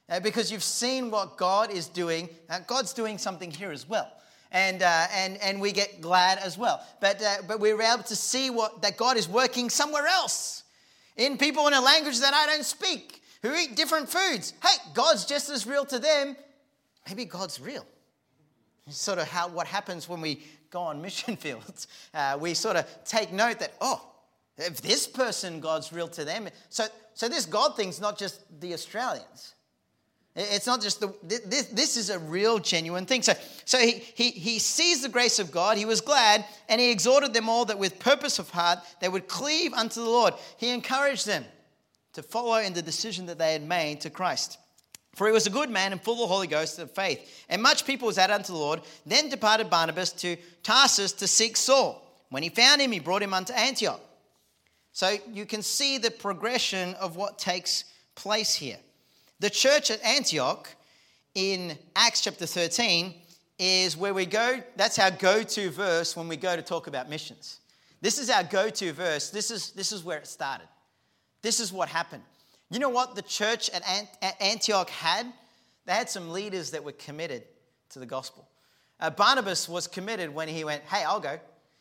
uh, 0.09 0.19
because 0.19 0.51
you've 0.51 0.61
seen 0.61 1.09
what 1.09 1.37
God 1.37 1.71
is 1.71 1.87
doing. 1.87 2.27
Uh, 2.49 2.59
God's 2.67 2.91
doing 2.91 3.17
something 3.17 3.49
here 3.49 3.71
as 3.71 3.87
well 3.87 4.11
and, 4.51 4.83
uh, 4.83 5.07
and, 5.13 5.37
and 5.41 5.61
we 5.61 5.71
get 5.71 6.01
glad 6.01 6.37
as 6.39 6.57
well. 6.57 6.85
But, 6.99 7.21
uh, 7.21 7.35
but 7.47 7.61
we're 7.61 7.81
able 7.81 8.03
to 8.03 8.15
see 8.15 8.49
what, 8.49 8.81
that 8.81 8.97
God 8.97 9.15
is 9.15 9.29
working 9.29 9.69
somewhere 9.69 10.05
else 10.05 10.63
in 11.15 11.37
people 11.37 11.67
in 11.67 11.73
a 11.73 11.81
language 11.81 12.19
that 12.19 12.33
I 12.33 12.45
don't 12.45 12.65
speak 12.65 13.21
who 13.41 13.53
eat 13.55 13.75
different 13.75 14.09
foods. 14.09 14.53
Hey, 14.61 14.91
God's 14.93 15.25
just 15.25 15.49
as 15.49 15.65
real 15.65 15.85
to 15.85 15.99
them. 15.99 16.35
Maybe 17.07 17.25
God's 17.25 17.59
real. 17.59 17.85
It's 18.87 18.97
sort 18.97 19.19
of 19.19 19.27
how, 19.27 19.47
what 19.49 19.67
happens 19.67 20.07
when 20.07 20.21
we 20.21 20.43
go 20.69 20.81
on 20.81 21.01
mission 21.01 21.35
fields. 21.37 21.87
Uh, 22.13 22.37
we 22.39 22.53
sort 22.53 22.75
of 22.75 22.85
take 23.05 23.31
note 23.31 23.59
that, 23.59 23.73
oh, 23.81 24.03
if 24.57 24.81
this 24.81 25.07
person, 25.07 25.59
God's 25.59 25.93
real 25.93 26.07
to 26.09 26.25
them. 26.25 26.49
So, 26.69 26.85
so 27.13 27.29
this 27.29 27.45
God 27.45 27.75
thing's 27.75 28.01
not 28.01 28.17
just 28.17 28.41
the 28.59 28.73
Australians. 28.73 29.53
It's 30.35 30.67
not 30.67 30.81
just 30.81 30.99
the, 30.99 31.13
this, 31.23 31.65
this 31.65 31.97
is 31.97 32.11
a 32.11 32.19
real, 32.19 32.59
genuine 32.59 33.07
thing. 33.07 33.23
So, 33.23 33.33
so 33.65 33.79
he, 33.79 33.93
he, 33.93 34.29
he 34.29 34.59
sees 34.59 35.01
the 35.01 35.09
grace 35.09 35.39
of 35.39 35.51
God. 35.51 35.77
He 35.77 35.85
was 35.85 35.99
glad, 35.99 36.45
and 36.69 36.79
he 36.79 36.91
exhorted 36.91 37.33
them 37.33 37.49
all 37.49 37.65
that 37.65 37.79
with 37.79 37.97
purpose 37.97 38.37
of 38.37 38.51
heart 38.51 38.79
they 39.01 39.09
would 39.09 39.27
cleave 39.27 39.73
unto 39.73 39.99
the 39.99 40.09
Lord. 40.09 40.35
He 40.57 40.69
encouraged 40.69 41.25
them 41.25 41.43
to 42.17 42.23
follow 42.23 42.57
in 42.57 42.73
the 42.73 42.81
decision 42.81 43.27
that 43.27 43.37
they 43.37 43.53
had 43.53 43.61
made 43.61 44.01
to 44.01 44.09
Christ. 44.09 44.57
For 45.13 45.27
he 45.27 45.33
was 45.33 45.45
a 45.45 45.51
good 45.51 45.69
man 45.69 45.91
and 45.91 46.01
full 46.01 46.15
of 46.15 46.19
the 46.21 46.33
Holy 46.33 46.47
Ghost 46.47 46.79
of 46.79 46.89
faith. 46.89 47.45
And 47.47 47.61
much 47.61 47.85
people 47.85 48.07
was 48.07 48.17
added 48.17 48.33
unto 48.33 48.53
the 48.53 48.57
Lord. 48.57 48.81
Then 49.05 49.29
departed 49.29 49.69
Barnabas 49.69 50.13
to 50.13 50.35
Tarsus 50.63 51.11
to 51.13 51.27
seek 51.27 51.55
Saul. 51.55 52.03
When 52.29 52.41
he 52.41 52.49
found 52.49 52.81
him, 52.81 52.91
he 52.91 52.99
brought 52.99 53.21
him 53.21 53.35
unto 53.35 53.53
Antioch. 53.53 54.01
So 54.93 55.15
you 55.31 55.45
can 55.45 55.61
see 55.61 55.99
the 55.99 56.09
progression 56.09 56.95
of 56.95 57.17
what 57.17 57.37
takes 57.37 57.83
place 58.15 58.55
here. 58.55 58.79
The 59.39 59.51
church 59.51 59.91
at 59.91 60.03
Antioch 60.03 60.67
in 61.35 61.77
Acts 61.95 62.21
chapter 62.21 62.47
13 62.47 63.13
is 63.59 63.95
where 63.95 64.15
we 64.15 64.25
go, 64.25 64.63
that's 64.75 64.97
our 64.97 65.11
go 65.11 65.43
to 65.43 65.69
verse 65.69 66.17
when 66.17 66.27
we 66.27 66.35
go 66.35 66.55
to 66.55 66.63
talk 66.63 66.87
about 66.87 67.11
missions. 67.11 67.59
This 68.01 68.17
is 68.17 68.31
our 68.31 68.43
go 68.43 68.71
to 68.71 68.91
verse. 68.91 69.29
This 69.29 69.51
is, 69.51 69.69
this 69.71 69.91
is 69.91 70.03
where 70.03 70.17
it 70.17 70.25
started. 70.25 70.67
This 71.41 71.59
is 71.59 71.71
what 71.71 71.89
happened. 71.89 72.23
You 72.69 72.79
know 72.79 72.89
what 72.89 73.15
the 73.15 73.21
church 73.21 73.69
at, 73.69 73.83
Antioch 74.41 74.89
had? 74.89 75.31
They 75.85 75.93
had 75.93 76.09
some 76.09 76.31
leaders 76.31 76.71
that 76.71 76.83
were 76.83 76.91
committed 76.93 77.43
to 77.91 77.99
the 77.99 78.05
gospel. 78.05 78.47
Uh, 78.99 79.09
Barnabas 79.09 79.69
was 79.69 79.87
committed 79.87 80.33
when 80.33 80.47
he 80.47 80.63
went, 80.63 80.83
Hey, 80.83 81.03
I'll 81.03 81.19
go. 81.19 81.39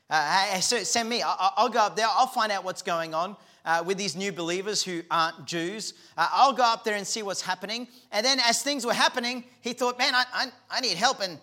Uh, 0.09 0.45
hey, 0.45 0.61
send 0.61 1.09
me. 1.09 1.23
I'll, 1.23 1.53
I'll, 1.57 1.69
go 1.69 1.81
up 1.81 1.97
there. 1.97 2.07
I'll 2.09 2.29
find 2.29 2.53
out 2.53 2.63
what's 2.63 2.83
going 2.83 3.13
on 3.13 3.37
uh, 3.65 3.83
with 3.85 3.99
these 3.99 4.15
new 4.15 4.31
believers 4.31 4.83
who 4.83 5.03
aren't 5.11 5.45
Jews. 5.47 5.95
Uh, 6.17 6.29
I'll 6.31 6.53
go 6.53 6.63
up 6.63 6.85
there 6.85 6.95
and 6.95 7.05
see 7.05 7.25
what's 7.25 7.43
happening. 7.43 7.89
And 8.13 8.25
then, 8.25 8.39
as 8.39 8.63
things 8.63 8.87
were 8.87 8.95
happening, 8.95 9.43
he 9.63 9.73
thought, 9.73 9.99
man, 9.99 10.15
I, 10.15 10.25
I, 10.33 10.47
I 10.71 10.81
need 10.81 10.97
help. 10.97 11.21
And 11.21 11.41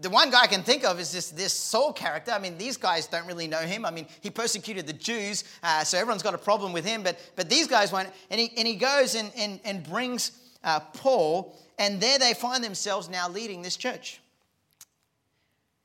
the 0.00 0.10
one 0.10 0.30
guy 0.30 0.42
I 0.42 0.46
can 0.46 0.62
think 0.62 0.84
of 0.84 0.98
is 0.98 1.12
this, 1.12 1.30
this 1.30 1.52
Saul 1.52 1.92
character. 1.92 2.30
I 2.32 2.38
mean, 2.38 2.56
these 2.56 2.76
guys 2.76 3.06
don't 3.06 3.26
really 3.26 3.46
know 3.46 3.60
him. 3.60 3.84
I 3.84 3.90
mean, 3.90 4.06
he 4.20 4.30
persecuted 4.30 4.86
the 4.86 4.92
Jews, 4.92 5.44
uh, 5.62 5.84
so 5.84 5.98
everyone's 5.98 6.22
got 6.22 6.34
a 6.34 6.38
problem 6.38 6.72
with 6.72 6.84
him. 6.84 7.02
But, 7.02 7.18
but 7.36 7.50
these 7.50 7.66
guys 7.66 7.92
won't. 7.92 8.08
And 8.30 8.40
he, 8.40 8.50
and 8.56 8.66
he 8.66 8.76
goes 8.76 9.14
and, 9.14 9.30
and, 9.36 9.60
and 9.64 9.82
brings 9.82 10.32
uh, 10.62 10.80
Paul, 10.80 11.58
and 11.78 12.00
there 12.00 12.18
they 12.18 12.34
find 12.34 12.64
themselves 12.64 13.08
now 13.08 13.28
leading 13.28 13.62
this 13.62 13.76
church. 13.76 14.20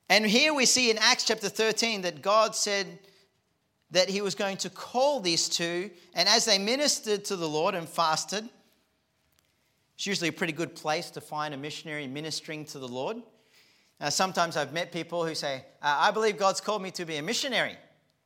And 0.07 0.25
here 0.25 0.53
we 0.53 0.65
see 0.65 0.89
in 0.89 0.97
Acts 0.97 1.25
chapter 1.25 1.49
13 1.49 2.01
that 2.03 2.21
God 2.21 2.55
said, 2.55 2.87
that 3.91 4.09
he 4.09 4.21
was 4.21 4.35
going 4.35 4.57
to 4.57 4.69
call 4.69 5.19
these 5.19 5.49
two, 5.49 5.89
and 6.13 6.29
as 6.29 6.45
they 6.45 6.59
ministered 6.59 7.25
to 7.25 7.35
the 7.35 7.49
Lord 7.49 7.73
and 7.75 7.89
fasted, 7.89 8.47
it's 9.95 10.05
usually 10.05 10.29
a 10.29 10.33
pretty 10.33 10.53
good 10.53 10.75
place 10.75 11.09
to 11.11 11.21
find 11.21 11.53
a 11.53 11.57
missionary 11.57 12.07
ministering 12.07 12.65
to 12.65 12.79
the 12.79 12.87
Lord. 12.87 13.17
Uh, 14.01 14.09
sometimes 14.09 14.55
I've 14.55 14.71
met 14.71 14.91
people 14.91 15.25
who 15.25 15.35
say, 15.35 15.65
uh, 15.81 15.97
I 15.99 16.11
believe 16.11 16.37
God's 16.37 16.61
called 16.61 16.81
me 16.81 16.91
to 16.91 17.05
be 17.05 17.17
a 17.17 17.21
missionary. 17.21 17.75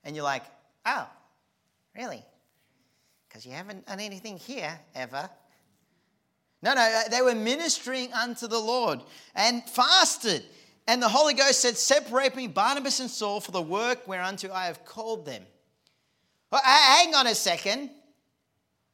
And 0.04 0.16
you're 0.16 0.24
like, 0.24 0.44
oh, 0.86 1.08
really? 1.96 2.24
Because 3.28 3.46
you 3.46 3.54
haven't 3.54 3.88
done 3.88 4.00
anything 4.00 4.38
here 4.38 4.80
ever. 4.94 5.30
No, 6.62 6.74
no, 6.76 6.82
uh, 6.82 7.10
they 7.10 7.22
were 7.22 7.36
ministering 7.36 8.14
unto 8.14 8.48
the 8.48 8.60
Lord 8.60 9.02
and 9.36 9.64
fasted. 9.64 10.44
And 10.88 11.02
the 11.02 11.10
Holy 11.10 11.34
Ghost 11.34 11.62
said, 11.62 11.78
Separate 11.78 12.36
me, 12.36 12.48
Barnabas 12.48 13.00
and 13.00 13.10
Saul, 13.10 13.40
for 13.40 13.52
the 13.52 13.62
work 13.62 14.08
whereunto 14.08 14.52
I 14.52 14.66
have 14.66 14.86
called 14.86 15.26
them. 15.26 15.44
Well, 16.52 16.62
hang 16.64 17.16
on 17.16 17.26
a 17.26 17.36
second. 17.36 17.90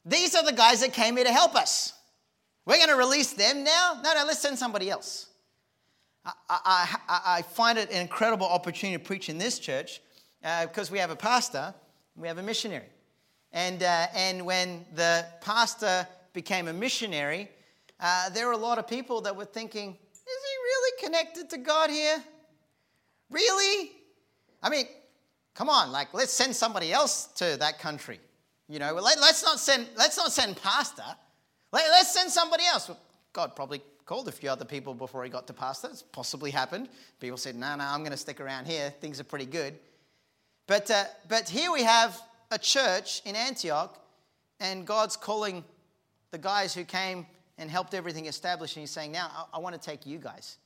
These 0.05 0.35
are 0.35 0.43
the 0.43 0.53
guys 0.53 0.81
that 0.81 0.93
came 0.93 1.17
here 1.17 1.25
to 1.25 1.31
help 1.31 1.55
us. 1.55 1.93
We're 2.65 2.77
going 2.77 2.89
to 2.89 2.95
release 2.95 3.33
them 3.33 3.63
now? 3.63 3.99
No, 4.03 4.13
no, 4.13 4.23
let's 4.25 4.39
send 4.39 4.57
somebody 4.57 4.89
else. 4.89 5.28
I, 6.49 6.97
I, 7.07 7.21
I 7.37 7.41
find 7.41 7.77
it 7.77 7.89
an 7.91 8.01
incredible 8.01 8.47
opportunity 8.47 8.97
to 8.97 9.03
preach 9.03 9.29
in 9.29 9.37
this 9.37 9.59
church 9.59 10.01
uh, 10.43 10.65
because 10.67 10.91
we 10.91 10.99
have 10.99 11.09
a 11.09 11.15
pastor, 11.15 11.73
we 12.15 12.27
have 12.27 12.37
a 12.37 12.43
missionary. 12.43 12.89
And, 13.51 13.81
uh, 13.81 14.07
and 14.15 14.45
when 14.45 14.85
the 14.95 15.25
pastor 15.41 16.07
became 16.33 16.67
a 16.67 16.73
missionary, 16.73 17.49
uh, 17.99 18.29
there 18.29 18.47
were 18.47 18.53
a 18.53 18.57
lot 18.57 18.77
of 18.77 18.87
people 18.87 19.21
that 19.21 19.35
were 19.35 19.45
thinking, 19.45 19.89
is 19.91 20.19
he 20.23 20.55
really 20.63 21.03
connected 21.03 21.49
to 21.49 21.57
God 21.57 21.89
here? 21.89 22.23
Really? 23.29 23.91
I 24.61 24.69
mean, 24.69 24.85
Come 25.59 25.67
on, 25.67 25.91
like 25.91 26.13
let's 26.13 26.31
send 26.31 26.55
somebody 26.55 26.93
else 26.93 27.25
to 27.35 27.57
that 27.59 27.79
country. 27.79 28.17
You 28.69 28.79
know, 28.79 28.93
let, 28.93 29.17
us 29.17 29.43
not 29.43 29.59
send 29.59 29.87
let's 29.97 30.15
not 30.15 30.31
send 30.31 30.55
pastor. 30.55 31.03
Let, 31.73 31.83
us 31.85 32.13
send 32.13 32.31
somebody 32.31 32.63
else. 32.63 32.89
God 33.33 33.57
probably 33.57 33.81
called 34.09 34.27
a 34.27 34.31
few 34.31 34.49
other 34.49 34.65
people 34.65 34.95
before 34.95 35.23
he 35.23 35.29
got 35.29 35.45
to 35.45 35.53
pastor. 35.53 35.87
It's 35.91 36.01
possibly 36.01 36.49
happened. 36.49 36.89
People 37.19 37.37
said, 37.37 37.55
"No, 37.55 37.75
no, 37.75 37.83
I'm 37.83 37.99
going 37.99 38.09
to 38.11 38.17
stick 38.17 38.41
around 38.41 38.65
here. 38.65 38.91
Things 38.99 39.19
are 39.19 39.23
pretty 39.23 39.45
good." 39.45 39.75
But 40.65 40.89
uh, 40.89 41.03
but 41.27 41.47
here 41.47 41.71
we 41.71 41.83
have 41.83 42.19
a 42.49 42.57
church 42.57 43.21
in 43.23 43.35
Antioch, 43.35 44.03
and 44.59 44.83
God's 44.87 45.15
calling 45.15 45.63
the 46.31 46.39
guys 46.39 46.73
who 46.73 46.85
came 46.85 47.27
and 47.59 47.69
helped 47.69 47.93
everything 47.93 48.25
establish, 48.25 48.75
and 48.75 48.81
He's 48.81 48.89
saying, 48.89 49.11
"Now 49.11 49.29
I, 49.31 49.57
I 49.57 49.59
want 49.59 49.79
to 49.79 49.81
take 49.81 50.07
you 50.07 50.17
guys." 50.17 50.57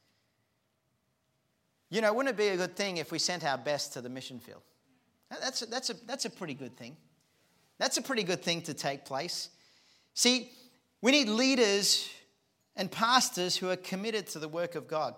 You 1.89 1.99
know, 1.99 2.13
wouldn't 2.13 2.33
it 2.33 2.37
be 2.37 2.47
a 2.47 2.55
good 2.55 2.77
thing 2.77 2.95
if 2.95 3.11
we 3.11 3.19
sent 3.19 3.43
our 3.43 3.57
best 3.57 3.91
to 3.93 4.01
the 4.01 4.09
mission 4.09 4.39
field? 4.39 4.61
That's 5.29 5.63
a, 5.63 5.65
that's, 5.65 5.89
a, 5.89 5.95
that's 6.07 6.23
a 6.23 6.29
pretty 6.29 6.53
good 6.53 6.77
thing. 6.77 6.95
That's 7.77 7.97
a 7.97 8.01
pretty 8.01 8.23
good 8.23 8.41
thing 8.41 8.61
to 8.61 8.73
take 8.73 9.03
place. 9.03 9.49
See, 10.13 10.49
we 11.01 11.11
need 11.11 11.27
leaders 11.27 12.09
and 12.75 12.91
pastors 12.91 13.55
who 13.55 13.69
are 13.69 13.75
committed 13.75 14.27
to 14.27 14.39
the 14.39 14.47
work 14.47 14.75
of 14.75 14.87
God. 14.87 15.15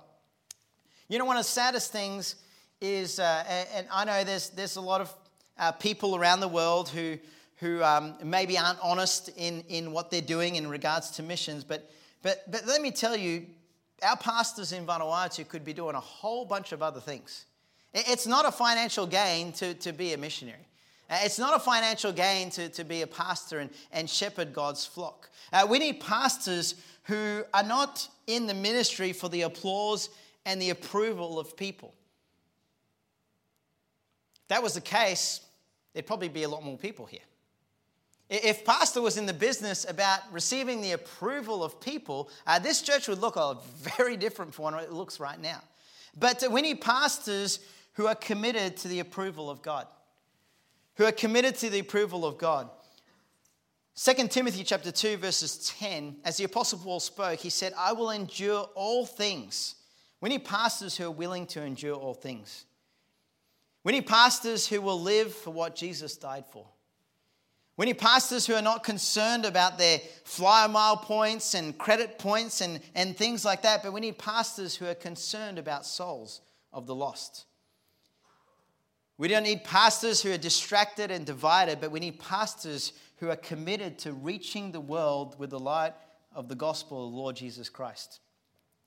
You 1.08 1.20
know, 1.20 1.26
one 1.26 1.38
of 1.38 1.44
the 1.44 1.50
saddest 1.50 1.92
things 1.92 2.36
is, 2.82 3.20
uh, 3.20 3.44
and 3.74 3.88
I 3.92 4.06
know 4.06 4.24
there's, 4.24 4.50
there's 4.50 4.76
a 4.76 4.82
lot 4.82 5.02
of 5.02 5.14
uh, 5.58 5.72
people 5.72 6.16
around 6.16 6.40
the 6.40 6.48
world 6.48 6.90
who, 6.90 7.18
who 7.58 7.84
um, 7.84 8.16
maybe 8.24 8.58
aren't 8.58 8.80
honest 8.82 9.30
in, 9.38 9.64
in 9.70 9.92
what 9.92 10.12
they're 10.12 10.22
doing 10.22 10.56
in 10.56 10.68
regards 10.68 11.12
to 11.12 11.24
missions, 11.24 11.64
but, 11.64 11.90
but, 12.22 12.50
but 12.52 12.66
let 12.66 12.82
me 12.82 12.92
tell 12.92 13.16
you, 13.16 13.46
our 14.04 14.18
pastors 14.18 14.74
in 14.74 14.86
Vanuatu 14.86 15.48
could 15.48 15.64
be 15.64 15.74
doing 15.74 15.96
a 15.96 16.00
whole 16.00 16.46
bunch 16.46 16.72
of 16.74 16.82
other 16.82 17.00
things. 17.00 17.46
It's 17.94 18.28
not 18.28 18.46
a 18.46 18.52
financial 18.52 19.08
gain 19.08 19.54
to, 19.54 19.74
to 19.76 19.94
be 19.94 20.14
a 20.14 20.18
missionary. 20.18 20.68
Uh, 21.10 21.20
it's 21.24 21.38
not 21.38 21.56
a 21.56 21.60
financial 21.60 22.12
gain 22.12 22.50
to, 22.50 22.70
to 22.70 22.84
be 22.84 23.02
a 23.02 23.08
pastor 23.08 23.60
and, 23.60 23.70
and 23.92 24.10
shepherd 24.10 24.54
God's 24.54 24.86
flock. 24.86 25.30
Uh, 25.54 25.68
we 25.70 25.80
need 25.80 26.00
pastors 26.00 26.76
who 27.04 27.44
are 27.54 27.64
not 27.64 28.08
in 28.28 28.48
the 28.48 28.54
ministry 28.54 29.14
for 29.14 29.30
the 29.30 29.44
applause 29.44 30.10
and 30.46 30.62
the 30.62 30.72
approval 30.72 31.40
of 31.40 31.56
people. 31.56 31.94
If 34.44 34.48
that 34.50 34.64
was 34.64 34.74
the 34.74 34.82
case, 34.82 35.42
there'd 35.94 36.08
probably 36.08 36.30
be 36.30 36.44
a 36.44 36.50
lot 36.50 36.64
more 36.64 36.78
people 36.78 37.06
here. 37.06 37.20
If 38.28 38.66
pastor 38.66 39.02
was 39.02 39.18
in 39.18 39.28
the 39.28 39.34
business 39.34 39.86
about 39.88 40.20
receiving 40.32 40.82
the 40.82 40.94
approval 40.94 41.64
of 41.64 41.80
people, 41.80 42.30
uh, 42.48 42.58
this 42.58 42.82
church 42.82 43.08
would 43.08 43.20
look 43.20 43.36
a 43.36 43.58
very 43.78 44.18
different 44.18 44.54
from 44.54 44.64
what 44.64 44.84
it 44.84 44.92
looks 44.92 45.20
right 45.20 45.40
now. 45.40 45.62
But 46.18 46.44
we 46.50 46.64
need 46.64 46.82
pastors 46.82 47.60
who 47.94 48.08
are 48.08 48.16
committed 48.16 48.78
to 48.78 48.88
the 48.88 49.00
approval 49.00 49.50
of 49.50 49.62
God. 49.62 49.86
Who 50.96 51.06
are 51.06 51.12
committed 51.12 51.56
to 51.56 51.70
the 51.70 51.80
approval 51.80 52.26
of 52.26 52.38
God. 52.38 52.70
2 53.96 54.28
Timothy 54.28 54.64
chapter 54.64 54.92
2 54.92 55.18
verses 55.18 55.74
10 55.80 56.18
as 56.26 56.36
the 56.36 56.44
apostle 56.44 56.80
Paul 56.80 57.00
spoke 57.00 57.40
he 57.40 57.50
said 57.50 57.74
I 57.78 57.94
will 57.94 58.12
endure 58.12 58.70
all 58.76 59.06
things. 59.06 59.76
We 60.20 60.30
need 60.30 60.44
pastors 60.44 60.98
who 60.98 61.06
are 61.06 61.12
willing 61.12 61.46
to 61.48 61.62
endure 61.62 61.96
all 61.96 62.14
things. 62.14 62.66
We 63.86 63.94
need 63.94 64.08
pastors 64.08 64.68
who 64.68 64.82
will 64.82 65.00
live 65.00 65.34
for 65.34 65.52
what 65.52 65.76
Jesus 65.76 66.18
died 66.18 66.46
for. 66.52 66.66
We 67.78 67.86
need 67.86 67.98
pastors 67.98 68.48
who 68.48 68.54
are 68.54 68.62
not 68.62 68.84
concerned 68.84 69.46
about 69.46 69.78
their 69.78 70.00
flyer 70.24 70.68
mile 70.68 70.98
points 70.98 71.54
and 71.54 71.78
credit 71.78 72.18
points 72.18 72.62
and, 72.62 72.80
and 72.96 73.16
things 73.16 73.44
like 73.44 73.64
that, 73.64 73.84
but 73.84 73.94
we 73.94 74.00
need 74.00 74.18
pastors 74.18 74.76
who 74.76 74.88
are 74.88 74.96
concerned 74.96 75.60
about 75.60 75.86
souls 75.86 76.42
of 76.72 76.88
the 76.88 76.96
lost. 76.96 77.46
We 79.18 79.28
don't 79.30 79.44
need 79.44 79.64
pastors 79.64 80.22
who 80.22 80.32
are 80.32 80.38
distracted 80.38 81.10
and 81.10 81.26
divided, 81.26 81.80
but 81.80 81.92
we 81.92 82.00
need 82.00 82.20
pastors 82.20 82.92
who 83.18 83.30
are 83.30 83.38
committed 83.38 83.98
to 84.00 84.12
reaching 84.12 84.72
the 84.72 84.82
world 84.82 85.40
with 85.40 85.52
the 85.52 85.60
light 85.60 85.94
of 86.34 86.50
the 86.50 86.56
gospel 86.56 87.06
of 87.06 87.12
the 87.14 87.18
Lord 87.18 87.36
Jesus 87.38 87.70
Christ. 87.70 88.20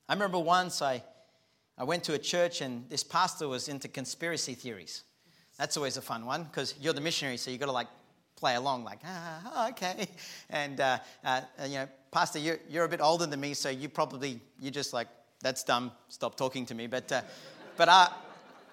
I 0.07 0.13
remember 0.13 0.37
once 0.37 0.81
I, 0.81 1.03
I 1.77 1.83
went 1.83 2.03
to 2.05 2.13
a 2.13 2.19
church 2.19 2.61
and 2.61 2.87
this 2.89 3.03
pastor 3.03 3.47
was 3.47 3.69
into 3.69 3.87
conspiracy 3.87 4.53
theories. 4.53 5.03
That's 5.57 5.77
always 5.77 5.97
a 5.97 6.01
fun 6.01 6.25
one 6.25 6.43
because 6.43 6.75
you're 6.79 6.93
the 6.93 7.01
missionary, 7.01 7.37
so 7.37 7.49
you've 7.49 7.59
got 7.59 7.65
to 7.65 7.71
like 7.71 7.87
play 8.35 8.55
along, 8.55 8.83
like, 8.83 8.99
ah, 9.05 9.69
okay. 9.69 10.07
And, 10.49 10.79
uh, 10.79 10.99
uh, 11.25 11.41
you 11.65 11.75
know, 11.75 11.89
Pastor, 12.11 12.39
you're, 12.39 12.59
you're 12.69 12.85
a 12.85 12.89
bit 12.89 13.01
older 13.01 13.25
than 13.25 13.39
me, 13.39 13.53
so 13.53 13.69
you 13.69 13.89
probably, 13.89 14.39
you're 14.59 14.71
just 14.71 14.93
like, 14.93 15.07
that's 15.41 15.63
dumb, 15.63 15.91
stop 16.07 16.35
talking 16.35 16.65
to 16.67 16.75
me. 16.75 16.87
But, 16.87 17.11
uh, 17.11 17.21
but 17.77 17.89
I, 17.89 18.11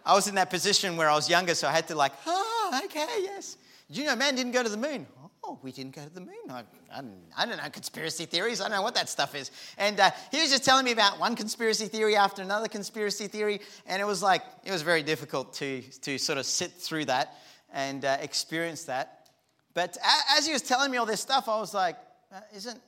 I 0.06 0.14
was 0.14 0.28
in 0.28 0.36
that 0.36 0.50
position 0.50 0.96
where 0.96 1.10
I 1.10 1.14
was 1.14 1.28
younger, 1.28 1.54
so 1.54 1.66
I 1.68 1.72
had 1.72 1.88
to, 1.88 1.96
like, 1.96 2.12
oh, 2.26 2.80
okay, 2.84 3.06
yes. 3.18 3.58
Did 3.88 3.98
you 3.98 4.04
know 4.04 4.16
man 4.16 4.34
didn't 4.36 4.52
go 4.52 4.62
to 4.62 4.68
the 4.68 4.76
moon? 4.76 5.06
Oh, 5.44 5.58
we 5.62 5.70
didn't 5.70 5.94
go 5.94 6.02
to 6.02 6.10
the 6.10 6.20
moon. 6.20 6.34
I, 6.50 6.64
I, 6.92 7.00
don't, 7.00 7.14
I 7.36 7.46
don't 7.46 7.56
know 7.56 7.70
conspiracy 7.70 8.24
theories. 8.24 8.60
I 8.60 8.64
don't 8.64 8.78
know 8.78 8.82
what 8.82 8.96
that 8.96 9.08
stuff 9.08 9.36
is. 9.36 9.52
And 9.78 10.00
uh, 10.00 10.10
he 10.32 10.40
was 10.40 10.50
just 10.50 10.64
telling 10.64 10.84
me 10.84 10.90
about 10.90 11.20
one 11.20 11.36
conspiracy 11.36 11.86
theory 11.86 12.16
after 12.16 12.42
another 12.42 12.66
conspiracy 12.66 13.28
theory. 13.28 13.60
And 13.86 14.02
it 14.02 14.04
was 14.04 14.22
like, 14.22 14.42
it 14.64 14.72
was 14.72 14.82
very 14.82 15.04
difficult 15.04 15.52
to, 15.54 15.82
to 15.82 16.18
sort 16.18 16.38
of 16.38 16.46
sit 16.46 16.72
through 16.72 17.04
that 17.04 17.36
and 17.72 18.04
uh, 18.04 18.16
experience 18.20 18.84
that. 18.84 19.28
But 19.72 19.96
as 20.36 20.46
he 20.46 20.52
was 20.52 20.62
telling 20.62 20.90
me 20.90 20.98
all 20.98 21.06
this 21.06 21.20
stuff, 21.20 21.48
I 21.48 21.60
was 21.60 21.72
like, 21.74 21.96
uh, 22.34 22.40
isn't, 22.54 22.80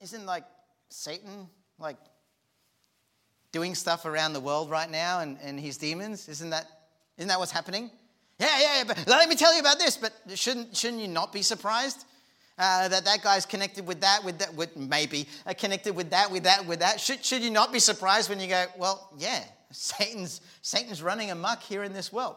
isn't 0.00 0.26
like 0.26 0.44
Satan 0.90 1.48
like 1.78 1.96
doing 3.56 3.74
stuff 3.74 4.04
around 4.04 4.34
the 4.34 4.40
world 4.40 4.68
right 4.68 4.90
now 4.90 5.20
and, 5.20 5.38
and 5.42 5.58
his 5.58 5.78
demons? 5.78 6.28
Isn't 6.28 6.50
that, 6.50 6.66
isn't 7.16 7.28
that 7.28 7.38
what's 7.38 7.50
happening? 7.50 7.90
Yeah, 8.38 8.48
yeah, 8.60 8.76
yeah, 8.76 8.84
but 8.86 9.06
let 9.06 9.26
me 9.30 9.34
tell 9.34 9.54
you 9.54 9.60
about 9.60 9.78
this. 9.78 9.96
But 9.96 10.12
shouldn't, 10.34 10.76
shouldn't 10.76 11.00
you 11.00 11.08
not 11.08 11.32
be 11.32 11.40
surprised 11.40 12.04
uh, 12.58 12.88
that 12.88 13.06
that 13.06 13.22
guy's 13.22 13.46
connected 13.46 13.86
with 13.86 14.02
that, 14.02 14.22
with 14.22 14.38
that, 14.40 14.54
with 14.54 14.76
maybe 14.76 15.26
uh, 15.46 15.54
connected 15.54 15.96
with 15.96 16.10
that, 16.10 16.30
with 16.30 16.42
that, 16.42 16.66
with 16.66 16.80
that? 16.80 17.00
Should, 17.00 17.24
should 17.24 17.40
you 17.40 17.50
not 17.50 17.72
be 17.72 17.78
surprised 17.78 18.28
when 18.28 18.40
you 18.40 18.46
go, 18.46 18.66
well, 18.76 19.10
yeah, 19.16 19.42
Satan's, 19.70 20.42
Satan's 20.60 21.02
running 21.02 21.30
amok 21.30 21.62
here 21.62 21.82
in 21.82 21.94
this 21.94 22.12
world? 22.12 22.36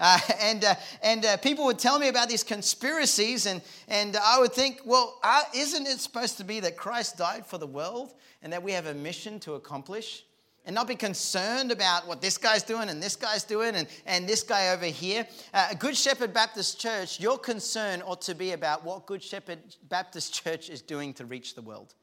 Uh, 0.00 0.18
and 0.40 0.64
uh, 0.64 0.74
and 1.04 1.24
uh, 1.24 1.36
people 1.36 1.66
would 1.66 1.78
tell 1.78 2.00
me 2.00 2.08
about 2.08 2.28
these 2.28 2.42
conspiracies, 2.42 3.46
and, 3.46 3.62
and 3.86 4.16
I 4.16 4.40
would 4.40 4.52
think, 4.52 4.80
well, 4.84 5.20
uh, 5.22 5.42
isn't 5.54 5.86
it 5.86 6.00
supposed 6.00 6.36
to 6.38 6.44
be 6.44 6.58
that 6.60 6.76
Christ 6.76 7.16
died 7.16 7.46
for 7.46 7.58
the 7.58 7.66
world 7.66 8.14
and 8.42 8.52
that 8.52 8.64
we 8.64 8.72
have 8.72 8.86
a 8.86 8.94
mission 8.94 9.38
to 9.40 9.54
accomplish? 9.54 10.24
And 10.68 10.74
not 10.74 10.86
be 10.86 10.96
concerned 10.96 11.72
about 11.72 12.06
what 12.06 12.20
this 12.20 12.36
guy's 12.36 12.62
doing 12.62 12.90
and 12.90 13.02
this 13.02 13.16
guy's 13.16 13.42
doing 13.42 13.74
and, 13.74 13.88
and 14.04 14.28
this 14.28 14.42
guy 14.42 14.68
over 14.68 14.84
here. 14.84 15.26
Uh, 15.54 15.72
Good 15.72 15.96
Shepherd 15.96 16.34
Baptist 16.34 16.78
Church, 16.78 17.18
your 17.18 17.38
concern 17.38 18.02
ought 18.02 18.20
to 18.20 18.34
be 18.34 18.52
about 18.52 18.84
what 18.84 19.06
Good 19.06 19.22
Shepherd 19.22 19.60
Baptist 19.88 20.34
Church 20.34 20.68
is 20.68 20.82
doing 20.82 21.14
to 21.14 21.24
reach 21.24 21.54
the 21.54 21.62
world. 21.62 21.94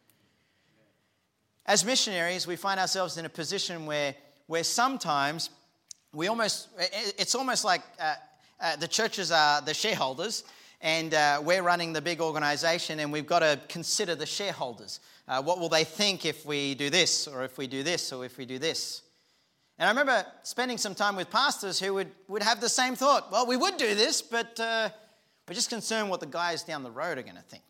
As 1.67 1.85
missionaries, 1.85 2.47
we 2.47 2.55
find 2.55 2.79
ourselves 2.79 3.17
in 3.17 3.25
a 3.25 3.29
position 3.29 3.85
where, 3.85 4.15
where 4.47 4.63
sometimes 4.63 5.51
we 6.11 6.27
almost, 6.27 6.69
it's 7.19 7.35
almost 7.35 7.65
like 7.65 7.83
uh, 7.99 8.15
uh, 8.59 8.77
the 8.77 8.87
churches 8.87 9.31
are 9.31 9.61
the 9.61 9.75
shareholders 9.75 10.43
and 10.81 11.13
uh, 11.13 11.39
we're 11.43 11.61
running 11.61 11.93
the 11.93 12.01
big 12.01 12.19
organization 12.19 12.99
and 12.99 13.11
we've 13.11 13.27
got 13.27 13.39
to 13.39 13.59
consider 13.69 14.15
the 14.15 14.25
shareholders. 14.25 15.01
Uh, 15.27 15.41
what 15.41 15.59
will 15.59 15.69
they 15.69 15.83
think 15.83 16.25
if 16.25 16.45
we 16.45 16.75
do 16.75 16.89
this 16.89 17.27
or 17.27 17.43
if 17.43 17.57
we 17.57 17.65
do 17.65 17.81
this 17.81 18.13
or 18.13 18.25
if 18.25 18.37
we 18.37 18.45
do 18.45 18.59
this? 18.59 19.01
And 19.77 19.87
I 19.87 19.91
remember 19.91 20.25
spending 20.43 20.77
some 20.77 20.95
time 20.95 21.15
with 21.15 21.29
pastors 21.29 21.79
who 21.79 21.95
would, 21.95 22.11
would 22.27 22.43
have 22.43 22.61
the 22.61 22.69
same 22.69 22.95
thought. 22.95 23.31
Well, 23.31 23.45
we 23.45 23.57
would 23.57 23.77
do 23.77 23.93
this, 23.95 24.21
but 24.21 24.57
uh, 24.59 24.89
we're 25.47 25.55
just 25.55 25.69
concerned 25.69 26.09
what 26.09 26.21
the 26.21 26.27
guys 26.27 26.63
down 26.63 26.83
the 26.83 26.91
road 26.91 27.17
are 27.17 27.23
going 27.23 27.35
to 27.35 27.41
think. 27.41 27.63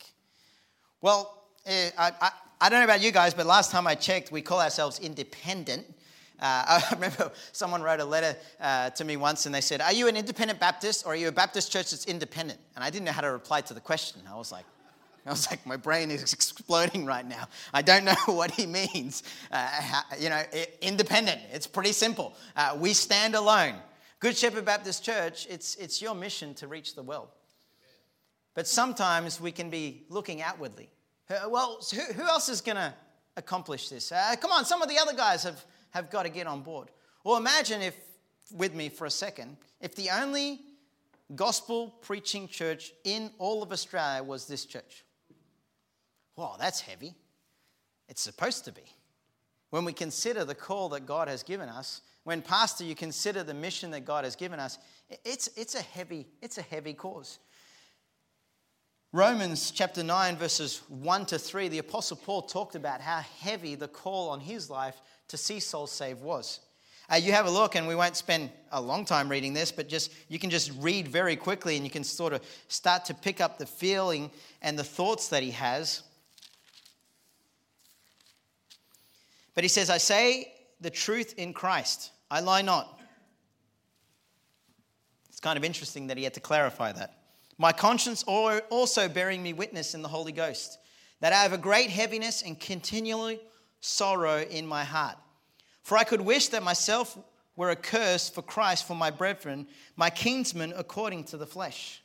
Well, 1.01 1.45
eh, 1.65 1.89
I, 1.97 2.11
I, 2.21 2.31
I 2.61 2.69
don't 2.69 2.79
know 2.79 2.85
about 2.85 3.01
you 3.01 3.11
guys, 3.11 3.33
but 3.33 3.45
last 3.45 3.71
time 3.71 3.87
I 3.87 3.95
checked, 3.95 4.31
we 4.31 4.41
call 4.41 4.61
ourselves 4.61 4.99
independent. 4.99 5.85
Uh, 6.39 6.81
I 6.81 6.83
remember 6.93 7.31
someone 7.53 7.81
wrote 7.81 8.01
a 8.01 8.05
letter 8.05 8.37
uh, 8.59 8.91
to 8.91 9.03
me 9.05 9.17
once 9.17 9.45
and 9.45 9.55
they 9.55 9.61
said, 9.61 9.81
Are 9.81 9.93
you 9.93 10.07
an 10.07 10.17
independent 10.17 10.59
Baptist 10.59 11.05
or 11.05 11.13
are 11.13 11.15
you 11.15 11.29
a 11.29 11.31
Baptist 11.31 11.71
church 11.71 11.91
that's 11.91 12.05
independent? 12.05 12.59
And 12.75 12.83
I 12.83 12.89
didn't 12.89 13.05
know 13.05 13.13
how 13.13 13.21
to 13.21 13.31
reply 13.31 13.61
to 13.61 13.73
the 13.73 13.79
question. 13.79 14.21
I 14.29 14.35
was 14.35 14.51
like, 14.51 14.65
I 15.29 15.31
was 15.31 15.49
like, 15.49 15.65
my 15.65 15.77
brain 15.77 16.11
is 16.11 16.33
exploding 16.33 17.05
right 17.05 17.27
now. 17.27 17.47
I 17.73 17.81
don't 17.81 18.05
know 18.05 18.15
what 18.27 18.51
he 18.51 18.65
means. 18.65 19.23
Uh, 19.51 20.01
you 20.19 20.29
know, 20.29 20.41
independent, 20.81 21.41
it's 21.51 21.67
pretty 21.67 21.91
simple. 21.91 22.35
Uh, 22.55 22.77
we 22.79 22.93
stand 22.93 23.35
alone. 23.35 23.75
Good 24.19 24.37
Shepherd 24.37 24.65
Baptist 24.65 25.03
Church, 25.03 25.45
it's, 25.49 25.75
it's 25.75 26.01
your 26.01 26.15
mission 26.15 26.53
to 26.55 26.67
reach 26.67 26.95
the 26.95 27.03
world. 27.03 27.29
But 28.53 28.67
sometimes 28.67 29.41
we 29.41 29.51
can 29.51 29.69
be 29.69 30.03
looking 30.09 30.41
outwardly. 30.41 30.89
Well, 31.47 31.79
who, 31.93 32.01
who 32.13 32.23
else 32.23 32.49
is 32.49 32.61
going 32.61 32.77
to 32.77 32.93
accomplish 33.35 33.89
this? 33.89 34.11
Uh, 34.11 34.35
come 34.39 34.51
on, 34.51 34.63
some 34.63 34.81
of 34.81 34.87
the 34.87 34.97
other 34.97 35.13
guys 35.13 35.43
have 35.43 35.63
have 35.95 36.09
got 36.09 36.23
to 36.23 36.29
get 36.29 36.45
on 36.45 36.61
board. 36.61 36.89
Well, 37.23 37.37
imagine 37.37 37.81
if, 37.81 37.95
with 38.51 38.75
me 38.75 38.89
for 38.89 39.05
a 39.05 39.09
second, 39.09 39.55
if 39.79 39.95
the 39.95 40.09
only 40.09 40.59
gospel 41.33 41.95
preaching 42.01 42.49
church 42.49 42.91
in 43.05 43.31
all 43.39 43.63
of 43.63 43.71
Australia 43.71 44.21
was 44.21 44.45
this 44.45 44.65
church. 44.65 45.04
Wow, 46.35 46.55
that's 46.59 46.81
heavy. 46.81 47.15
It's 48.07 48.21
supposed 48.21 48.65
to 48.65 48.71
be. 48.71 48.83
When 49.69 49.85
we 49.85 49.93
consider 49.93 50.45
the 50.45 50.55
call 50.55 50.89
that 50.89 51.05
God 51.05 51.27
has 51.27 51.43
given 51.43 51.69
us, 51.69 52.01
when 52.23 52.41
pastor 52.41 52.83
you 52.83 52.95
consider 52.95 53.43
the 53.43 53.53
mission 53.53 53.91
that 53.91 54.05
God 54.05 54.23
has 54.23 54.35
given 54.35 54.59
us, 54.59 54.77
it's, 55.23 55.49
it's 55.55 55.75
a 55.75 55.81
heavy 55.81 56.27
it's 56.41 56.57
a 56.57 56.61
heavy 56.61 56.93
cause. 56.93 57.39
Romans 59.11 59.71
chapter 59.71 60.03
9 60.03 60.35
verses 60.35 60.81
1 60.89 61.25
to 61.27 61.39
3 61.39 61.67
the 61.69 61.77
apostle 61.77 62.17
Paul 62.17 62.41
talked 62.41 62.75
about 62.75 63.01
how 63.01 63.21
heavy 63.39 63.75
the 63.75 63.87
call 63.87 64.29
on 64.29 64.39
his 64.39 64.69
life 64.69 64.99
to 65.29 65.37
see 65.37 65.59
souls 65.59 65.91
saved 65.91 66.21
was. 66.21 66.59
Uh, 67.11 67.15
you 67.17 67.31
have 67.31 67.45
a 67.45 67.51
look, 67.51 67.75
and 67.75 67.87
we 67.87 67.93
won't 67.93 68.15
spend 68.15 68.49
a 68.71 68.81
long 68.81 69.05
time 69.05 69.29
reading 69.29 69.53
this, 69.53 69.71
but 69.71 69.87
just 69.87 70.11
you 70.27 70.39
can 70.39 70.49
just 70.49 70.71
read 70.79 71.07
very 71.07 71.35
quickly, 71.35 71.75
and 71.75 71.85
you 71.85 71.91
can 71.91 72.03
sort 72.03 72.33
of 72.33 72.41
start 72.67 73.05
to 73.05 73.13
pick 73.13 73.39
up 73.39 73.59
the 73.59 73.65
feeling 73.65 74.31
and 74.63 74.77
the 74.77 74.83
thoughts 74.83 75.27
that 75.27 75.43
he 75.43 75.51
has. 75.51 76.01
But 79.55 79.63
he 79.63 79.69
says, 79.69 79.89
"I 79.89 79.97
say 79.97 80.53
the 80.79 80.89
truth 80.89 81.33
in 81.37 81.53
Christ; 81.53 82.11
I 82.29 82.41
lie 82.41 82.61
not." 82.61 82.99
It's 85.29 85.39
kind 85.39 85.57
of 85.57 85.63
interesting 85.63 86.07
that 86.07 86.17
he 86.17 86.23
had 86.23 86.33
to 86.35 86.39
clarify 86.39 86.91
that. 86.91 87.17
My 87.57 87.71
conscience 87.71 88.23
also 88.23 89.07
bearing 89.07 89.41
me 89.41 89.53
witness 89.53 89.95
in 89.95 90.01
the 90.01 90.09
Holy 90.09 90.31
Ghost 90.31 90.77
that 91.21 91.33
I 91.33 91.41
have 91.41 91.53
a 91.53 91.57
great 91.57 91.89
heaviness 91.89 92.41
and 92.41 92.59
continually 92.59 93.39
sorrow 93.79 94.41
in 94.41 94.67
my 94.67 94.83
heart. 94.83 95.17
For 95.83 95.97
I 95.97 96.03
could 96.03 96.21
wish 96.21 96.49
that 96.49 96.63
myself 96.63 97.17
were 97.55 97.71
accursed 97.71 98.33
for 98.35 98.41
Christ 98.41 98.85
for 98.85 98.95
my 98.95 99.11
brethren, 99.11 99.67
my 99.95 100.09
kinsmen 100.09 100.73
according 100.75 101.25
to 101.25 101.37
the 101.37 101.45
flesh. 101.45 102.01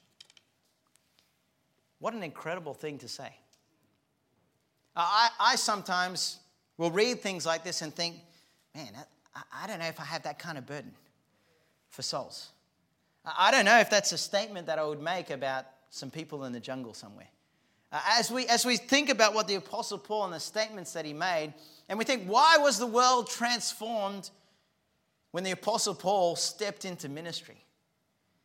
What 1.99 2.15
an 2.15 2.23
incredible 2.23 2.75
thing 2.75 2.99
to 2.99 3.09
say. 3.09 3.35
I, 4.95 5.31
I 5.41 5.57
sometimes 5.57 6.39
will 6.81 6.91
read 6.91 7.21
things 7.21 7.45
like 7.45 7.63
this 7.63 7.83
and 7.83 7.95
think, 7.95 8.17
man, 8.75 8.89
I, 9.37 9.43
I 9.65 9.67
don't 9.67 9.79
know 9.81 9.85
if 9.85 10.01
I 10.01 10.05
have 10.05 10.23
that 10.23 10.39
kind 10.39 10.57
of 10.57 10.65
burden 10.65 10.93
for 11.91 12.01
souls. 12.01 12.49
I 13.23 13.51
don't 13.51 13.67
know 13.67 13.79
if 13.81 13.91
that's 13.91 14.13
a 14.13 14.19
statement 14.19 14.67
that 14.67 14.79
I 14.79 14.85
would 14.85 15.03
make 15.03 15.29
about 15.29 15.67
some 15.91 16.11
people 16.11 16.45
in 16.47 16.55
the 16.55 16.59
jungle 16.59 16.95
somewhere. 16.95 17.29
Uh, 17.93 18.01
as, 18.13 18.31
we, 18.31 18.47
as 18.47 18.65
we 18.65 18.79
think 18.79 19.11
about 19.11 19.35
what 19.35 19.47
the 19.47 19.57
Apostle 19.57 19.99
Paul 19.99 20.25
and 20.25 20.33
the 20.33 20.41
statements 20.41 20.95
that 20.95 21.05
he 21.05 21.13
made, 21.13 21.53
and 21.91 21.99
we 21.99 22.05
think, 22.07 22.25
why 22.25 22.57
was 22.57 22.79
the 22.79 22.87
world 22.87 23.29
transformed 23.29 24.31
when 25.33 25.45
the 25.45 25.51
Apostle 25.51 25.95
Paul 25.95 26.35
stepped 26.35 26.87
into 26.87 27.11
ministry? 27.11 27.63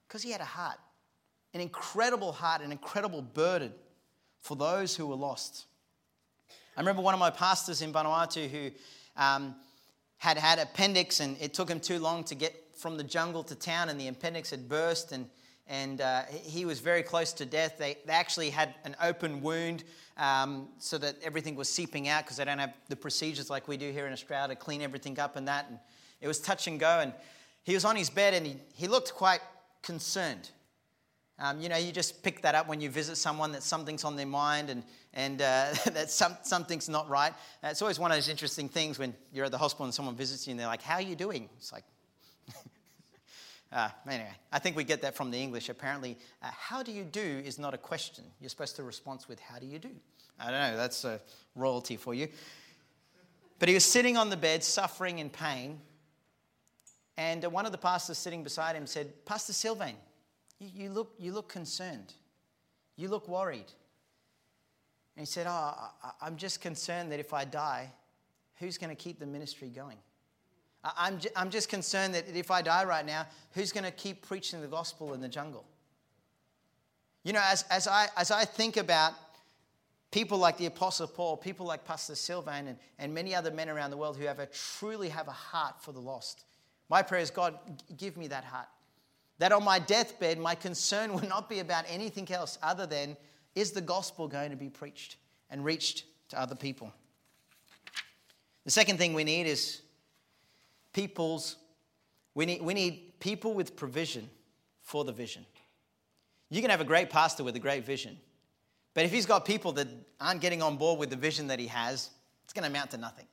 Because 0.09 0.21
he 0.21 0.31
had 0.31 0.41
a 0.41 0.45
heart, 0.45 0.77
an 1.53 1.61
incredible 1.61 2.33
heart, 2.33 2.61
an 2.61 2.73
incredible 2.73 3.21
burden 3.21 3.71
for 4.41 4.57
those 4.57 4.93
who 4.93 5.07
were 5.07 5.15
lost. 5.15 5.67
I 6.76 6.82
remember 6.82 7.01
one 7.01 7.13
of 7.13 7.19
my 7.19 7.30
pastors 7.30 7.82
in 7.82 7.93
Vanuatu 7.93 8.49
who 8.49 8.71
um, 9.15 9.55
had 10.17 10.38
had 10.38 10.59
appendix, 10.59 11.19
and 11.19 11.38
it 11.39 11.53
took 11.53 11.69
him 11.69 11.80
too 11.80 11.99
long 11.99 12.23
to 12.26 12.36
get 12.36 12.53
from 12.76 12.97
the 12.97 13.03
jungle 13.03 13.43
to 13.43 13.55
town, 13.55 13.89
and 13.89 13.99
the 13.99 14.07
appendix 14.07 14.49
had 14.49 14.67
burst, 14.67 15.11
and 15.11 15.28
and 15.67 16.01
uh, 16.01 16.23
he 16.30 16.65
was 16.65 16.80
very 16.80 17.01
close 17.01 17.34
to 17.34 17.45
death. 17.45 17.78
They, 17.78 17.97
they 18.05 18.13
actually 18.13 18.51
had 18.51 18.76
an 18.84 18.95
open 19.01 19.41
wound 19.41 19.84
um, 20.17 20.69
so 20.78 20.97
that 20.99 21.15
everything 21.23 21.55
was 21.55 21.67
seeping 21.67 22.07
out 22.07 22.23
because 22.23 22.38
they 22.38 22.45
don't 22.45 22.59
have 22.59 22.73
the 22.88 22.95
procedures 22.95 23.49
like 23.49 23.67
we 23.67 23.76
do 23.76 23.91
here 23.91 24.05
in 24.05 24.13
Australia 24.13 24.49
to 24.49 24.55
clean 24.55 24.82
everything 24.82 25.19
up 25.19 25.36
and 25.36 25.47
that. 25.47 25.67
And 25.69 25.80
it 26.21 26.28
was 26.28 26.39
touch 26.39 26.67
and 26.67 26.80
go. 26.80 26.99
And 26.99 27.13
he 27.63 27.73
was 27.73 27.84
on 27.84 27.95
his 27.95 28.11
bed 28.11 28.36
and 28.36 28.45
he, 28.45 28.57
he 28.76 28.88
looked 28.88 29.13
quite 29.15 29.41
concerned. 29.82 30.51
Um, 31.38 31.59
you 31.59 31.67
know, 31.67 31.75
you 31.75 31.91
just 31.91 32.23
pick 32.23 32.41
that 32.43 32.55
up 32.55 32.69
when 32.69 32.79
you 32.79 32.89
visit 32.89 33.17
someone 33.17 33.51
that 33.51 33.63
something's 33.63 34.05
on 34.05 34.15
their 34.15 34.25
mind 34.25 34.69
and, 34.69 34.83
and 35.13 35.41
uh, 35.41 35.73
that 35.91 36.09
some, 36.09 36.38
something's 36.43 36.88
not 36.88 37.09
right. 37.09 37.33
Uh, 37.63 37.67
it's 37.67 37.81
always 37.81 37.99
one 37.99 38.11
of 38.11 38.17
those 38.17 38.29
interesting 38.29 38.69
things 38.69 38.97
when 38.97 39.13
you're 39.33 39.45
at 39.45 39.51
the 39.51 39.57
hospital 39.57 39.86
and 39.86 39.93
someone 39.93 40.15
visits 40.15 40.47
you 40.47 40.51
and 40.51 40.59
they're 40.59 40.67
like, 40.67 40.81
How 40.81 40.95
are 40.95 41.01
you 41.01 41.15
doing? 41.15 41.49
It's 41.57 41.73
like, 41.73 41.83
uh, 43.73 43.89
anyway, 44.09 44.31
I 44.51 44.59
think 44.59 44.77
we 44.77 44.86
get 44.86 45.01
that 45.01 45.15
from 45.15 45.29
the 45.29 45.38
English. 45.38 45.67
Apparently, 45.67 46.17
uh, 46.41 46.47
how 46.57 46.81
do 46.83 46.93
you 46.93 47.03
do 47.03 47.41
is 47.43 47.59
not 47.59 47.73
a 47.73 47.77
question. 47.77 48.23
You're 48.39 48.49
supposed 48.49 48.77
to 48.77 48.83
respond 48.83 49.25
with, 49.27 49.41
How 49.41 49.59
do 49.59 49.65
you 49.65 49.79
do? 49.79 49.91
I 50.39 50.51
don't 50.51 50.71
know, 50.71 50.77
that's 50.77 51.03
a 51.03 51.19
royalty 51.55 51.97
for 51.97 52.13
you. 52.13 52.29
But 53.59 53.69
he 53.69 53.73
was 53.73 53.86
sitting 53.86 54.17
on 54.17 54.29
the 54.29 54.38
bed, 54.38 54.63
suffering 54.63 55.19
in 55.19 55.29
pain. 55.29 55.79
And 57.17 57.43
one 57.45 57.65
of 57.65 57.71
the 57.71 57.77
pastors 57.77 58.17
sitting 58.17 58.43
beside 58.43 58.75
him 58.75 58.86
said, 58.86 59.25
Pastor 59.25 59.53
Sylvain, 59.53 59.95
you, 60.59 60.69
you, 60.73 60.89
look, 60.89 61.13
you 61.17 61.31
look 61.33 61.49
concerned. 61.49 62.13
You 62.95 63.09
look 63.09 63.27
worried. 63.27 63.71
And 65.15 65.21
he 65.21 65.25
said, 65.25 65.47
Oh, 65.47 65.51
I, 66.03 66.11
I'm 66.21 66.37
just 66.37 66.61
concerned 66.61 67.11
that 67.11 67.19
if 67.19 67.33
I 67.33 67.45
die, 67.45 67.91
who's 68.57 68.77
going 68.77 68.89
to 68.89 68.95
keep 68.95 69.19
the 69.19 69.25
ministry 69.25 69.69
going? 69.69 69.97
I'm, 70.97 71.19
I'm 71.35 71.49
just 71.49 71.69
concerned 71.69 72.13
that 72.13 72.25
if 72.35 72.51
I 72.51 72.61
die 72.61 72.83
right 72.83 73.05
now, 73.05 73.25
who's 73.53 73.71
going 73.71 73.85
to 73.85 73.91
keep 73.91 74.21
preaching 74.27 74.61
the 74.61 74.67
gospel 74.67 75.13
in 75.13 75.21
the 75.21 75.27
jungle? 75.27 75.65
You 77.23 77.33
know, 77.33 77.41
as, 77.43 77.65
as, 77.71 77.87
I, 77.87 78.07
as 78.15 78.29
I 78.29 78.45
think 78.45 78.77
about 78.77 79.13
people 80.11 80.37
like 80.37 80.57
the 80.57 80.67
Apostle 80.67 81.07
Paul, 81.07 81.37
people 81.37 81.65
like 81.65 81.83
Pastor 81.85 82.13
Sylvain, 82.13 82.67
and, 82.67 82.77
and 82.99 83.13
many 83.13 83.33
other 83.33 83.49
men 83.49 83.67
around 83.67 83.89
the 83.89 83.97
world 83.97 84.15
who 84.15 84.25
have 84.25 84.37
a, 84.37 84.45
truly 84.45 85.09
have 85.09 85.27
a 85.27 85.31
heart 85.31 85.81
for 85.81 85.91
the 85.91 85.99
lost, 85.99 86.45
my 86.87 87.01
prayer 87.01 87.21
is, 87.21 87.31
God, 87.31 87.57
give 87.97 88.15
me 88.15 88.27
that 88.27 88.43
heart. 88.43 88.67
That 89.39 89.51
on 89.51 89.63
my 89.63 89.79
deathbed, 89.79 90.39
my 90.39 90.55
concern 90.55 91.13
will 91.15 91.27
not 91.27 91.49
be 91.49 91.59
about 91.59 91.86
anything 91.88 92.31
else 92.31 92.57
other 92.61 92.86
than 92.86 93.17
is 93.53 93.71
the 93.71 93.81
gospel 93.81 94.27
going 94.27 94.51
to 94.51 94.57
be 94.57 94.69
preached 94.69 95.17
and 95.49 95.63
reached 95.63 96.05
to 96.29 96.39
other 96.39 96.55
people? 96.55 96.93
The 98.65 98.71
second 98.71 98.97
thing 98.97 99.13
we 99.13 99.23
need 99.23 99.45
is 99.45 99.81
people's, 100.91 101.57
we 102.33 102.45
need, 102.45 102.61
we 102.61 102.73
need 102.73 103.19
people 103.19 103.53
with 103.53 103.75
provision 103.75 104.29
for 104.81 105.03
the 105.03 105.11
vision. 105.11 105.45
You 106.49 106.61
can 106.61 106.71
have 106.71 106.81
a 106.81 106.86
great 106.86 107.09
pastor 107.09 107.43
with 107.43 107.55
a 107.55 107.59
great 107.59 107.86
vision, 107.86 108.17
but 108.93 109.05
if 109.05 109.11
he's 109.11 109.25
got 109.25 109.45
people 109.45 109.71
that 109.73 109.88
aren't 110.19 110.41
getting 110.41 110.61
on 110.61 110.77
board 110.77 110.99
with 110.99 111.09
the 111.09 111.15
vision 111.15 111.47
that 111.47 111.59
he 111.59 111.67
has, 111.67 112.09
it's 112.43 112.53
going 112.53 112.63
to 112.63 112.69
amount 112.69 112.91
to 112.91 112.97
nothing. 112.97 113.25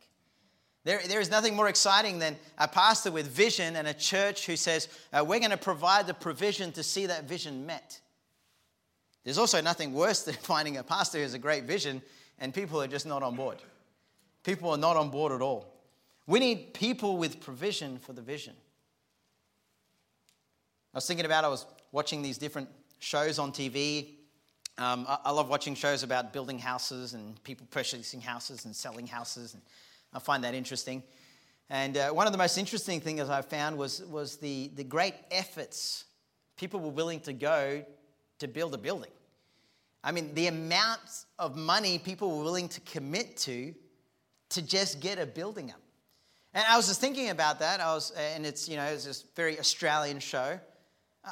There, 0.84 1.00
there 1.06 1.20
is 1.20 1.30
nothing 1.30 1.54
more 1.54 1.68
exciting 1.68 2.18
than 2.18 2.36
a 2.58 2.66
pastor 2.66 3.12
with 3.12 3.28
vision 3.28 3.76
and 3.76 3.86
a 3.86 3.94
church 3.94 4.46
who 4.46 4.56
says, 4.56 4.88
uh, 5.12 5.24
We're 5.24 5.38
going 5.38 5.50
to 5.50 5.56
provide 5.56 6.06
the 6.06 6.14
provision 6.14 6.72
to 6.72 6.82
see 6.82 7.06
that 7.06 7.24
vision 7.24 7.66
met. 7.66 8.00
There's 9.24 9.38
also 9.38 9.60
nothing 9.60 9.92
worse 9.92 10.24
than 10.24 10.34
finding 10.42 10.76
a 10.76 10.82
pastor 10.82 11.18
who 11.18 11.22
has 11.22 11.34
a 11.34 11.38
great 11.38 11.64
vision 11.64 12.02
and 12.38 12.52
people 12.52 12.82
are 12.82 12.88
just 12.88 13.06
not 13.06 13.22
on 13.22 13.36
board. 13.36 13.58
People 14.42 14.70
are 14.70 14.78
not 14.78 14.96
on 14.96 15.10
board 15.10 15.32
at 15.32 15.40
all. 15.40 15.72
We 16.26 16.40
need 16.40 16.74
people 16.74 17.16
with 17.16 17.40
provision 17.40 17.98
for 17.98 18.12
the 18.12 18.22
vision. 18.22 18.54
I 20.92 20.98
was 20.98 21.06
thinking 21.06 21.26
about, 21.26 21.44
I 21.44 21.48
was 21.48 21.64
watching 21.92 22.22
these 22.22 22.38
different 22.38 22.68
shows 22.98 23.38
on 23.38 23.52
TV. 23.52 24.14
Um, 24.78 25.06
I, 25.08 25.18
I, 25.26 25.30
love 25.30 25.48
watching 25.48 25.74
shows 25.74 26.02
about 26.02 26.32
building 26.32 26.58
houses 26.58 27.14
and 27.14 27.42
people 27.44 27.66
purchasing 27.70 28.20
houses 28.20 28.64
and 28.64 28.74
selling 28.74 29.06
houses. 29.06 29.54
And 29.54 29.62
I 30.12 30.18
find 30.18 30.44
that 30.44 30.54
interesting. 30.54 31.02
And 31.70 31.96
uh, 31.96 32.10
one 32.10 32.26
of 32.26 32.32
the 32.32 32.38
most 32.38 32.58
interesting 32.58 33.00
things 33.00 33.20
I 33.28 33.40
found 33.42 33.78
was, 33.78 34.02
was 34.04 34.36
the, 34.36 34.70
the 34.74 34.84
great 34.84 35.14
efforts 35.30 36.04
people 36.56 36.80
were 36.80 36.90
willing 36.90 37.20
to 37.20 37.32
go 37.32 37.84
to 38.38 38.48
build 38.48 38.74
a 38.74 38.78
building. 38.78 39.10
I 40.04 40.12
mean, 40.12 40.34
the 40.34 40.48
amount 40.48 41.00
of 41.38 41.56
money 41.56 41.98
people 41.98 42.36
were 42.36 42.44
willing 42.44 42.68
to 42.68 42.80
commit 42.80 43.36
to 43.38 43.74
to 44.50 44.60
just 44.60 45.00
get 45.00 45.18
a 45.18 45.24
building 45.24 45.70
up. 45.70 45.80
And 46.52 46.62
I 46.68 46.76
was 46.76 46.86
just 46.86 47.00
thinking 47.00 47.30
about 47.30 47.58
that. 47.60 47.80
I 47.80 47.94
was, 47.94 48.10
and 48.10 48.44
it's, 48.44 48.68
you 48.68 48.76
know, 48.76 48.84
it's 48.84 49.06
this 49.06 49.24
very 49.34 49.58
Australian 49.58 50.18
show. 50.18 50.60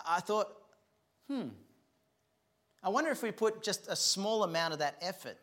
I 0.06 0.20
thought, 0.20 0.48
hmm, 1.28 1.48
I 2.82 2.88
wonder 2.88 3.10
if 3.10 3.22
we 3.22 3.30
put 3.30 3.62
just 3.62 3.88
a 3.88 3.96
small 3.96 4.44
amount 4.44 4.72
of 4.72 4.78
that 4.78 4.96
effort 5.02 5.36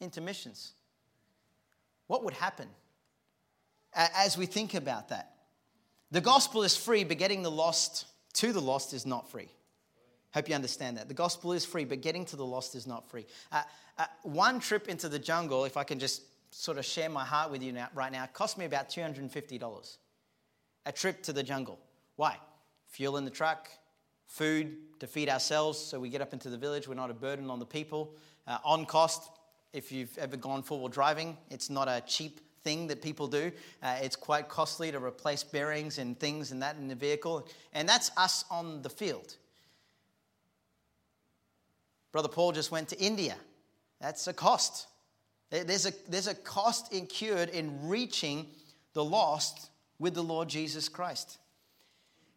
into 0.00 0.22
missions 0.22 0.72
what 2.12 2.24
would 2.24 2.34
happen 2.34 2.68
as 3.94 4.36
we 4.36 4.44
think 4.44 4.74
about 4.74 5.08
that? 5.08 5.32
The 6.10 6.20
gospel 6.20 6.62
is 6.62 6.76
free, 6.76 7.04
but 7.04 7.16
getting 7.16 7.42
the 7.42 7.50
lost 7.50 8.04
to 8.34 8.52
the 8.52 8.60
lost 8.60 8.92
is 8.92 9.06
not 9.06 9.30
free. 9.30 9.48
Hope 10.34 10.46
you 10.46 10.54
understand 10.54 10.98
that. 10.98 11.08
The 11.08 11.14
gospel 11.14 11.54
is 11.54 11.64
free, 11.64 11.86
but 11.86 12.02
getting 12.02 12.26
to 12.26 12.36
the 12.36 12.44
lost 12.44 12.74
is 12.74 12.86
not 12.86 13.08
free. 13.08 13.24
Uh, 13.50 13.62
uh, 13.96 14.04
one 14.24 14.60
trip 14.60 14.88
into 14.90 15.08
the 15.08 15.18
jungle, 15.18 15.64
if 15.64 15.78
I 15.78 15.84
can 15.84 15.98
just 15.98 16.20
sort 16.50 16.76
of 16.76 16.84
share 16.84 17.08
my 17.08 17.24
heart 17.24 17.50
with 17.50 17.62
you 17.62 17.72
now, 17.72 17.88
right 17.94 18.12
now, 18.12 18.26
cost 18.26 18.58
me 18.58 18.66
about 18.66 18.90
$250. 18.90 19.96
A 20.84 20.92
trip 20.92 21.22
to 21.22 21.32
the 21.32 21.42
jungle. 21.42 21.78
Why? 22.16 22.36
Fuel 22.88 23.16
in 23.16 23.24
the 23.24 23.30
truck, 23.30 23.70
food 24.26 24.76
to 25.00 25.06
feed 25.06 25.30
ourselves 25.30 25.78
so 25.78 25.98
we 25.98 26.10
get 26.10 26.20
up 26.20 26.34
into 26.34 26.50
the 26.50 26.58
village. 26.58 26.86
We're 26.86 26.94
not 26.94 27.10
a 27.10 27.14
burden 27.14 27.48
on 27.48 27.58
the 27.58 27.64
people. 27.64 28.14
Uh, 28.46 28.58
on 28.64 28.84
cost, 28.84 29.30
if 29.72 29.90
you've 29.90 30.16
ever 30.18 30.36
gone 30.36 30.62
four 30.62 30.78
wheel 30.78 30.88
driving, 30.88 31.36
it's 31.50 31.70
not 31.70 31.88
a 31.88 32.02
cheap 32.06 32.40
thing 32.62 32.86
that 32.88 33.02
people 33.02 33.26
do. 33.26 33.50
Uh, 33.82 33.96
it's 34.02 34.16
quite 34.16 34.48
costly 34.48 34.92
to 34.92 35.02
replace 35.02 35.42
bearings 35.42 35.98
and 35.98 36.18
things 36.18 36.52
and 36.52 36.62
that 36.62 36.76
in 36.76 36.88
the 36.88 36.94
vehicle. 36.94 37.48
And 37.72 37.88
that's 37.88 38.10
us 38.16 38.44
on 38.50 38.82
the 38.82 38.90
field. 38.90 39.36
Brother 42.12 42.28
Paul 42.28 42.52
just 42.52 42.70
went 42.70 42.88
to 42.88 43.00
India. 43.00 43.36
That's 44.00 44.26
a 44.26 44.32
cost. 44.32 44.86
There's 45.50 45.86
a, 45.86 45.92
there's 46.08 46.28
a 46.28 46.34
cost 46.34 46.92
incurred 46.92 47.48
in 47.50 47.88
reaching 47.88 48.46
the 48.94 49.04
lost 49.04 49.70
with 49.98 50.14
the 50.14 50.22
Lord 50.22 50.48
Jesus 50.48 50.88
Christ. 50.88 51.38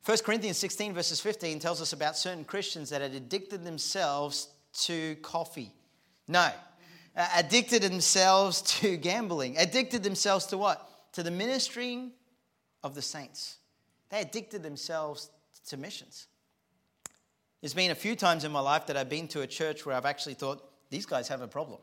1 0.06 0.20
Corinthians 0.20 0.58
16, 0.58 0.94
verses 0.94 1.20
15, 1.20 1.60
tells 1.60 1.82
us 1.82 1.92
about 1.92 2.18
certain 2.18 2.44
Christians 2.44 2.90
that 2.92 3.02
had 3.02 3.14
addicted 3.14 3.64
themselves 3.64 4.50
to 4.74 5.16
coffee. 5.16 5.72
No, 6.28 6.50
addicted 7.16 7.82
themselves 7.82 8.62
to 8.80 8.98
gambling, 8.98 9.58
addicted 9.58 10.04
themselves 10.04 10.46
to 10.48 10.58
what? 10.58 10.88
To 11.14 11.24
the 11.24 11.32
ministering 11.32 12.12
of 12.84 12.96
the 12.96 13.02
saints. 13.02 13.58
They 14.10 14.22
addicted 14.22 14.64
themselves 14.64 15.30
to 15.68 15.78
missions. 15.78 16.28
There's 17.62 17.74
been 17.74 17.92
a 17.92 17.96
few 17.96 18.16
times 18.16 18.44
in 18.44 18.52
my 18.52 18.60
life 18.60 18.88
that 18.88 18.98
I've 18.98 19.10
been 19.10 19.28
to 19.30 19.42
a 19.42 19.48
church 19.48 19.86
where 19.86 19.96
I've 19.96 20.06
actually 20.06 20.36
thought, 20.36 20.64
these 20.92 21.06
guys 21.06 21.28
have 21.30 21.42
a 21.42 21.48
problem. 21.48 21.80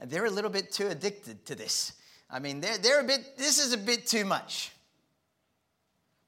and 0.00 0.10
they're 0.10 0.24
a 0.24 0.30
little 0.30 0.50
bit 0.50 0.72
too 0.72 0.88
addicted 0.88 1.44
to 1.46 1.54
this. 1.54 1.92
I 2.30 2.38
mean, 2.38 2.60
they're, 2.60 2.78
they're 2.78 3.00
a 3.00 3.04
bit, 3.04 3.36
this 3.36 3.58
is 3.58 3.74
a 3.74 3.78
bit 3.78 4.06
too 4.06 4.24
much. 4.24 4.72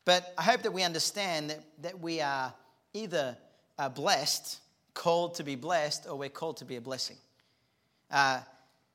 But 0.04 0.34
I 0.36 0.42
hope 0.42 0.62
that 0.62 0.72
we 0.72 0.82
understand 0.82 1.50
that, 1.50 1.60
that 1.80 2.00
we 2.00 2.20
are 2.20 2.52
either 2.92 3.38
uh, 3.78 3.88
blessed, 3.88 4.60
called 4.92 5.36
to 5.36 5.42
be 5.42 5.56
blessed, 5.56 6.06
or 6.06 6.16
we're 6.16 6.28
called 6.28 6.58
to 6.58 6.64
be 6.64 6.76
a 6.76 6.80
blessing. 6.80 7.16
Uh, 8.14 8.38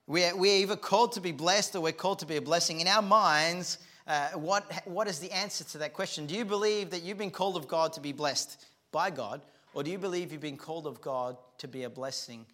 we're, 0.07 0.33
we're 0.33 0.61
either 0.61 0.77
called 0.77 1.11
to 1.11 1.19
be 1.19 1.33
blessed 1.33 1.75
or 1.75 1.81
we're 1.81 1.91
called 1.91 2.19
to 2.19 2.25
be 2.25 2.37
a 2.37 2.41
blessing. 2.41 2.79
In 2.79 2.87
our 2.87 3.01
minds, 3.01 3.77
uh, 4.07 4.29
what, 4.29 4.63
what 4.87 5.09
is 5.09 5.19
the 5.19 5.29
answer 5.33 5.65
to 5.65 5.77
that 5.79 5.91
question? 5.91 6.25
Do 6.25 6.35
you 6.35 6.45
believe 6.45 6.89
that 6.91 7.03
you've 7.03 7.17
been 7.17 7.29
called 7.29 7.57
of 7.57 7.67
God 7.67 7.91
to 7.93 7.99
be 7.99 8.13
blessed 8.13 8.65
by 8.93 9.09
God, 9.09 9.41
or 9.73 9.83
do 9.83 9.91
you 9.91 9.97
believe 9.97 10.31
you've 10.31 10.39
been 10.39 10.55
called 10.55 10.87
of 10.87 11.01
God 11.01 11.35
to 11.57 11.67
be 11.67 11.83
a 11.83 11.89
blessing 11.89 12.45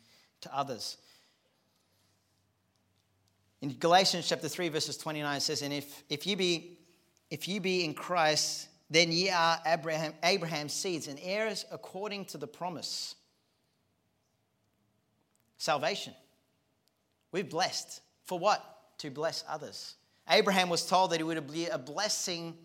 to 0.42 0.58
others? 0.58 0.98
In 3.62 3.70
Galatians 3.78 4.28
chapter 4.28 4.50
3, 4.50 4.70
verses 4.70 4.98
29, 4.98 5.38
it 5.38 5.42
says, 5.42 5.62
And 5.62 5.72
if, 5.72 6.04
if, 6.10 6.26
you, 6.26 6.36
be, 6.36 6.80
if 7.30 7.48
you 7.48 7.62
be 7.62 7.86
in 7.86 7.94
Christ, 7.94 8.70
then 8.90 9.12
ye 9.12 9.30
are 9.30 9.60
Abraham, 9.68 10.14
Abraham's 10.24 10.74
seeds 10.74 11.08
and 11.08 11.20
heirs 11.22 11.64
according 11.72 12.26
to 12.26 12.40
the 12.40 12.48
promise. 12.48 13.14
Salvation. 15.60 16.16
We're 17.36 17.44
blessed. 17.44 18.00
For 18.24 18.40
what? 18.40 18.64
To 19.00 19.12
bless 19.12 19.44
others. 19.50 19.96
Abraham 20.30 20.70
was 20.70 20.86
told 20.88 21.12
that 21.12 21.18
he 21.18 21.24
would 21.24 21.52
be 21.52 21.66
a 21.66 21.78
blessing 21.78 22.56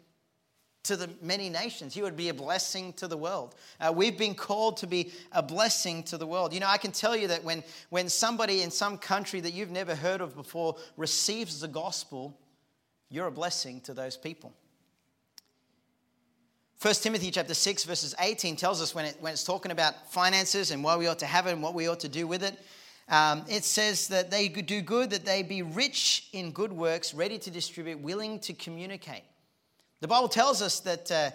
to 0.85 0.97
the 0.97 1.11
many 1.21 1.51
nations. 1.51 1.93
He 1.93 2.03
would 2.03 2.17
be 2.17 2.29
a 2.29 2.35
blessing 2.35 2.93
to 2.93 3.09
the 3.09 3.17
world. 3.17 3.57
Uh, 3.81 3.93
we've 3.93 4.17
been 4.17 4.37
called 4.37 4.77
to 4.77 4.87
be 4.87 5.11
a 5.33 5.43
blessing 5.43 6.05
to 6.05 6.17
the 6.17 6.25
world. 6.25 6.55
You 6.55 6.61
know, 6.61 6.69
I 6.69 6.79
can 6.79 6.93
tell 6.93 7.17
you 7.17 7.27
that 7.27 7.43
when, 7.43 7.65
when 7.89 8.09
somebody 8.09 8.63
in 8.63 8.71
some 8.71 8.97
country 8.97 9.41
that 9.41 9.55
you've 9.55 9.73
never 9.73 9.97
heard 9.97 10.21
of 10.21 10.37
before 10.37 10.77
receives 10.97 11.59
the 11.59 11.67
gospel, 11.67 12.39
you're 13.09 13.27
a 13.27 13.33
blessing 13.33 13.81
to 13.81 13.93
those 13.93 14.17
people. 14.17 14.53
1 16.81 16.95
Timothy 16.95 17.33
chapter 17.33 17.55
6, 17.55 17.83
verses 17.87 18.15
18 18.21 18.55
tells 18.55 18.81
us 18.81 18.95
when, 18.95 19.07
it, 19.07 19.17
when 19.19 19.33
it's 19.33 19.43
talking 19.43 19.73
about 19.73 20.13
finances 20.13 20.71
and 20.71 20.85
why 20.85 20.97
we 20.97 21.09
ought 21.09 21.19
to 21.19 21.27
have 21.27 21.49
it 21.49 21.55
and 21.55 21.61
what 21.61 21.75
we 21.75 21.89
ought 21.89 21.99
to 21.99 22.09
do 22.09 22.29
with 22.29 22.45
it. 22.45 22.57
Um, 23.11 23.45
it 23.49 23.65
says 23.65 24.07
that 24.09 24.31
they 24.31 24.49
could 24.49 24.67
do 24.67 24.81
good, 24.81 25.11
that 25.11 25.25
they 25.25 25.43
be 25.43 25.63
rich 25.63 26.29
in 26.33 26.53
good 26.53 26.73
works, 26.73 27.13
ready 27.13 27.39
to 27.39 27.51
distribute, 27.51 27.99
willing 27.99 28.39
to 28.41 28.53
communicate. 28.53 29.25
The 30.01 30.07
Bible 30.07 30.29
tells 30.29 30.63
us 30.63 30.79
that 30.81 31.11
uh, 31.11 31.31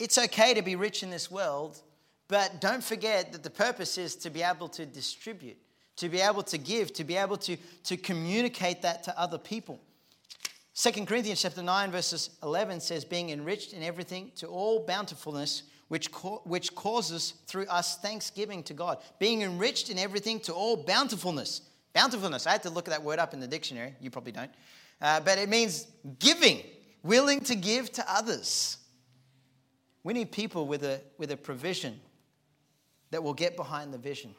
it's 0.00 0.18
okay 0.18 0.54
to 0.54 0.62
be 0.62 0.74
rich 0.74 1.04
in 1.04 1.10
this 1.10 1.30
world, 1.30 1.80
but 2.26 2.60
don't 2.60 2.82
forget 2.82 3.30
that 3.30 3.44
the 3.44 3.50
purpose 3.50 3.96
is 3.96 4.16
to 4.16 4.30
be 4.30 4.42
able 4.42 4.68
to 4.70 4.84
distribute, 4.84 5.56
to 5.96 6.08
be 6.08 6.20
able 6.20 6.42
to 6.42 6.58
give, 6.58 6.92
to 6.94 7.04
be 7.04 7.16
able 7.16 7.36
to, 7.36 7.56
to 7.84 7.96
communicate 7.96 8.82
that 8.82 9.04
to 9.04 9.18
other 9.18 9.38
people. 9.38 9.80
2 10.74 11.04
Corinthians 11.04 11.42
chapter 11.42 11.62
9 11.62 11.90
verses 11.90 12.30
11 12.42 12.80
says 12.80 13.04
being 13.04 13.30
enriched 13.30 13.72
in 13.72 13.82
everything 13.82 14.32
to 14.36 14.46
all 14.46 14.84
bountifulness 14.86 15.64
which, 15.90 16.12
co- 16.12 16.40
which 16.44 16.72
causes 16.76 17.34
through 17.48 17.66
us 17.66 17.98
thanksgiving 17.98 18.62
to 18.62 18.72
God. 18.72 18.98
Being 19.18 19.42
enriched 19.42 19.90
in 19.90 19.98
everything 19.98 20.38
to 20.42 20.52
all 20.52 20.76
bountifulness. 20.76 21.62
Bountifulness. 21.94 22.46
I 22.46 22.52
had 22.52 22.62
to 22.62 22.70
look 22.70 22.86
at 22.86 22.92
that 22.92 23.02
word 23.02 23.18
up 23.18 23.34
in 23.34 23.40
the 23.40 23.48
dictionary. 23.48 23.96
You 24.00 24.08
probably 24.08 24.30
don't. 24.30 24.52
Uh, 25.02 25.18
but 25.18 25.36
it 25.36 25.48
means 25.48 25.88
giving, 26.20 26.62
willing 27.02 27.40
to 27.40 27.56
give 27.56 27.90
to 27.94 28.04
others. 28.08 28.76
We 30.04 30.12
need 30.12 30.30
people 30.30 30.68
with 30.68 30.84
a, 30.84 31.00
with 31.18 31.32
a 31.32 31.36
provision 31.36 32.00
that 33.10 33.24
will 33.24 33.34
get 33.34 33.56
behind 33.56 33.92
the 33.92 33.98
vision. 33.98 34.32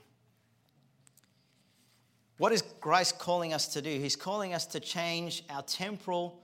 What 2.38 2.54
is 2.54 2.64
Christ 2.80 3.20
calling 3.20 3.54
us 3.54 3.68
to 3.74 3.82
do? 3.82 3.90
He's 3.90 4.16
calling 4.16 4.54
us 4.54 4.66
to 4.68 4.80
change 4.80 5.44
our 5.50 5.64
temporal, 5.64 6.42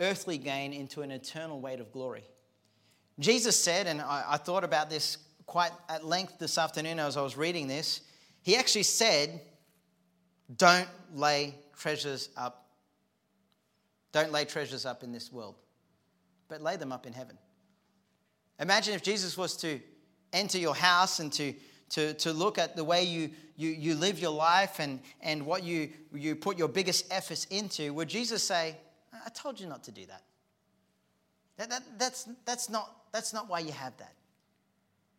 earthly 0.00 0.36
gain 0.36 0.74
into 0.74 1.00
an 1.00 1.10
eternal 1.10 1.62
weight 1.62 1.80
of 1.80 1.90
glory. 1.92 2.24
Jesus 3.18 3.58
said, 3.58 3.86
and 3.86 4.00
I, 4.00 4.24
I 4.30 4.36
thought 4.36 4.64
about 4.64 4.90
this 4.90 5.18
quite 5.46 5.72
at 5.88 6.04
length 6.04 6.38
this 6.38 6.58
afternoon 6.58 6.98
as 6.98 7.16
I 7.16 7.22
was 7.22 7.36
reading 7.36 7.68
this, 7.68 8.00
he 8.42 8.56
actually 8.56 8.82
said, 8.82 9.40
Don't 10.56 10.88
lay 11.14 11.54
treasures 11.78 12.28
up. 12.36 12.68
Don't 14.12 14.32
lay 14.32 14.44
treasures 14.44 14.86
up 14.86 15.02
in 15.02 15.12
this 15.12 15.32
world, 15.32 15.56
but 16.48 16.62
lay 16.62 16.76
them 16.76 16.92
up 16.92 17.06
in 17.06 17.12
heaven. 17.12 17.36
Imagine 18.60 18.94
if 18.94 19.02
Jesus 19.02 19.36
was 19.36 19.56
to 19.58 19.80
enter 20.32 20.58
your 20.58 20.74
house 20.74 21.18
and 21.18 21.32
to, 21.32 21.52
to, 21.90 22.14
to 22.14 22.32
look 22.32 22.58
at 22.58 22.76
the 22.76 22.84
way 22.84 23.02
you, 23.04 23.30
you, 23.56 23.70
you 23.70 23.94
live 23.94 24.20
your 24.20 24.32
life 24.32 24.78
and, 24.78 25.00
and 25.20 25.44
what 25.44 25.64
you, 25.64 25.90
you 26.12 26.36
put 26.36 26.56
your 26.56 26.68
biggest 26.68 27.12
efforts 27.12 27.46
into. 27.46 27.92
Would 27.94 28.08
Jesus 28.08 28.42
say, 28.42 28.76
I 29.12 29.30
told 29.30 29.58
you 29.58 29.66
not 29.66 29.82
to 29.84 29.90
do 29.90 30.06
that? 30.06 30.22
that, 31.56 31.70
that 31.70 31.82
that's, 31.98 32.28
that's 32.44 32.68
not 32.68 33.03
that's 33.14 33.32
not 33.32 33.48
why 33.48 33.60
you 33.60 33.70
have 33.70 33.96
that. 33.98 34.12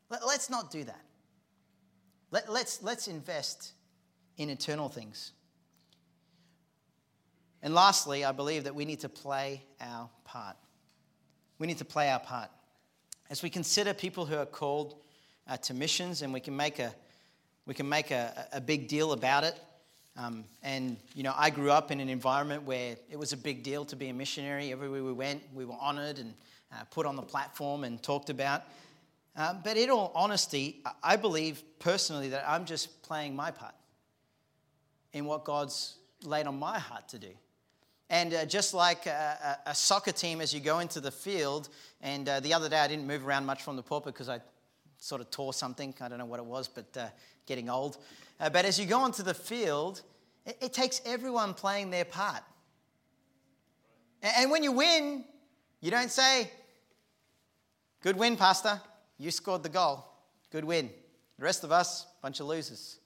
Let, 0.10 0.22
us 0.22 0.50
not 0.50 0.70
do 0.70 0.84
that. 0.84 1.02
Let, 2.30 2.52
let's, 2.52 2.84
let's 2.84 3.08
invest 3.08 3.72
in 4.36 4.50
eternal 4.50 4.90
things. 4.90 5.32
And 7.64 7.74
lastly, 7.74 8.26
I 8.26 8.34
believe 8.34 8.66
that 8.66 8.76
we 8.76 8.84
need 8.84 9.00
to 9.00 9.08
play 9.08 9.64
our 9.80 10.10
part. 10.26 10.58
We 11.58 11.68
need 11.68 11.78
to 11.78 11.86
play 11.86 12.10
our 12.10 12.20
part. 12.20 12.50
As 13.30 13.42
we 13.42 13.50
consider 13.50 13.94
people 13.94 14.26
who 14.26 14.36
are 14.36 14.46
called 14.46 14.98
uh, 15.48 15.56
to 15.58 15.74
missions, 15.74 16.22
and 16.22 16.34
we 16.34 16.42
can 16.42 16.56
make 16.58 16.80
a, 16.80 16.94
we 17.66 17.74
can 17.74 17.88
make 17.88 18.12
a, 18.12 18.46
a 18.52 18.60
big 18.60 18.90
deal 18.90 19.14
about 19.14 19.46
it. 19.46 19.58
Um, 20.18 20.44
and, 20.64 20.98
you 21.14 21.24
know, 21.24 21.34
I 21.34 21.50
grew 21.50 21.72
up 21.72 21.92
in 21.92 22.02
an 22.02 22.10
environment 22.10 22.64
where 22.64 22.98
it 23.10 23.18
was 23.18 23.32
a 23.32 23.38
big 23.38 23.64
deal 23.64 23.86
to 23.86 23.96
be 23.96 24.10
a 24.10 24.14
missionary. 24.14 24.74
Everywhere 24.74 25.02
we 25.02 25.14
went, 25.14 25.44
we 25.54 25.64
were 25.64 25.78
honored 25.80 26.20
and 26.20 26.34
uh, 26.76 26.84
put 26.86 27.06
on 27.06 27.16
the 27.16 27.22
platform 27.22 27.84
and 27.84 28.02
talked 28.02 28.30
about. 28.30 28.64
Uh, 29.36 29.54
but 29.64 29.78
in 29.78 29.90
all 29.90 30.12
honesty, 30.16 30.82
I 31.04 31.16
believe 31.16 31.62
personally 31.80 32.30
that 32.30 32.46
I'm 32.48 32.66
just 32.66 33.02
playing 33.04 33.36
my 33.36 33.52
part 33.52 33.76
in 35.14 35.26
what 35.26 35.44
God's 35.44 35.96
laid 36.24 36.48
on 36.48 36.58
my 36.58 36.80
heart 36.80 37.08
to 37.10 37.20
do. 37.20 37.30
And 38.10 38.34
uh, 38.34 38.46
just 38.46 38.74
like 38.74 39.08
a, 39.08 39.58
a, 39.66 39.74
soccer 39.74 40.12
team, 40.12 40.40
as 40.40 40.54
you 40.54 40.60
go 40.60 40.80
into 40.80 41.00
the 41.00 41.12
field, 41.12 41.70
and 42.02 42.30
uh, 42.30 42.40
the 42.40 42.54
other 42.54 42.70
day 42.70 42.78
I 42.78 42.88
didn't 42.88 43.08
move 43.08 43.26
around 43.26 43.46
much 43.46 43.64
from 43.64 43.76
the 43.76 43.82
pulpit 43.82 44.14
because 44.14 44.30
I 44.30 44.40
sort 45.00 45.22
of 45.22 45.32
tore 45.32 45.54
something. 45.54 45.94
I 46.00 46.08
don't 46.08 46.20
know 46.20 46.26
what 46.26 46.40
it 46.40 46.46
was, 46.46 46.68
but 46.68 46.86
uh, 46.96 47.08
getting 47.48 47.70
old. 47.70 47.98
Uh, 48.40 48.50
but 48.50 48.64
as 48.64 48.80
you 48.80 48.86
go 48.86 49.00
onto 49.00 49.24
the 49.24 49.34
field, 49.34 50.02
it, 50.46 50.58
it 50.62 50.74
takes 50.74 51.02
everyone 51.06 51.54
playing 51.56 51.90
their 51.90 52.06
part. 52.06 52.44
And, 54.22 54.34
and 54.38 54.52
when 54.52 54.64
you 54.64 54.72
win, 54.72 55.26
you 55.82 55.92
don't 55.92 56.12
say, 56.12 56.52
Good 58.02 58.18
win, 58.18 58.38
Pastor. 58.38 58.82
You 59.18 59.32
scored 59.32 59.64
the 59.64 59.70
goal. 59.70 60.06
Good 60.52 60.66
win. 60.66 60.90
The 61.38 61.46
rest 61.46 61.64
of 61.64 61.72
us, 61.72 62.06
bunch 62.22 62.40
of 62.40 62.48
losers. 62.48 63.00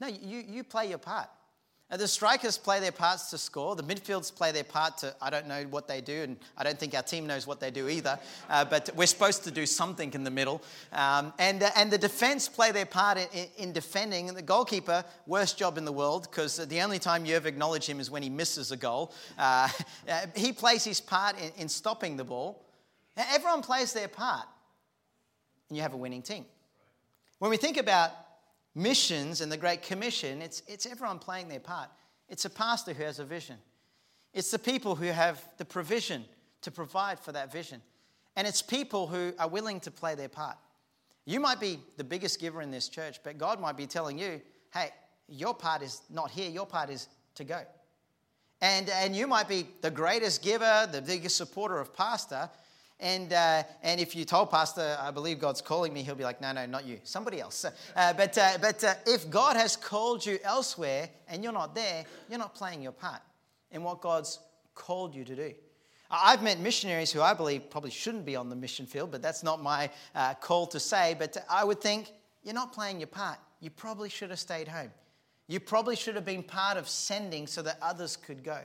No, 0.00 0.06
you, 0.06 0.38
you 0.48 0.64
play 0.64 0.88
your 0.88 0.98
part. 0.98 1.28
The 1.90 2.06
strikers 2.06 2.56
play 2.56 2.78
their 2.78 2.92
parts 2.92 3.30
to 3.30 3.38
score. 3.38 3.74
The 3.74 3.82
midfields 3.82 4.32
play 4.32 4.52
their 4.52 4.62
part 4.62 4.98
to, 4.98 5.12
I 5.20 5.28
don't 5.28 5.48
know 5.48 5.64
what 5.70 5.88
they 5.88 6.00
do, 6.00 6.22
and 6.22 6.36
I 6.56 6.62
don't 6.62 6.78
think 6.78 6.94
our 6.94 7.02
team 7.02 7.26
knows 7.26 7.48
what 7.48 7.58
they 7.58 7.72
do 7.72 7.88
either, 7.88 8.16
uh, 8.48 8.64
but 8.64 8.90
we're 8.94 9.06
supposed 9.06 9.42
to 9.44 9.50
do 9.50 9.66
something 9.66 10.14
in 10.14 10.22
the 10.22 10.30
middle. 10.30 10.62
Um, 10.92 11.32
and, 11.40 11.64
uh, 11.64 11.70
and 11.74 11.90
the 11.90 11.98
defense 11.98 12.48
play 12.48 12.70
their 12.70 12.86
part 12.86 13.18
in, 13.18 13.48
in, 13.58 13.72
defending. 13.72 14.28
And 14.28 14.38
the 14.38 14.42
goalkeeper, 14.42 15.04
worst 15.26 15.58
job 15.58 15.78
in 15.78 15.84
the 15.84 15.92
world, 15.92 16.28
because 16.30 16.58
the 16.58 16.80
only 16.80 17.00
time 17.00 17.24
you 17.26 17.34
ever 17.34 17.48
acknowledge 17.48 17.86
him 17.86 17.98
is 17.98 18.08
when 18.08 18.22
he 18.22 18.30
misses 18.30 18.70
a 18.70 18.76
goal. 18.76 19.12
Uh, 19.36 19.68
uh, 20.08 20.26
he 20.36 20.52
plays 20.52 20.84
his 20.84 21.00
part 21.00 21.36
in, 21.40 21.50
in 21.62 21.68
stopping 21.68 22.16
the 22.16 22.24
ball. 22.24 22.64
Everyone 23.16 23.62
plays 23.62 23.92
their 23.92 24.08
part, 24.08 24.46
and 25.68 25.76
you 25.76 25.82
have 25.82 25.92
a 25.92 25.96
winning 25.96 26.22
team. 26.22 26.44
When 27.40 27.50
we 27.50 27.56
think 27.56 27.78
about 27.78 28.12
missions 28.74 29.40
and 29.40 29.50
the 29.50 29.56
Great 29.56 29.82
Commission, 29.82 30.42
it's, 30.42 30.62
it's 30.66 30.86
everyone 30.86 31.18
playing 31.18 31.48
their 31.48 31.60
part. 31.60 31.88
It's 32.28 32.44
a 32.44 32.50
pastor 32.50 32.92
who 32.92 33.02
has 33.04 33.18
a 33.18 33.24
vision, 33.24 33.56
it's 34.32 34.50
the 34.50 34.58
people 34.58 34.94
who 34.94 35.06
have 35.06 35.42
the 35.58 35.64
provision 35.64 36.24
to 36.62 36.70
provide 36.70 37.18
for 37.18 37.32
that 37.32 37.50
vision. 37.52 37.82
And 38.36 38.46
it's 38.46 38.62
people 38.62 39.06
who 39.06 39.32
are 39.38 39.48
willing 39.48 39.80
to 39.80 39.90
play 39.90 40.14
their 40.14 40.28
part. 40.28 40.56
You 41.26 41.40
might 41.40 41.60
be 41.60 41.80
the 41.96 42.04
biggest 42.04 42.40
giver 42.40 42.62
in 42.62 42.70
this 42.70 42.88
church, 42.88 43.20
but 43.24 43.38
God 43.38 43.60
might 43.60 43.76
be 43.76 43.86
telling 43.86 44.18
you, 44.18 44.40
hey, 44.72 44.90
your 45.28 45.54
part 45.54 45.82
is 45.82 46.02
not 46.10 46.30
here, 46.30 46.48
your 46.48 46.66
part 46.66 46.90
is 46.90 47.08
to 47.34 47.44
go. 47.44 47.60
And, 48.60 48.88
and 48.90 49.16
you 49.16 49.26
might 49.26 49.48
be 49.48 49.66
the 49.80 49.90
greatest 49.90 50.42
giver, 50.42 50.88
the 50.90 51.02
biggest 51.02 51.36
supporter 51.36 51.78
of 51.78 51.94
pastor, 51.94 52.50
and, 53.00 53.32
uh, 53.32 53.62
and 53.82 54.00
if 54.00 54.14
you 54.14 54.24
told 54.24 54.50
Pastor, 54.50 54.96
I 55.00 55.10
believe 55.10 55.38
God's 55.38 55.60
calling 55.60 55.92
me, 55.92 56.02
he'll 56.02 56.14
be 56.14 56.24
like, 56.24 56.40
no, 56.40 56.52
no, 56.52 56.66
not 56.66 56.84
you, 56.86 57.00
somebody 57.04 57.40
else. 57.40 57.64
Uh, 57.64 58.12
but 58.12 58.36
uh, 58.36 58.58
but 58.60 58.84
uh, 58.84 58.94
if 59.06 59.30
God 59.30 59.56
has 59.56 59.76
called 59.76 60.24
you 60.24 60.38
elsewhere 60.44 61.08
and 61.28 61.42
you're 61.42 61.52
not 61.52 61.74
there, 61.74 62.04
you're 62.28 62.38
not 62.38 62.54
playing 62.54 62.82
your 62.82 62.92
part 62.92 63.22
in 63.70 63.82
what 63.82 64.00
God's 64.00 64.38
called 64.74 65.14
you 65.14 65.24
to 65.24 65.36
do. 65.36 65.54
I've 66.10 66.42
met 66.42 66.58
missionaries 66.58 67.12
who 67.12 67.20
I 67.20 67.34
believe 67.34 67.70
probably 67.70 67.90
shouldn't 67.90 68.26
be 68.26 68.34
on 68.34 68.48
the 68.48 68.56
mission 68.56 68.84
field, 68.84 69.12
but 69.12 69.22
that's 69.22 69.42
not 69.42 69.62
my 69.62 69.90
uh, 70.14 70.34
call 70.34 70.66
to 70.68 70.80
say. 70.80 71.14
But 71.16 71.36
I 71.48 71.62
would 71.62 71.80
think, 71.80 72.12
you're 72.42 72.54
not 72.54 72.72
playing 72.72 72.98
your 72.98 73.06
part. 73.06 73.38
You 73.60 73.70
probably 73.70 74.08
should 74.08 74.30
have 74.30 74.40
stayed 74.40 74.66
home. 74.66 74.90
You 75.46 75.60
probably 75.60 75.94
should 75.94 76.14
have 76.14 76.24
been 76.24 76.42
part 76.42 76.76
of 76.78 76.88
sending 76.88 77.46
so 77.46 77.62
that 77.62 77.78
others 77.82 78.16
could 78.16 78.42
go. 78.42 78.58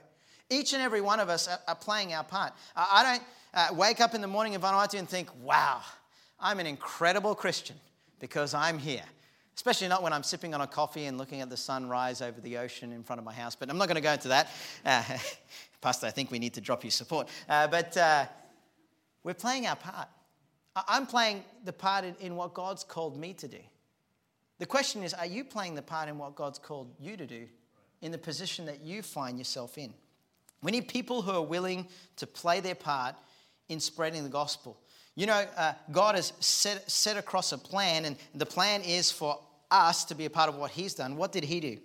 Each 0.50 0.74
and 0.74 0.82
every 0.82 1.02
one 1.02 1.20
of 1.20 1.30
us 1.30 1.48
are, 1.48 1.60
are 1.68 1.76
playing 1.76 2.14
our 2.14 2.24
part. 2.24 2.54
I 2.76 3.04
don't 3.04 3.24
uh, 3.54 3.74
wake 3.74 4.00
up 4.00 4.14
in 4.14 4.22
the 4.22 4.28
morning 4.28 4.54
in 4.54 4.62
Vanuatu 4.62 5.00
and 5.00 5.10
think, 5.10 5.30
wow, 5.42 5.82
I'm 6.40 6.60
an 6.60 6.68
incredible 6.68 7.34
Christian 7.34 7.78
because 8.20 8.54
I'm 8.54 8.78
here. 8.78 9.04
Especially 9.56 9.88
not 9.88 10.04
when 10.04 10.12
I'm 10.12 10.24
sipping 10.24 10.54
on 10.54 10.62
a 10.62 10.68
coffee 10.68 11.06
and 11.06 11.18
looking 11.18 11.40
at 11.40 11.50
the 11.50 11.58
sun 11.58 11.88
rise 11.88 12.22
over 12.22 12.42
the 12.42 12.58
ocean 12.58 12.92
in 12.92 13.04
front 13.04 13.20
of 13.20 13.26
my 13.26 13.34
house. 13.34 13.56
But 13.56 13.70
I'm 13.70 13.78
not 13.78 13.88
going 13.88 13.96
to 13.96 14.02
go 14.02 14.12
into 14.12 14.28
that. 14.28 14.50
Uh, 14.86 15.04
Pastor, 15.82 16.08
I 16.08 16.12
think 16.12 16.30
we 16.30 16.40
need 16.40 16.54
to 16.56 16.62
drop 16.62 16.84
your 16.84 16.92
support. 16.92 17.30
Uh, 17.48 17.68
but 17.68 17.96
uh, 17.96 18.26
we're 19.24 19.34
playing 19.34 19.66
our 19.66 19.78
part. 19.78 20.10
I'm 20.76 21.08
playing 21.08 21.44
the 21.64 21.72
part 21.72 22.04
in, 22.04 22.16
in 22.20 22.36
what 22.36 22.54
God's 22.54 22.84
called 22.84 23.18
me 23.18 23.34
to 23.36 23.48
do. 23.48 23.60
The 24.60 24.66
question 24.66 25.04
is, 25.04 25.14
are 25.14 25.26
you 25.26 25.46
playing 25.46 25.76
the 25.76 25.82
part 25.82 26.10
in 26.10 26.18
what 26.18 26.36
God's 26.36 26.60
called 26.60 26.94
you 27.00 27.16
to 27.16 27.26
do 27.26 27.48
in 28.02 28.12
the 28.12 28.18
position 28.18 28.66
that 28.66 28.82
you 28.82 29.02
find 29.02 29.38
yourself 29.38 29.78
in? 29.78 29.94
We 30.62 30.72
need 30.72 30.88
people 30.88 31.22
who 31.22 31.32
are 31.32 31.42
willing 31.42 31.88
to 32.18 32.28
play 32.28 32.60
their 32.60 32.76
part 32.76 33.16
in 33.70 33.80
spreading 33.80 34.24
the 34.24 34.30
gospel. 34.30 34.78
You 35.16 35.28
know, 35.28 35.46
uh, 35.56 35.74
God 35.92 36.16
has 36.16 36.34
set, 36.40 36.90
set 36.90 37.18
across 37.18 37.52
a 37.52 37.58
plan, 37.58 38.06
and 38.06 38.18
the 38.34 38.46
plan 38.46 38.82
is 38.82 39.12
for 39.12 39.40
us 39.72 40.06
to 40.06 40.16
be 40.16 40.26
a 40.26 40.30
part 40.30 40.50
of 40.50 40.56
what 40.56 40.72
He's 40.72 40.94
done. 40.94 41.16
What 41.16 41.32
did 41.32 41.44
He 41.44 41.60
do? 41.60 41.78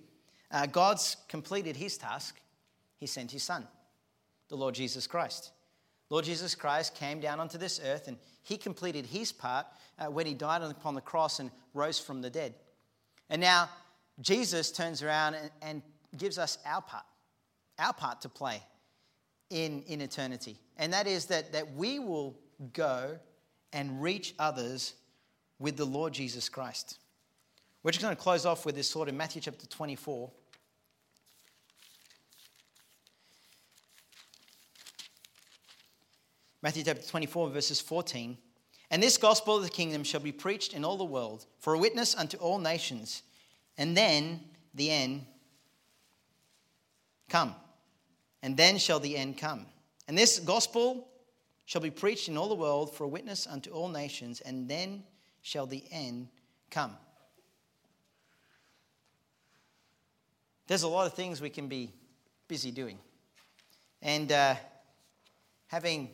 Uh, 0.51 0.67
God's 0.67 1.17
completed 1.29 1.77
His 1.77 1.97
task. 1.97 2.41
He 2.97 3.07
sent 3.07 3.31
His 3.31 3.43
Son, 3.43 3.67
the 4.49 4.57
Lord 4.57 4.75
Jesus 4.75 5.07
Christ. 5.07 5.53
Lord 6.11 6.25
Jesus 6.25 6.57
Christ 6.57 6.97
came 6.97 7.21
down 7.21 7.39
onto 7.39 7.57
this 7.57 7.81
earth 7.85 8.09
and 8.09 8.17
He 8.43 8.57
completed 8.57 9.07
His 9.07 9.33
part 9.33 9.67
uh, 9.99 10.07
when 10.07 10.27
He 10.27 10.35
died 10.35 10.63
upon 10.63 10.95
the 10.95 11.01
cross 11.01 11.39
and 11.39 11.51
rose 11.73 12.01
from 12.01 12.21
the 12.21 12.31
dead. 12.31 12.55
And 13.31 13.41
now 13.41 13.71
Jesus 14.21 14.73
turns 14.73 15.03
around 15.03 15.35
and, 15.35 15.51
and 15.63 15.83
gives 16.17 16.37
us 16.37 16.59
our 16.67 16.83
part, 16.83 17.05
our 17.81 17.93
part 17.93 18.21
to 18.23 18.29
play 18.29 18.63
in, 19.51 19.83
in 19.83 20.01
eternity. 20.01 20.59
And 20.77 20.93
that 20.93 21.07
is 21.07 21.27
that, 21.27 21.53
that 21.53 21.75
we 21.75 21.99
will 21.99 22.39
go 22.73 23.19
and 23.73 24.03
reach 24.03 24.35
others 24.39 24.95
with 25.59 25.77
the 25.77 25.85
Lord 25.85 26.13
Jesus 26.13 26.49
Christ. 26.49 26.99
We're 27.83 27.93
just 27.93 28.03
going 28.03 28.15
to 28.15 28.23
close 28.23 28.45
off 28.45 28.67
with 28.67 28.75
this 28.75 28.93
thought 28.93 29.09
in 29.09 29.17
Matthew 29.17 29.41
chapter 29.41 29.67
24. 29.67 30.31
Matthew 36.63 36.83
chapter 36.85 37.03
24, 37.03 37.51
verses 37.51 37.81
14. 37.81 38.37
And 38.91 39.03
this 39.03 39.17
gospel 39.17 39.57
of 39.57 39.63
the 39.63 39.71
kingdom 39.71 40.05
shall 40.05 40.21
be 40.21 40.33
preached 40.33 40.75
in 40.75 40.85
all 40.85 40.97
the 40.97 41.05
world 41.05 41.47
for 41.59 41.75
a 41.75 41.79
witness 41.79 42.15
unto 42.15 42.37
all 42.39 42.59
nations, 42.59 43.23
and 43.79 43.97
then 43.97 44.41
the 44.75 44.91
end 44.91 45.25
come. 47.29 47.55
And 48.43 48.57
then 48.57 48.79
shall 48.79 49.01
the 49.01 49.17
end 49.17 49.39
come. 49.39 49.67
And 50.09 50.17
this 50.17 50.39
gospel 50.39 51.09
shall 51.67 51.81
be 51.81 51.91
preached 51.91 52.29
in 52.29 52.37
all 52.37 52.49
the 52.49 52.55
world 52.55 52.95
for 52.95 53.05
a 53.05 53.09
witness 53.09 53.47
unto 53.47 53.71
all 53.71 53.89
nations, 53.89 54.41
and 54.41 54.69
then 54.69 55.05
shall 55.43 55.67
the 55.67 55.85
end 55.91 56.29
come. 56.71 56.97
There's 60.67 60.83
a 60.83 60.89
lot 60.89 61.07
of 61.07 61.15
things 61.15 61.41
we 61.41 61.51
can 61.51 61.69
be 61.69 61.93
busy 62.49 62.71
doing. 62.71 62.99
And 64.03 64.33
uh, 64.33 64.55
having, 65.67 66.11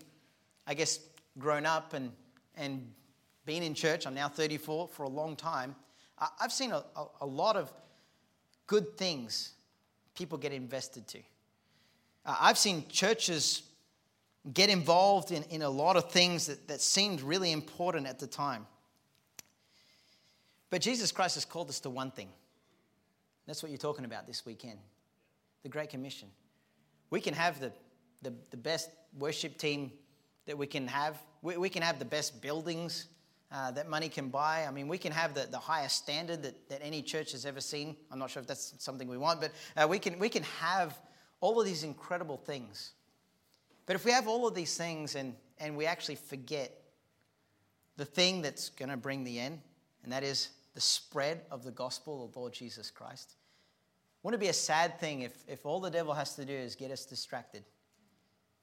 I 0.66 0.74
guess, 0.74 0.98
grown 1.38 1.66
up 1.66 1.92
and 1.92 2.10
and 2.56 2.92
been 3.44 3.62
in 3.62 3.74
church, 3.74 4.06
I'm 4.06 4.14
now 4.14 4.28
34 4.28 4.88
for 4.88 5.02
a 5.04 5.08
long 5.08 5.36
time, 5.36 5.76
I've 6.40 6.52
seen 6.52 6.72
a, 6.72 6.82
a, 6.96 7.06
a 7.22 7.26
lot 7.26 7.56
of 7.56 7.72
good 8.66 8.96
things 8.96 9.52
people 10.14 10.38
get 10.38 10.52
invested 10.52 11.06
to. 11.08 11.18
I've 12.26 12.58
seen 12.58 12.84
churches 12.88 13.62
get 14.52 14.68
involved 14.68 15.30
in, 15.30 15.44
in 15.44 15.62
a 15.62 15.70
lot 15.70 15.96
of 15.96 16.10
things 16.10 16.46
that, 16.46 16.68
that 16.68 16.80
seemed 16.80 17.20
really 17.20 17.52
important 17.52 18.06
at 18.06 18.18
the 18.18 18.26
time. 18.26 18.66
But 20.70 20.80
Jesus 20.82 21.12
Christ 21.12 21.36
has 21.36 21.44
called 21.44 21.68
us 21.68 21.80
to 21.80 21.90
one 21.90 22.10
thing. 22.10 22.28
That's 23.46 23.62
what 23.62 23.70
you're 23.70 23.78
talking 23.78 24.04
about 24.04 24.26
this 24.26 24.44
weekend 24.44 24.78
the 25.62 25.68
Great 25.68 25.90
Commission. 25.90 26.28
We 27.10 27.20
can 27.20 27.34
have 27.34 27.58
the, 27.58 27.72
the, 28.22 28.32
the 28.50 28.56
best 28.56 28.88
worship 29.18 29.58
team 29.58 29.90
that 30.46 30.56
we 30.56 30.66
can 30.66 30.86
have. 30.86 31.20
We, 31.42 31.56
we 31.56 31.68
can 31.68 31.82
have 31.82 31.98
the 31.98 32.04
best 32.04 32.40
buildings 32.40 33.06
uh, 33.50 33.72
that 33.72 33.88
money 33.88 34.08
can 34.08 34.28
buy. 34.28 34.64
I 34.68 34.70
mean, 34.70 34.86
we 34.86 34.98
can 34.98 35.10
have 35.12 35.34
the, 35.34 35.48
the 35.50 35.58
highest 35.58 35.96
standard 35.96 36.42
that, 36.44 36.68
that 36.68 36.80
any 36.84 37.02
church 37.02 37.32
has 37.32 37.44
ever 37.44 37.60
seen. 37.60 37.96
I'm 38.12 38.18
not 38.18 38.30
sure 38.30 38.40
if 38.40 38.46
that's 38.46 38.74
something 38.78 39.08
we 39.08 39.18
want, 39.18 39.40
but 39.40 39.52
uh, 39.76 39.88
we, 39.88 39.98
can, 39.98 40.18
we 40.20 40.28
can 40.28 40.44
have 40.60 40.96
all 41.40 41.60
of 41.60 41.66
these 41.66 41.84
incredible 41.84 42.36
things. 42.36 42.92
But 43.86 43.96
if 43.96 44.04
we 44.04 44.10
have 44.10 44.26
all 44.26 44.46
of 44.46 44.54
these 44.54 44.76
things 44.76 45.14
and, 45.14 45.34
and 45.58 45.76
we 45.76 45.86
actually 45.86 46.16
forget 46.16 46.72
the 47.96 48.04
thing 48.04 48.42
that's 48.42 48.68
going 48.70 48.88
to 48.90 48.96
bring 48.96 49.24
the 49.24 49.38
end, 49.38 49.60
and 50.02 50.12
that 50.12 50.22
is 50.22 50.50
the 50.74 50.80
spread 50.80 51.42
of 51.50 51.64
the 51.64 51.70
gospel 51.70 52.24
of 52.24 52.36
Lord 52.36 52.52
Jesus 52.52 52.90
Christ, 52.90 53.36
wouldn't 54.22 54.42
it 54.42 54.44
be 54.44 54.50
a 54.50 54.54
sad 54.54 54.98
thing 54.98 55.22
if, 55.22 55.32
if 55.46 55.64
all 55.64 55.80
the 55.80 55.90
devil 55.90 56.12
has 56.12 56.34
to 56.34 56.44
do 56.44 56.52
is 56.52 56.74
get 56.74 56.90
us 56.90 57.04
distracted? 57.04 57.64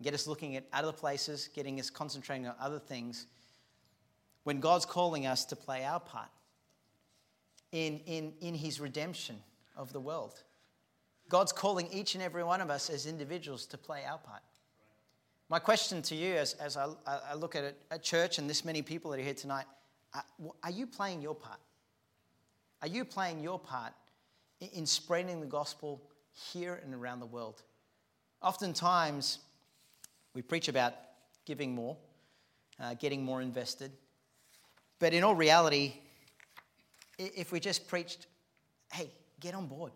get 0.04 0.14
us 0.14 0.28
looking 0.28 0.56
at 0.56 0.66
other 0.74 0.92
places, 0.92 1.48
getting 1.48 1.80
us 1.80 1.90
concentrating 1.90 2.46
on 2.46 2.54
other 2.60 2.80
things, 2.80 3.26
when 4.44 4.60
God's 4.60 4.86
calling 4.86 5.26
us 5.26 5.46
to 5.46 5.56
play 5.56 5.86
our 5.86 6.00
part 6.00 6.30
in, 7.72 8.00
in, 8.06 8.34
in 8.42 8.54
His 8.54 8.80
redemption 8.80 9.38
of 9.76 9.94
the 9.94 10.00
world. 10.00 10.44
God's 11.30 11.52
calling 11.52 11.88
each 11.92 12.16
and 12.16 12.24
every 12.24 12.44
one 12.44 12.62
of 12.62 12.70
us 12.70 12.90
as 12.90 13.06
individuals 13.06 13.66
to 13.68 13.78
play 13.78 14.04
our 14.06 14.18
part. 14.18 14.42
My 15.50 15.60
question 15.60 16.02
to 16.04 16.16
you 16.16 16.34
as, 16.36 16.54
as 16.54 16.78
I, 16.78 16.88
I 17.06 17.36
look 17.36 17.56
at 17.56 17.76
a, 17.92 18.00
church 18.00 18.38
and 18.38 18.50
this 18.50 18.66
many 18.66 18.82
people 18.82 19.12
that 19.12 19.20
are 19.20 19.24
here 19.24 19.34
tonight 19.34 19.66
are 20.64 20.72
you 20.72 20.86
playing 20.86 21.22
your 21.22 21.34
part? 21.34 21.60
Are 22.82 22.88
you 22.88 23.04
playing 23.04 23.42
your 23.42 23.58
part 23.58 23.94
in 24.60 24.86
spreading 24.86 25.42
the 25.42 25.48
gospel 25.48 26.02
here 26.34 26.80
and 26.84 26.94
around 26.94 27.20
the 27.20 27.26
world? 27.26 27.64
Oftentimes, 28.42 29.40
we 30.34 30.42
preach 30.42 30.68
about 30.68 30.94
giving 31.46 31.74
more, 31.74 31.98
uh, 32.80 32.94
getting 32.96 33.24
more 33.24 33.42
invested. 33.42 33.92
But 35.00 35.14
in 35.14 35.24
all 35.24 35.36
reality, 35.36 35.96
if 37.18 37.52
we 37.52 37.60
just 37.60 37.88
preached, 37.88 38.28
hey, 38.92 39.10
get 39.40 39.56
on 39.56 39.68
board. 39.68 39.92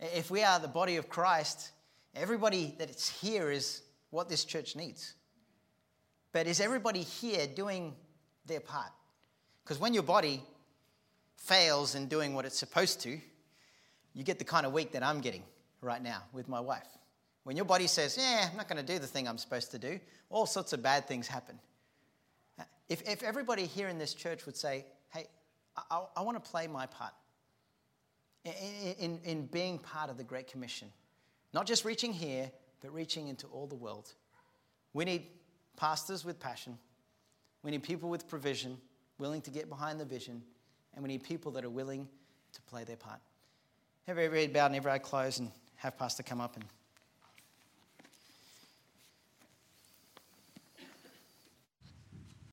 If 0.00 0.30
we 0.30 0.42
are 0.42 0.58
the 0.58 0.68
body 0.68 0.96
of 0.96 1.08
Christ, 1.08 1.72
everybody 2.14 2.74
that 2.78 2.88
is 2.88 3.08
here 3.08 3.50
is 3.50 3.82
what 4.10 4.28
this 4.28 4.44
church 4.44 4.74
needs. 4.74 5.14
But 6.32 6.46
is 6.46 6.60
everybody 6.60 7.02
here 7.02 7.46
doing 7.46 7.94
their 8.46 8.60
part? 8.60 8.90
Because 9.62 9.78
when 9.78 9.92
your 9.92 10.02
body 10.02 10.42
fails 11.36 11.94
in 11.94 12.06
doing 12.06 12.34
what 12.34 12.46
it's 12.46 12.58
supposed 12.58 13.00
to, 13.02 13.20
you 14.14 14.24
get 14.24 14.38
the 14.38 14.44
kind 14.44 14.64
of 14.64 14.72
week 14.72 14.92
that 14.92 15.02
I'm 15.02 15.20
getting 15.20 15.42
right 15.82 16.02
now 16.02 16.22
with 16.32 16.48
my 16.48 16.60
wife. 16.60 16.88
When 17.44 17.56
your 17.56 17.64
body 17.64 17.86
says, 17.86 18.16
yeah, 18.18 18.48
I'm 18.50 18.56
not 18.56 18.68
going 18.68 18.84
to 18.84 18.92
do 18.92 18.98
the 18.98 19.06
thing 19.06 19.28
I'm 19.28 19.38
supposed 19.38 19.70
to 19.72 19.78
do, 19.78 20.00
all 20.30 20.46
sorts 20.46 20.72
of 20.72 20.82
bad 20.82 21.06
things 21.06 21.26
happen. 21.26 21.58
If, 22.88 23.08
if 23.08 23.22
everybody 23.22 23.66
here 23.66 23.88
in 23.88 23.98
this 23.98 24.14
church 24.14 24.46
would 24.46 24.56
say, 24.56 24.84
hey, 25.12 25.26
I, 25.90 26.02
I 26.16 26.22
want 26.22 26.42
to 26.42 26.50
play 26.50 26.66
my 26.66 26.86
part 26.86 27.12
in, 28.44 28.94
in, 28.98 29.20
in 29.24 29.46
being 29.46 29.78
part 29.78 30.10
of 30.10 30.16
the 30.16 30.24
Great 30.24 30.46
Commission, 30.46 30.88
not 31.52 31.66
just 31.66 31.84
reaching 31.84 32.12
here, 32.12 32.50
but 32.80 32.92
reaching 32.92 33.28
into 33.28 33.46
all 33.48 33.66
the 33.66 33.74
world. 33.74 34.12
We 34.92 35.04
need 35.04 35.26
pastors 35.76 36.24
with 36.24 36.40
passion. 36.40 36.78
We 37.62 37.70
need 37.70 37.82
people 37.82 38.08
with 38.08 38.26
provision, 38.28 38.78
willing 39.18 39.42
to 39.42 39.50
get 39.50 39.68
behind 39.68 40.00
the 40.00 40.04
vision. 40.04 40.42
And 40.94 41.02
we 41.02 41.08
need 41.08 41.22
people 41.22 41.52
that 41.52 41.64
are 41.64 41.70
willing 41.70 42.08
to 42.52 42.62
play 42.62 42.84
their 42.84 42.96
part. 42.96 43.20
Have 44.06 44.18
every 44.18 44.40
head 44.40 44.52
bowed 44.52 44.66
and 44.66 44.76
every 44.76 44.90
eye 44.90 44.98
closed 44.98 45.40
and 45.40 45.50
have 45.76 45.96
Pastor 45.98 46.22
come 46.22 46.40
up 46.40 46.56
and 46.56 46.64